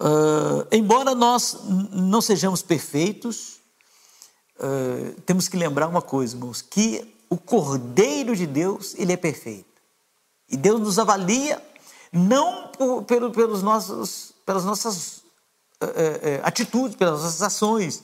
Uh, 0.00 0.64
embora 0.70 1.12
nós 1.12 1.58
não 1.90 2.20
sejamos 2.20 2.62
perfeitos, 2.62 3.56
uh, 4.60 5.20
temos 5.22 5.48
que 5.48 5.56
lembrar 5.56 5.88
uma 5.88 6.00
coisa, 6.00 6.36
irmãos, 6.36 6.62
que 6.62 7.12
o 7.28 7.36
Cordeiro 7.36 8.36
de 8.36 8.46
Deus, 8.46 8.94
ele 8.96 9.12
é 9.12 9.16
perfeito. 9.16 9.82
E 10.48 10.56
Deus 10.56 10.80
nos 10.80 10.96
avalia 10.96 11.60
não 12.12 12.68
por, 12.68 13.02
pelo, 13.02 13.32
pelos 13.32 13.64
nossos, 13.64 14.32
pelas 14.46 14.64
nossas 14.64 15.20
uh, 15.82 16.40
atitudes, 16.42 16.96
pelas 16.96 17.22
nossas 17.22 17.42
ações, 17.42 18.02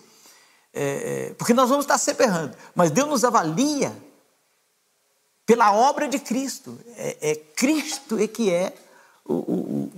porque 1.39 1.55
nós 1.55 1.71
vamos 1.71 1.87
estar 1.87 1.97
sempre 1.97 2.27
errando, 2.27 2.55
mas 2.75 2.91
Deus 2.91 3.09
nos 3.09 3.25
avalia 3.25 3.97
pela 5.47 5.73
obra 5.73 6.09
de 6.09 6.19
Cristo. 6.19 6.79
É, 6.97 7.31
é 7.31 7.35
Cristo 7.35 8.19
é 8.19 8.27
que 8.27 8.53
é 8.53 8.75
o, 9.25 9.35
o, 9.35 9.93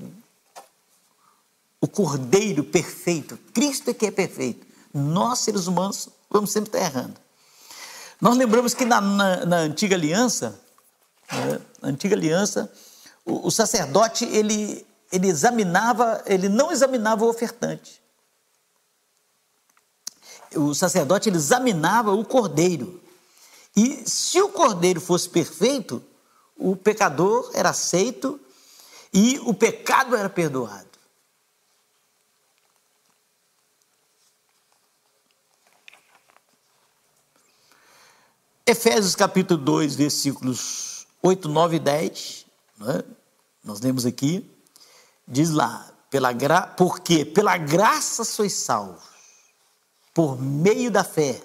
o 1.80 1.88
Cordeiro 1.88 2.62
perfeito. 2.62 3.38
Cristo 3.52 3.90
é 3.90 3.94
que 3.94 4.06
é 4.06 4.10
perfeito. 4.10 4.66
Nós, 4.92 5.40
seres 5.40 5.66
humanos, 5.66 6.08
vamos 6.30 6.52
sempre 6.52 6.68
estar 6.68 6.80
errando. 6.80 7.14
Nós 8.20 8.36
lembramos 8.36 8.74
que 8.74 8.84
na, 8.84 9.00
na, 9.00 9.46
na 9.46 9.56
antiga 9.58 9.96
aliança, 9.96 10.60
né, 11.32 11.60
na 11.80 11.88
antiga 11.88 12.14
aliança, 12.14 12.70
o, 13.24 13.46
o, 13.46 13.50
sacerdote 13.50 14.24
ele, 14.24 14.84
ele 15.10 15.28
examinava, 15.28 16.22
ele 16.26 16.48
não 16.48 16.70
examinava 16.70 17.24
o 17.24 17.28
ofertante. 17.28 18.02
O 20.54 20.74
sacerdote 20.74 21.28
ele 21.28 21.36
examinava 21.36 22.12
o 22.12 22.24
cordeiro. 22.24 23.00
E 23.76 24.08
se 24.08 24.40
o 24.40 24.48
cordeiro 24.48 25.00
fosse 25.00 25.28
perfeito, 25.28 26.02
o 26.56 26.74
pecador 26.74 27.50
era 27.54 27.70
aceito 27.70 28.40
e 29.12 29.38
o 29.40 29.54
pecado 29.54 30.16
era 30.16 30.28
perdoado. 30.28 30.88
Efésios 38.66 39.14
capítulo 39.14 39.58
2, 39.62 39.94
versículos 39.94 41.06
8, 41.22 41.48
9 41.48 41.76
e 41.76 41.78
10, 41.78 42.46
né? 42.76 43.02
nós 43.64 43.80
lemos 43.80 44.04
aqui, 44.04 44.46
diz 45.28 45.50
lá, 45.50 45.92
pela 46.10 46.32
gra... 46.32 46.62
porque 46.62 47.24
pela 47.24 47.56
graça 47.56 48.24
sois 48.24 48.54
salvos, 48.54 49.04
por 50.14 50.40
meio 50.40 50.90
da 50.90 51.04
fé. 51.04 51.42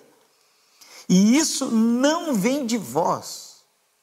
E 1.07 1.37
isso 1.37 1.69
não 1.69 2.33
vem 2.33 2.65
de 2.65 2.77
vós, 2.77 3.57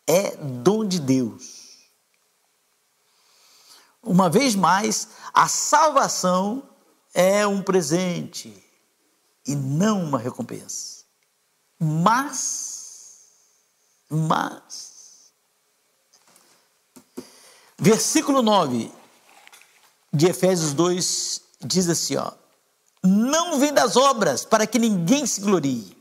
é 0.07 0.37
dom 0.37 0.85
de 0.85 1.01
Deus. 1.01 1.59
Uma 4.03 4.29
vez 4.29 4.55
mais, 4.55 5.09
a 5.33 5.49
salvação 5.49 6.69
é 7.15 7.47
um 7.47 7.63
presente 7.63 8.53
e 9.47 9.55
não 9.55 10.05
uma 10.05 10.19
recompensa. 10.19 11.05
Mas 11.79 12.71
mas, 14.13 15.33
versículo 17.79 18.43
9 18.43 18.91
de 20.13 20.27
Efésios 20.27 20.73
2 20.73 21.41
diz 21.65 21.89
assim: 21.89 22.17
ó, 22.17 22.33
não 23.03 23.59
vem 23.59 23.73
das 23.73 23.97
obras 23.97 24.45
para 24.45 24.67
que 24.67 24.79
ninguém 24.79 25.27
se 25.27 25.41
glorie. 25.41 25.97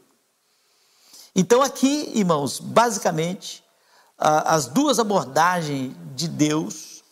Então, 1.35 1.61
aqui, 1.61 2.11
irmãos, 2.15 2.59
basicamente, 2.59 3.63
as 4.17 4.65
duas 4.65 4.99
abordagens 4.99 5.95
de 6.15 6.27
Deus 6.27 7.03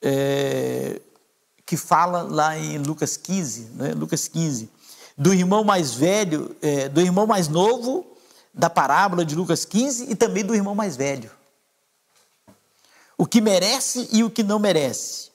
é, 0.00 1.00
que 1.66 1.76
fala 1.76 2.22
lá 2.22 2.56
em 2.56 2.78
Lucas 2.78 3.16
15, 3.16 3.70
né? 3.74 3.92
Lucas 3.92 4.28
15, 4.28 4.70
do 5.18 5.34
irmão 5.34 5.64
mais 5.64 5.92
velho, 5.92 6.56
é, 6.62 6.88
do 6.88 7.00
irmão 7.00 7.26
mais 7.26 7.48
novo 7.48 8.06
da 8.54 8.70
parábola 8.70 9.24
de 9.24 9.34
Lucas 9.34 9.64
15 9.64 10.10
e 10.10 10.14
também 10.14 10.44
do 10.44 10.54
irmão 10.54 10.74
mais 10.74 10.96
velho. 10.96 11.30
O 13.18 13.26
que 13.26 13.40
merece 13.40 14.08
e 14.12 14.22
o 14.24 14.30
que 14.30 14.42
não 14.42 14.58
merece. 14.58 15.30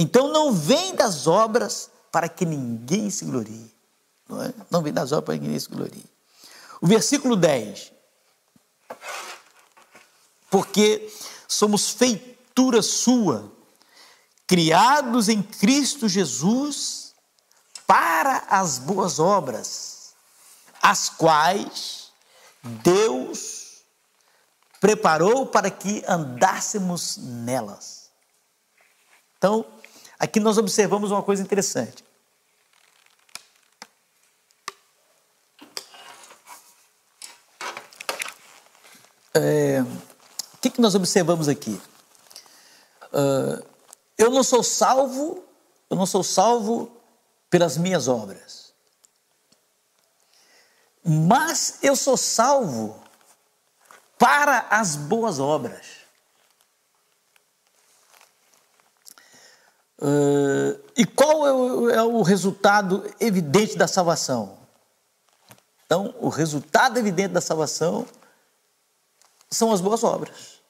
Então 0.00 0.28
não 0.32 0.52
vem 0.52 0.94
das 0.94 1.26
obras 1.26 1.90
para 2.12 2.28
que 2.28 2.46
ninguém 2.46 3.10
se 3.10 3.24
glorie. 3.24 3.74
Não, 4.28 4.40
é? 4.40 4.54
não 4.70 4.80
vem 4.80 4.92
das 4.92 5.10
obras 5.10 5.24
para 5.24 5.34
que 5.34 5.40
ninguém 5.40 5.58
se 5.58 5.68
glorie. 5.68 6.04
O 6.80 6.86
versículo 6.86 7.34
10. 7.34 7.92
Porque 10.48 11.12
somos 11.48 11.90
feitura 11.90 12.80
sua, 12.80 13.52
criados 14.46 15.28
em 15.28 15.42
Cristo 15.42 16.08
Jesus 16.08 17.12
para 17.84 18.44
as 18.48 18.78
boas 18.78 19.18
obras, 19.18 20.14
as 20.80 21.08
quais 21.08 22.12
Deus 22.62 23.82
preparou 24.80 25.44
para 25.44 25.72
que 25.72 26.04
andássemos 26.06 27.16
nelas. 27.16 28.10
Então, 29.38 29.66
aqui 30.18 30.40
nós 30.40 30.58
observamos 30.58 31.10
uma 31.10 31.22
coisa 31.22 31.42
interessante. 31.42 32.04
É, 39.34 39.82
o 40.54 40.58
que, 40.60 40.70
que 40.70 40.80
nós 40.80 40.94
observamos 40.94 41.48
aqui? 41.48 41.80
Uh, 43.12 43.64
eu 44.16 44.30
não 44.30 44.42
sou 44.42 44.62
salvo, 44.62 45.44
eu 45.88 45.96
não 45.96 46.06
sou 46.06 46.24
salvo 46.24 46.90
pelas 47.48 47.78
minhas 47.78 48.08
obras 48.08 48.68
mas 51.10 51.78
eu 51.82 51.96
sou 51.96 52.18
salvo 52.18 53.02
para 54.18 54.66
as 54.68 54.94
boas 54.94 55.40
obras. 55.40 55.97
Uh, 60.00 60.78
e 60.96 61.04
qual 61.04 61.46
é 61.46 61.52
o, 61.52 61.90
é 61.90 62.02
o, 62.02 62.22
resultado 62.22 63.04
evidente 63.18 63.76
da 63.76 63.88
salvação? 63.88 64.56
Então, 65.84 66.14
o 66.20 66.28
resultado 66.28 66.98
evidente 66.98 67.34
da 67.34 67.40
salvação 67.40 68.06
são 69.50 69.72
as 69.72 69.80
boas 69.80 70.04
obras. 70.04 70.60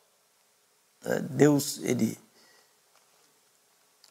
Uh, 1.04 1.20
Deus, 1.20 1.78
ele 1.82 2.18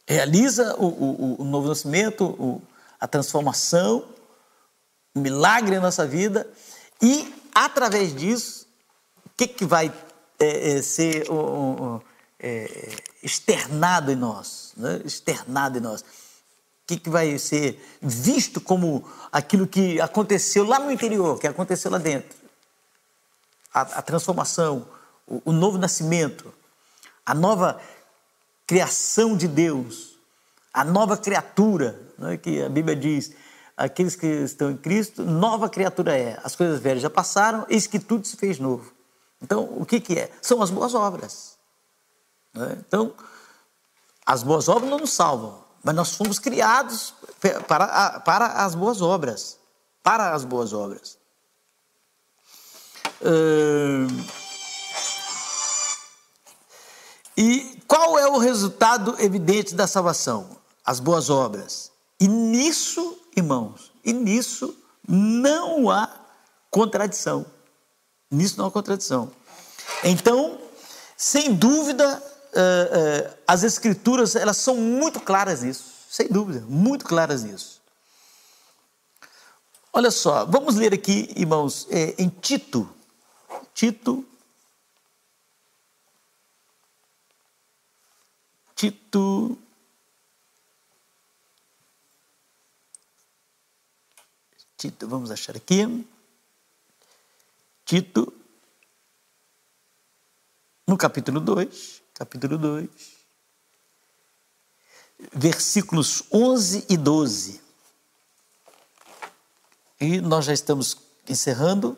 realiza 0.08 0.76
o, 0.78 0.86
o, 0.86 1.42
o 1.42 1.44
novo 1.44 1.68
nascimento, 1.68 2.62
a 3.00 3.08
transformação, 3.08 4.08
um 5.16 5.22
milagre 5.22 5.76
na 5.76 5.82
nossa 5.82 6.06
vida 6.06 6.48
e, 7.02 7.34
através 7.54 8.16
disso, 8.16 8.68
o 9.26 9.30
que, 9.36 9.48
que 9.48 9.66
vai 9.66 9.92
é, 10.40 10.78
é, 10.78 10.82
ser 10.82 11.30
um, 11.32 11.96
um, 11.96 12.02
é, 12.40 12.96
externado 13.24 14.12
em 14.12 14.16
nós? 14.16 14.74
Né? 14.78 15.02
Externado 15.04 15.78
em 15.78 15.82
nós. 15.82 16.02
O 16.02 16.06
que, 16.88 16.98
que 16.98 17.10
vai 17.10 17.38
ser 17.38 17.84
visto 18.02 18.62
como 18.62 19.08
aquilo 19.32 19.68
que 19.68 20.00
aconteceu 20.00 20.64
lá 20.64 20.80
no 20.80 20.92
interior, 20.92 21.40
que 21.40 21.48
aconteceu 21.48 21.92
lá 21.92 21.98
dentro? 21.98 22.38
A, 23.74 23.82
a 23.82 24.02
transformação, 24.02 24.88
o, 25.28 25.42
o 25.46 25.52
novo 25.52 25.78
nascimento, 25.78 26.54
a 27.26 27.34
nova 27.34 27.82
criação 28.66 29.36
de 29.36 29.48
Deus, 29.48 30.18
a 30.74 30.84
nova 30.84 31.18
criatura, 31.18 32.00
né, 32.18 32.38
que 32.38 32.62
a 32.62 32.70
Bíblia 32.70 32.96
diz 32.96 33.34
aqueles 33.76 34.16
que 34.16 34.26
estão 34.26 34.72
em 34.72 34.78
Cristo, 34.78 35.24
nova 35.24 35.70
criatura 35.70 36.18
é. 36.18 36.40
As 36.44 36.56
coisas 36.56 36.80
velhas 36.80 37.02
já 37.04 37.10
passaram, 37.10 37.66
eis 37.70 37.86
que 37.86 38.00
tudo 38.00 38.26
se 38.26 38.38
fez 38.38 38.60
novo. 38.60 38.92
Então, 39.42 39.66
o 39.78 39.86
que, 39.86 40.00
que 40.00 40.18
é? 40.18 40.32
São 40.42 40.62
as 40.62 40.72
boas 40.72 40.96
obras. 40.96 41.57
Né? 42.58 42.78
Então, 42.88 43.14
as 44.26 44.44
boas 44.44 44.68
obras 44.68 44.90
não 44.90 45.00
nos 45.00 45.12
salvam, 45.12 45.64
mas 45.84 45.96
nós 45.96 46.16
fomos 46.16 46.40
criados 46.40 47.14
para, 47.68 48.20
para 48.20 48.46
as 48.66 48.76
boas 48.76 49.02
obras. 49.02 49.58
Para 50.04 50.34
as 50.34 50.44
boas 50.44 50.74
obras. 50.74 51.18
E 57.38 57.82
qual 57.88 58.18
é 58.18 58.28
o 58.28 58.38
resultado 58.38 59.16
evidente 59.20 59.76
da 59.76 59.88
salvação? 59.88 60.58
as 60.88 61.02
boas 61.02 61.30
obras. 61.30 61.92
E 62.18 62.30
nisso, 62.30 63.20
irmãos, 63.36 63.92
e 64.06 64.14
nisso 64.14 64.74
não 65.06 65.90
há 65.90 66.10
contradição. 66.72 67.46
Nisso 68.32 68.58
não 68.58 68.68
há 68.68 68.72
contradição. 68.72 69.30
Então, 70.02 70.58
sem 71.18 71.54
dúvida, 71.54 72.24
uh, 72.54 73.30
uh, 73.30 73.38
as 73.48 73.64
escrituras 73.64 74.36
elas 74.36 74.58
são 74.58 74.76
muito 74.76 75.20
claras 75.20 75.62
nisso, 75.64 75.86
sem 76.10 76.28
dúvida, 76.28 76.66
muito 76.68 77.06
claras 77.06 77.44
nisso. 77.44 77.82
Olha 79.92 80.12
só, 80.12 80.46
vamos 80.46 80.76
ler 80.76 80.94
aqui, 80.94 81.34
irmãos, 81.36 81.88
é, 81.90 82.14
em 82.22 82.30
Tito, 82.30 82.88
Tito, 83.74 84.24
Tito, 88.76 89.58
Tito, 94.78 95.08
vamos 95.08 95.32
achar 95.32 95.58
aqui, 95.58 96.08
Tito, 97.84 98.32
no 100.88 100.96
capítulo 100.96 101.40
2, 101.40 102.04
capítulo 102.18 102.58
2, 102.58 102.90
versículos 105.34 106.24
11 106.34 106.88
e 106.90 106.98
12. 106.98 107.62
E 110.02 110.20
nós 110.20 110.46
já 110.46 110.54
estamos 110.54 110.98
encerrando. 111.30 111.96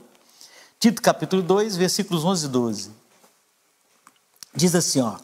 Tito 0.77 1.01
capítulo 1.01 1.41
2, 1.41 1.77
versículos 1.77 2.25
11 2.25 2.45
e 2.45 2.49
12. 2.49 2.91
Diz 4.53 4.75
assim, 4.75 4.99
ó: 4.99 5.17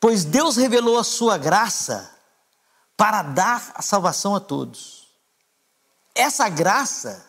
Pois 0.00 0.24
Deus 0.24 0.56
revelou 0.56 0.98
a 0.98 1.04
sua 1.04 1.38
graça 1.38 2.10
para 2.96 3.22
dar 3.22 3.70
a 3.76 3.82
salvação 3.82 4.34
a 4.34 4.40
todos. 4.40 5.06
Essa 6.16 6.48
graça 6.48 7.24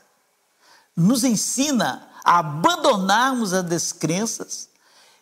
nos 0.96 1.24
ensina 1.24 2.10
a 2.24 2.40
abandonarmos 2.40 3.54
as 3.54 3.64
descrenças 3.66 4.74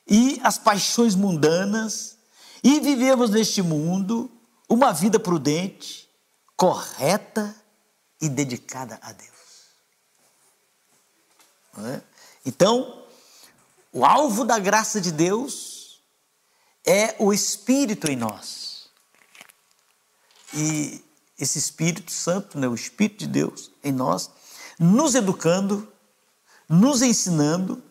e 0.07 0.39
as 0.43 0.57
paixões 0.57 1.15
mundanas 1.15 2.17
e 2.63 2.79
vivemos 2.79 3.29
neste 3.29 3.61
mundo 3.61 4.31
uma 4.69 4.93
vida 4.93 5.19
prudente, 5.19 6.09
correta 6.55 7.55
e 8.21 8.29
dedicada 8.29 8.99
a 9.01 9.11
Deus. 9.11 9.33
É? 11.77 12.01
Então, 12.45 13.05
o 13.91 14.05
alvo 14.05 14.45
da 14.45 14.59
graça 14.59 15.01
de 15.01 15.11
Deus 15.11 16.01
é 16.85 17.15
o 17.19 17.33
Espírito 17.33 18.09
em 18.09 18.15
nós. 18.15 18.89
E 20.53 21.03
esse 21.37 21.57
Espírito 21.57 22.11
Santo, 22.11 22.59
né, 22.59 22.67
o 22.67 22.75
Espírito 22.75 23.19
de 23.19 23.27
Deus 23.27 23.71
em 23.83 23.91
nós, 23.91 24.29
nos 24.79 25.15
educando, 25.15 25.91
nos 26.69 27.01
ensinando 27.01 27.83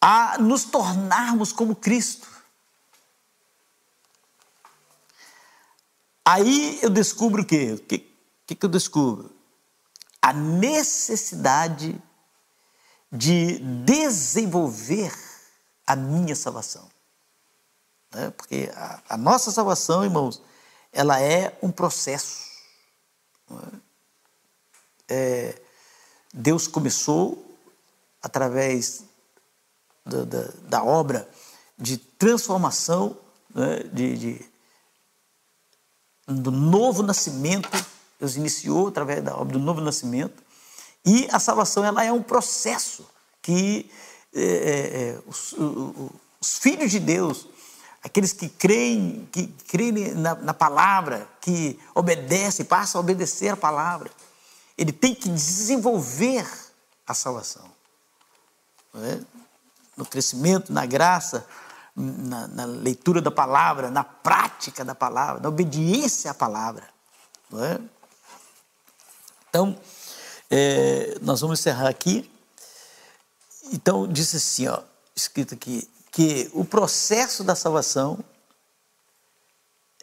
a 0.00 0.38
nos 0.38 0.64
tornarmos 0.64 1.52
como 1.52 1.74
Cristo. 1.74 2.28
Aí 6.24 6.78
eu 6.82 6.90
descubro 6.90 7.42
o 7.42 7.44
quê? 7.44 7.72
O 7.72 7.78
que, 7.78 7.98
que, 8.46 8.54
que 8.54 8.66
eu 8.66 8.70
descubro? 8.70 9.34
A 10.20 10.32
necessidade 10.32 12.00
de 13.10 13.58
desenvolver 13.84 15.12
a 15.86 15.96
minha 15.96 16.36
salvação. 16.36 16.88
Né? 18.12 18.30
Porque 18.30 18.70
a, 18.74 19.02
a, 19.08 19.16
nossa 19.16 19.50
salvação, 19.50 20.04
irmãos, 20.04 20.42
ela 20.92 21.20
é 21.20 21.58
um 21.62 21.70
processo. 21.70 22.46
É? 23.50 23.88
É, 25.10 25.62
Deus 26.34 26.68
começou 26.68 27.42
através 28.22 29.07
da, 30.08 30.24
da, 30.24 30.50
da 30.68 30.84
obra 30.84 31.28
de 31.78 31.96
transformação, 31.96 33.16
né, 33.54 33.84
de, 33.92 34.18
de, 34.18 34.46
do 36.26 36.50
novo 36.50 37.02
nascimento. 37.02 37.68
Deus 38.18 38.36
iniciou 38.36 38.88
através 38.88 39.22
da 39.22 39.36
obra 39.36 39.52
do 39.52 39.64
novo 39.64 39.80
nascimento. 39.80 40.42
E 41.04 41.28
a 41.30 41.38
salvação 41.38 41.84
ela 41.84 42.04
é 42.04 42.10
um 42.10 42.22
processo 42.22 43.06
que 43.40 43.90
é, 44.34 44.42
é, 44.42 45.10
é 45.10 45.18
os, 45.26 45.52
os, 45.52 46.58
filhos 46.58 46.90
de 46.90 46.98
Deus, 46.98 47.46
aqueles 48.02 48.32
que 48.32 48.48
creem, 48.48 49.28
que 49.32 49.46
creem 49.68 50.14
na, 50.14 50.34
na, 50.34 50.52
palavra, 50.52 51.28
que 51.40 51.78
obedecem, 51.94 52.66
passam 52.66 53.00
a 53.00 53.02
obedecer 53.02 53.48
a 53.48 53.56
palavra, 53.56 54.10
ele 54.76 54.92
tem 54.92 55.14
que 55.14 55.28
desenvolver 55.28 56.46
a 57.06 57.14
salvação. 57.14 57.70
Não 58.92 59.04
é? 59.04 59.20
No 59.98 60.06
crescimento, 60.06 60.72
na 60.72 60.86
graça, 60.86 61.44
na, 61.94 62.46
na, 62.46 62.64
leitura 62.64 63.20
da 63.20 63.32
palavra, 63.32 63.90
na 63.90 64.04
prática 64.04 64.84
da 64.84 64.94
palavra, 64.94 65.42
na 65.42 65.48
obediência 65.48 66.30
à 66.30 66.34
palavra. 66.34 66.88
Não 67.50 67.64
é? 67.64 67.80
Então, 69.50 69.76
é, 70.48 71.18
nós 71.20 71.40
vamos 71.40 71.58
encerrar 71.58 71.88
aqui. 71.88 72.30
Então, 73.72 74.06
disse 74.06 74.36
assim, 74.36 74.68
ó, 74.68 74.80
escrito 75.16 75.54
aqui, 75.54 75.90
que 76.12 76.48
o 76.54 76.64
processo 76.64 77.42
da 77.42 77.56
salvação 77.56 78.24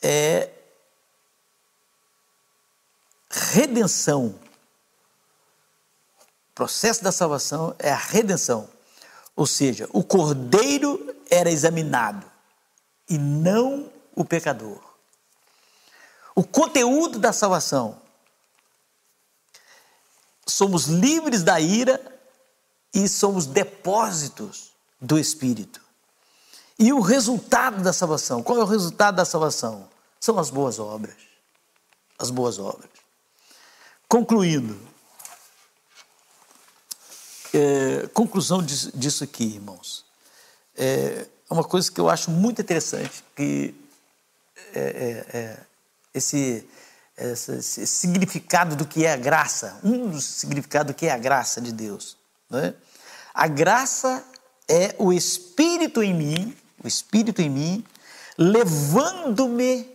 é 0.01 0.51
redenção. 3.31 4.35
O 6.49 6.53
processo 6.53 7.01
da 7.01 7.13
salvação 7.13 7.73
é 7.79 7.91
a 7.91 7.95
redenção. 7.95 8.74
Ou 9.35 9.45
seja, 9.45 9.89
o 9.91 10.03
cordeiro 10.03 11.15
era 11.29 11.51
examinado 11.51 12.25
e 13.09 13.17
não 13.17 13.91
o 14.15 14.23
pecador. 14.23 14.81
O 16.33 16.43
conteúdo 16.43 17.19
da 17.19 17.33
salvação. 17.33 18.01
Somos 20.47 20.85
livres 20.85 21.43
da 21.43 21.59
ira 21.59 21.99
e 22.93 23.07
somos 23.07 23.45
depósitos 23.45 24.71
do 25.01 25.19
Espírito. 25.19 25.81
E 26.77 26.93
o 26.93 26.99
resultado 26.99 27.81
da 27.81 27.93
salvação, 27.93 28.43
qual 28.43 28.59
é 28.59 28.63
o 28.63 28.67
resultado 28.67 29.15
da 29.15 29.25
salvação? 29.25 29.89
São 30.19 30.37
as 30.37 30.49
boas 30.49 30.77
obras. 30.79 31.15
As 32.17 32.29
boas 32.29 32.59
obras. 32.59 32.89
Concluindo, 34.07 34.77
é, 37.57 38.07
conclusão 38.07 38.63
disso, 38.63 38.91
disso, 38.93 39.23
aqui, 39.23 39.43
irmãos, 39.43 40.05
é 40.75 41.25
uma 41.49 41.63
coisa 41.63 41.91
que 41.91 41.99
eu 41.99 42.09
acho 42.09 42.31
muito 42.31 42.61
interessante, 42.61 43.23
que 43.35 43.73
é, 44.73 44.79
é, 44.79 45.37
é 45.37 45.59
esse, 46.13 46.67
esse, 47.17 47.51
esse, 47.51 47.87
significado 47.87 48.75
do 48.75 48.85
que 48.85 49.05
é 49.05 49.13
a 49.13 49.17
graça, 49.17 49.79
um 49.83 50.09
dos 50.09 50.25
significados 50.25 50.93
do 50.93 50.97
que 50.97 51.05
é 51.05 51.11
a 51.11 51.17
graça 51.17 51.61
de 51.61 51.71
Deus. 51.71 52.17
É? 52.51 52.73
A 53.33 53.47
graça 53.47 54.23
é 54.67 54.95
o 54.97 55.11
Espírito 55.13 56.01
em 56.01 56.13
mim, 56.13 56.57
o 56.83 56.87
Espírito 56.87 57.41
em 57.41 57.49
mim, 57.49 57.85
levando-me 58.37 59.89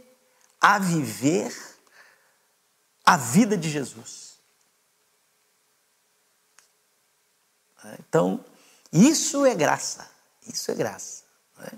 a 0.60 0.78
viver 0.78 1.54
a 3.04 3.16
vida 3.16 3.56
de 3.56 3.68
Jesus. 3.68 4.29
Então, 7.98 8.44
isso 8.92 9.44
é 9.44 9.54
graça. 9.54 10.08
Isso 10.46 10.70
é 10.70 10.74
graça. 10.74 11.22
É? 11.60 11.72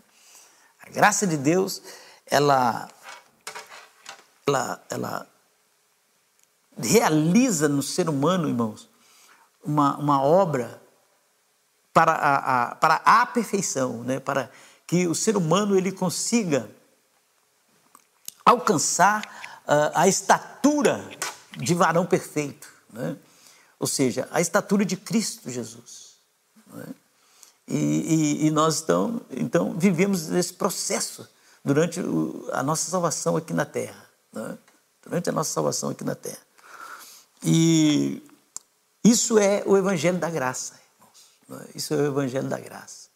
A 0.81 0.91
graça 0.91 1.27
de 1.27 1.37
Deus, 1.37 1.83
ela, 2.27 2.89
ela, 4.47 4.85
ela 4.91 5.27
realiza 6.79 7.69
no 7.69 7.83
ser 7.83 8.09
humano, 8.09 8.49
irmãos, 8.49 8.89
uma, 9.65 9.97
uma 9.97 10.23
obra 10.23 10.83
para 11.93 12.13
a, 12.13 12.63
a, 12.63 12.75
para 12.75 12.95
a 13.05 13.27
perfeição, 13.27 14.03
né? 14.03 14.19
para 14.19 14.51
que 14.87 15.07
o 15.07 15.15
ser 15.15 15.37
humano 15.37 15.77
ele 15.77 15.93
consiga 15.93 16.71
alcançar 18.45 19.23
uh, 19.65 19.93
a 19.95 20.09
estatura 20.09 21.09
de 21.57 21.75
varão 21.75 22.05
perfeito. 22.05 22.69
Né? 22.91 23.17
Ou 23.83 23.89
seja, 23.89 24.29
a 24.31 24.41
estatura 24.41 24.85
de 24.85 24.97
Cristo 24.97 25.51
Jesus. 25.51 26.13
É? 26.79 26.89
E, 27.67 27.77
e, 27.77 28.47
e, 28.47 28.51
nós 28.53 28.81
então, 28.81 29.21
então 29.29 29.75
vivemos 29.77 30.31
esse 30.31 30.55
processo 30.55 31.29
durante 31.65 31.99
a 32.53 32.63
nossa 32.63 32.89
salvação 32.89 33.37
aqui 33.37 33.53
na 33.53 33.65
Terra. 33.65 34.07
É? 34.37 34.57
Durante 35.03 35.31
a 35.31 35.33
nossa 35.33 35.53
salvação 35.53 35.91
aqui 35.91 36.05
na 36.05 36.15
Terra. 36.15 36.39
E 37.43 38.23
isso 39.03 39.37
é 39.37 39.65
o 39.67 39.77
Evangelho 39.77 40.19
da 40.19 40.31
Graça, 40.31 40.75
irmãos. 41.49 41.67
É? 41.67 41.71
Isso 41.77 41.93
é 41.93 41.97
o 41.97 42.07
Evangelho 42.07 42.49
da 42.49 42.61
Graça. 42.61 43.09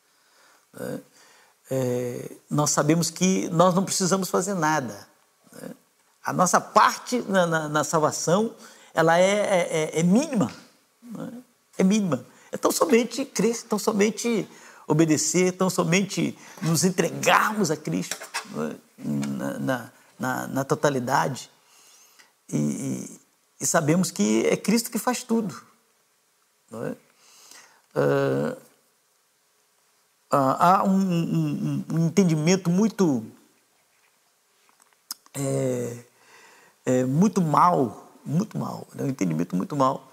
Nós 2.50 2.70
sabemos 2.70 3.08
que 3.08 3.48
nós 3.50 3.72
não 3.72 3.84
precisamos 3.84 4.28
fazer 4.28 4.54
nada. 4.54 5.06
A 6.24 6.32
nossa 6.32 6.60
parte 6.60 7.22
na, 7.28 7.46
na, 7.46 7.68
na 7.68 7.84
salvação, 7.84 8.52
ela 8.96 9.18
é, 9.18 9.30
é, 9.30 9.90
é, 9.96 10.00
é 10.00 10.02
mínima. 10.02 10.50
Né? 11.02 11.32
É 11.76 11.84
mínima. 11.84 12.26
É 12.50 12.56
tão 12.56 12.72
somente 12.72 13.26
crer, 13.26 13.62
tão 13.64 13.78
somente 13.78 14.48
obedecer, 14.88 15.52
tão 15.52 15.68
somente 15.68 16.36
nos 16.62 16.82
entregarmos 16.82 17.70
a 17.70 17.76
Cristo 17.76 18.16
né? 18.52 18.76
na, 19.60 19.92
na, 20.18 20.46
na, 20.46 20.64
totalidade. 20.64 21.50
E, 22.48 22.56
e, 22.56 23.20
e, 23.60 23.66
sabemos 23.66 24.10
que 24.10 24.46
é 24.46 24.56
Cristo 24.56 24.90
que 24.90 24.98
faz 24.98 25.22
tudo. 25.22 25.54
É? 26.72 26.96
Uh, 27.98 28.56
há 30.30 30.84
um, 30.84 30.98
um, 30.98 31.84
um, 31.92 32.06
entendimento 32.06 32.70
muito 32.70 33.24
é, 35.34 35.96
é, 36.84 37.04
muito 37.04 37.40
mal, 37.42 38.05
muito 38.26 38.58
mal, 38.58 38.86
né? 38.94 39.04
um 39.04 39.08
entendimento 39.08 39.54
muito 39.54 39.76
mal 39.76 40.10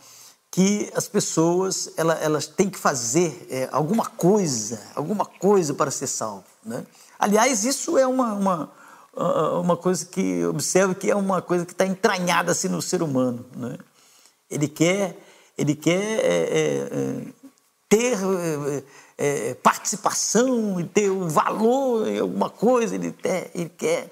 que 0.51 0.91
as 0.95 1.07
pessoas 1.07 1.91
elas, 1.97 2.21
elas 2.21 2.47
têm 2.47 2.69
que 2.69 2.77
fazer 2.77 3.47
é, 3.49 3.67
alguma 3.71 4.05
coisa, 4.05 4.79
alguma 4.93 5.25
coisa 5.25 5.73
para 5.73 5.89
ser 5.89 6.05
salvo. 6.05 6.43
Né? 6.63 6.85
Aliás, 7.17 7.65
isso 7.65 7.97
é 7.97 8.05
uma, 8.05 8.33
uma, 8.33 8.71
uma 9.59 9.75
coisa 9.75 10.05
que 10.05 10.45
observo 10.45 10.93
que 10.93 11.09
é 11.09 11.15
uma 11.15 11.41
coisa 11.41 11.65
que 11.65 11.71
está 11.71 11.87
entranhada 11.87 12.51
assim 12.51 12.67
no 12.67 12.83
ser 12.83 13.01
humano. 13.01 13.43
Né? 13.55 13.77
Ele 14.47 14.67
quer, 14.67 15.17
ele 15.57 15.73
quer 15.73 16.19
é, 16.19 16.27
é, 16.27 16.89
é 16.91 17.43
ter 17.89 18.17
é, 18.17 18.83
é, 19.17 19.53
participação 19.55 20.79
e 20.79 20.83
ter 20.83 21.11
um 21.11 21.27
valor 21.27 22.07
em 22.07 22.19
alguma 22.19 22.49
coisa, 22.49 22.95
ele, 22.95 23.11
ter, 23.11 23.51
ele 23.53 23.69
quer. 23.69 24.11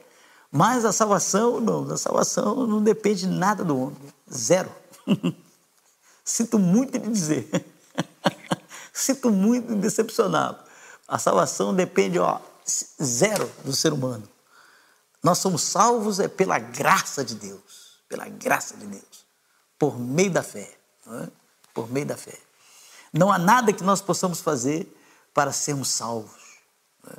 Mas 0.51 0.83
a 0.83 0.91
salvação, 0.91 1.61
não, 1.61 1.89
a 1.89 1.97
salvação 1.97 2.67
não 2.67 2.83
depende 2.83 3.21
de 3.21 3.27
nada 3.27 3.63
do 3.63 3.79
homem. 3.79 4.13
Zero. 4.31 4.69
Sinto 6.25 6.59
muito 6.59 6.99
de 6.99 7.09
dizer. 7.09 7.49
Sinto 8.91 9.31
muito 9.31 9.73
de 9.73 9.79
decepcionar. 9.79 10.61
A 11.07 11.17
salvação 11.17 11.73
depende, 11.73 12.19
ó, 12.19 12.39
zero 13.01 13.49
do 13.63 13.73
ser 13.73 13.93
humano. 13.93 14.27
Nós 15.23 15.37
somos 15.37 15.61
salvos 15.61 16.19
é 16.19 16.27
pela 16.27 16.59
graça 16.59 17.23
de 17.23 17.35
Deus, 17.35 18.01
pela 18.09 18.27
graça 18.27 18.75
de 18.75 18.85
Deus, 18.85 19.25
por 19.77 19.97
meio 19.99 20.31
da 20.31 20.43
fé, 20.43 20.73
é? 21.07 21.27
por 21.73 21.89
meio 21.89 22.05
da 22.05 22.17
fé. 22.17 22.37
Não 23.13 23.31
há 23.31 23.37
nada 23.37 23.71
que 23.71 23.83
nós 23.83 24.01
possamos 24.01 24.41
fazer 24.41 24.91
para 25.33 25.51
sermos 25.51 25.89
salvos. 25.89 26.41
É? 27.07 27.15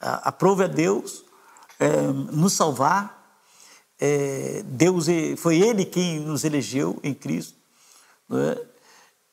Aprove 0.00 0.64
a 0.64 0.66
Deus 0.68 1.24
nos 2.32 2.52
salvar. 2.52 3.16
É, 4.00 4.62
Deus 4.64 5.06
foi 5.38 5.58
Ele 5.58 5.84
quem 5.84 6.20
nos 6.20 6.44
elegeu 6.44 7.00
em 7.02 7.12
Cristo 7.12 7.58
é? 8.30 8.66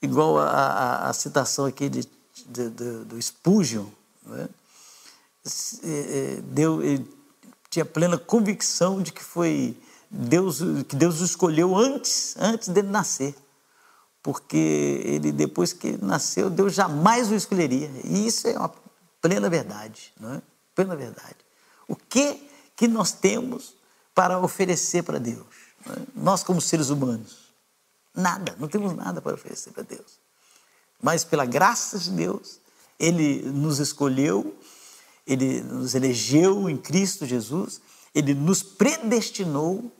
igual 0.01 0.37
a, 0.37 0.49
a, 0.49 1.09
a, 1.09 1.13
citação 1.13 1.65
aqui 1.65 1.89
de, 1.89 2.07
de, 2.47 2.69
de 2.69 3.03
do 3.05 3.21
Spurgeon, 3.21 3.85
é? 4.31 4.47
É, 5.83 6.41
Deus, 6.41 6.83
ele 6.83 7.15
tinha 7.69 7.85
plena 7.85 8.17
convicção 8.17 8.99
de 9.01 9.11
que 9.11 9.23
foi 9.23 9.77
Deus 10.09 10.59
que 10.87 10.95
Deus 10.95 11.21
o 11.21 11.25
escolheu 11.25 11.75
antes, 11.75 12.35
antes 12.39 12.69
dele 12.69 12.87
nascer. 12.87 13.35
Porque 14.23 14.57
ele, 15.03 15.31
depois 15.31 15.71
que 15.71 16.03
nasceu, 16.03 16.49
Deus 16.49 16.73
jamais 16.73 17.29
o 17.29 17.35
escolheria. 17.35 17.91
E 18.03 18.25
isso 18.25 18.47
é 18.47 18.57
uma 18.57 18.73
plena 19.21 19.47
verdade, 19.51 20.11
não 20.19 20.33
é? 20.33 20.41
Plena 20.73 20.95
verdade. 20.95 21.35
O 21.87 21.95
que 21.95 22.49
que 22.75 22.87
nós 22.87 23.11
temos 23.11 23.75
para 24.13 24.39
oferecer 24.39 25.03
para 25.03 25.19
Deus? 25.19 25.45
Nós, 26.15 26.43
como 26.43 26.59
seres 26.59 26.89
humanos, 26.89 27.45
Nada, 28.15 28.55
não 28.57 28.67
temos 28.69 28.95
nada 28.95 29.21
para 29.21 29.33
oferecer 29.33 29.71
para 29.71 29.83
Deus. 29.83 30.19
Mas 31.01 31.25
pela 31.25 31.45
graça 31.45 31.99
de 31.99 32.11
Deus, 32.11 32.61
Ele 32.97 33.41
nos 33.41 33.79
escolheu, 33.79 34.57
Ele 35.27 35.61
nos 35.61 35.93
elegeu 35.93 36.69
em 36.69 36.77
Cristo 36.77 37.25
Jesus, 37.25 37.81
Ele 38.13 38.33
nos 38.33 38.63
predestinou 38.63 39.91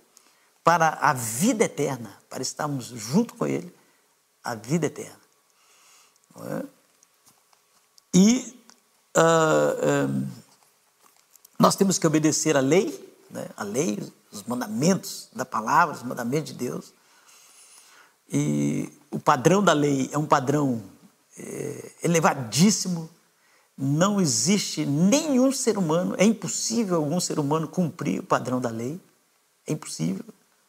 para 0.64 0.98
a 1.02 1.12
vida 1.12 1.66
eterna, 1.66 2.18
para 2.30 2.42
estarmos 2.42 2.86
junto 2.86 3.36
com 3.36 3.46
Ele, 3.46 3.72
a 4.42 4.56
vida 4.56 4.86
eterna. 4.86 5.20
É? 6.38 6.66
E 8.14 8.64
uh, 9.18 10.10
um, 10.10 10.28
nós 11.58 11.76
temos 11.76 11.98
que 11.98 12.06
obedecer 12.06 12.58
a 12.58 12.60
lei, 12.60 13.16
né? 13.30 13.48
a 13.56 13.64
lei, 13.64 13.98
os 14.32 14.44
mandamentos 14.44 15.30
da 15.34 15.46
palavra, 15.46 15.96
os 15.96 16.04
mandamentos 16.04 16.52
de 16.52 16.58
Deus. 16.58 16.94
E 18.32 18.92
o 19.12 19.20
padrão 19.20 19.64
da 19.64 19.74
lei 19.74 20.10
é 20.12 20.18
um 20.18 20.26
padrão 20.26 20.82
é, 21.38 21.92
elevadíssimo. 22.04 23.10
Não 23.78 24.22
existe 24.22 24.86
nenhum 24.86 25.52
ser 25.52 25.78
humano, 25.78 26.16
é 26.18 26.24
impossível 26.24 26.96
algum 26.96 27.20
ser 27.20 27.40
humano 27.40 27.68
cumprir 27.68 28.20
o 28.20 28.24
padrão 28.24 28.60
da 28.60 28.70
lei. 28.70 29.00
É 29.68 29.74
impossível. 29.74 30.26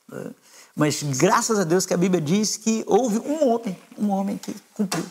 Né? 0.09 0.33
Mas 0.75 1.03
graças 1.03 1.59
a 1.59 1.65
Deus 1.65 1.87
que 1.87 1.95
a 1.95 1.97
Bíblia 1.97 2.21
diz 2.21 2.57
que 2.57 2.85
houve 2.87 3.19
um 3.19 3.49
homem, 3.49 3.79
um 3.97 4.11
homem 4.11 4.37
que 4.37 4.55
cumpriu. 4.75 5.07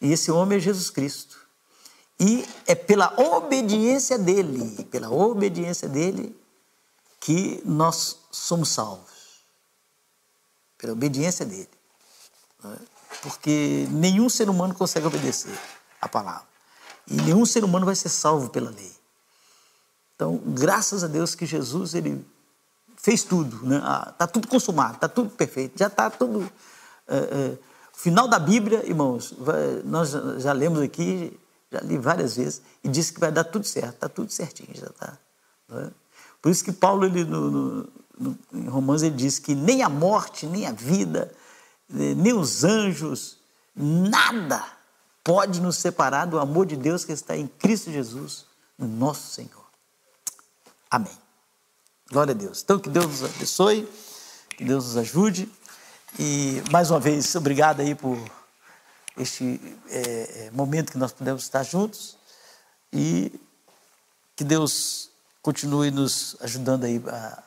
E 0.00 0.12
esse 0.12 0.30
homem 0.30 0.56
é 0.56 0.60
Jesus 0.60 0.88
Cristo. 0.88 1.38
E 2.20 2.46
é 2.66 2.74
pela 2.74 3.14
obediência 3.18 4.18
dele, 4.18 4.84
pela 4.84 5.10
obediência 5.10 5.88
dele, 5.88 6.38
que 7.18 7.62
nós 7.64 8.18
somos 8.30 8.68
salvos 8.68 9.10
pela 10.76 10.92
obediência 10.92 11.44
dele. 11.44 11.68
É? 12.64 12.76
Porque 13.22 13.86
nenhum 13.90 14.28
ser 14.28 14.48
humano 14.48 14.74
consegue 14.74 15.06
obedecer 15.06 15.58
a 16.00 16.08
palavra. 16.08 16.48
E 17.06 17.14
nenhum 17.14 17.44
ser 17.44 17.64
humano 17.64 17.84
vai 17.84 17.94
ser 17.94 18.08
salvo 18.08 18.48
pela 18.50 18.70
lei. 18.70 18.92
Então, 20.14 20.40
graças 20.46 21.02
a 21.02 21.06
Deus 21.06 21.34
que 21.34 21.46
Jesus 21.46 21.94
ele 21.94 22.24
fez 22.96 23.24
tudo, 23.24 23.64
né? 23.66 23.80
Ah, 23.82 24.26
tudo 24.26 24.46
consumado, 24.46 24.94
está 24.94 25.08
tudo 25.08 25.30
perfeito, 25.30 25.78
já 25.78 25.86
está 25.86 26.10
tudo. 26.10 26.50
É, 27.08 27.16
é, 27.16 27.58
final 27.94 28.28
da 28.28 28.38
Bíblia, 28.38 28.86
irmãos, 28.86 29.34
vai, 29.38 29.82
nós 29.84 30.10
já 30.42 30.52
lemos 30.52 30.80
aqui, 30.80 31.38
já 31.70 31.80
li 31.80 31.96
várias 31.98 32.36
vezes, 32.36 32.62
e 32.82 32.88
disse 32.88 33.12
que 33.12 33.20
vai 33.20 33.30
dar 33.30 33.44
tudo 33.44 33.66
certo, 33.66 33.94
está 33.94 34.08
tudo 34.08 34.30
certinho, 34.30 34.70
já 34.74 34.86
está. 34.86 35.18
É? 35.72 35.90
Por 36.42 36.50
isso 36.50 36.64
que 36.64 36.72
Paulo, 36.72 37.04
ele, 37.04 37.24
no, 37.24 37.88
no, 38.18 38.38
em 38.52 38.68
Romanos 38.68 39.02
ele 39.02 39.14
diz 39.14 39.38
que 39.38 39.54
nem 39.54 39.82
a 39.82 39.88
morte, 39.88 40.46
nem 40.46 40.66
a 40.66 40.72
vida, 40.72 41.32
eh, 41.90 42.14
nem 42.14 42.32
os 42.32 42.64
anjos, 42.64 43.38
nada 43.74 44.64
pode 45.22 45.60
nos 45.60 45.76
separar 45.76 46.26
do 46.26 46.38
amor 46.38 46.66
de 46.66 46.76
Deus 46.76 47.04
que 47.04 47.12
está 47.12 47.36
em 47.36 47.46
Cristo 47.46 47.90
Jesus, 47.90 48.46
nosso 48.78 49.32
Senhor. 49.32 49.64
Amém. 50.90 51.16
Glória 52.10 52.32
a 52.32 52.36
Deus. 52.36 52.62
Então, 52.62 52.78
que 52.78 52.88
Deus 52.88 53.06
nos 53.06 53.24
abençoe, 53.24 53.88
que 54.56 54.64
Deus 54.64 54.86
nos 54.86 54.96
ajude. 54.96 55.48
E, 56.18 56.60
mais 56.72 56.90
uma 56.90 56.98
vez, 56.98 57.36
obrigado 57.36 57.80
aí 57.80 57.94
por 57.94 58.18
este 59.16 59.60
é, 59.88 60.50
momento 60.52 60.92
que 60.92 60.98
nós 60.98 61.12
pudemos 61.12 61.42
estar 61.42 61.62
juntos. 61.62 62.16
E 62.92 63.32
que 64.34 64.44
Deus 64.44 65.10
continue 65.42 65.90
nos 65.90 66.36
ajudando 66.40 66.84
aí 66.84 67.02
a 67.06 67.42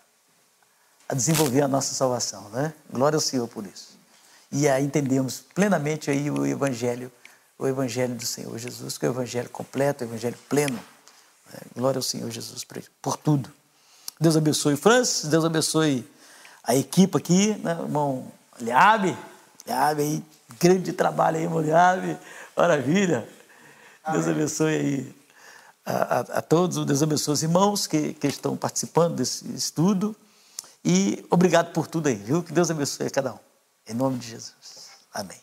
a 1.08 1.16
desenvolver 1.16 1.62
a 1.62 1.68
nossa 1.68 1.94
salvação, 1.94 2.50
né? 2.50 2.74
Glória 2.92 3.16
ao 3.18 3.22
Senhor 3.22 3.48
por 3.48 3.66
isso. 3.66 3.98
E 4.52 4.68
aí 4.68 4.84
entendemos 4.84 5.44
plenamente 5.54 6.10
aí 6.10 6.30
o 6.30 6.46
evangelho, 6.46 7.12
o 7.58 7.68
evangelho 7.68 8.16
do 8.16 8.26
Senhor 8.26 8.58
Jesus, 8.58 8.98
que 8.98 9.06
é 9.06 9.10
o 9.10 9.12
evangelho 9.12 9.50
completo, 9.50 10.04
o 10.04 10.08
evangelho 10.08 10.38
pleno. 10.50 10.74
Né? 10.74 11.60
Glória 11.76 12.00
ao 12.00 12.04
Senhor 12.04 12.30
Jesus 12.32 12.66
por, 13.02 13.18
tudo. 13.18 13.52
Deus 14.20 14.38
abençoe 14.38 14.76
Francis, 14.76 15.30
Deus 15.30 15.44
abençoe 15.46 16.08
a 16.64 16.76
equipe 16.76 17.18
aqui, 17.18 17.56
né? 17.64 17.78
irmão 17.80 18.32
Liabe, 18.60 19.18
Grande 20.60 20.94
trabalho 20.94 21.38
aí, 21.38 21.64
Liabe, 21.66 22.18
maravilha. 22.56 23.28
Deus 24.12 24.28
abençoe 24.28 24.76
aí 24.76 25.16
a, 25.86 25.92
a, 25.92 26.20
a, 26.20 26.42
todos, 26.42 26.86
Deus 26.86 27.04
abençoe 27.04 27.34
os 27.34 27.44
irmãos 27.44 27.88
que, 27.88 28.14
que 28.14 28.28
estão 28.28 28.56
participando 28.56 29.16
desse 29.16 29.46
estudo. 29.54 30.16
E 30.84 31.26
obrigado 31.30 31.72
por 31.74 31.88
tudo 31.88 32.08
aí, 32.08 32.16
viu? 32.16 32.44
Que 32.44 32.52
Deus 32.52 32.70
abençoe 32.72 33.08
a 33.08 33.12
cada 33.12 33.34
um. 33.34 33.40
Em 33.88 33.94
nome 33.94 34.18
de 34.18 34.30
Jesus. 34.30 34.54
Amém. 35.14 35.43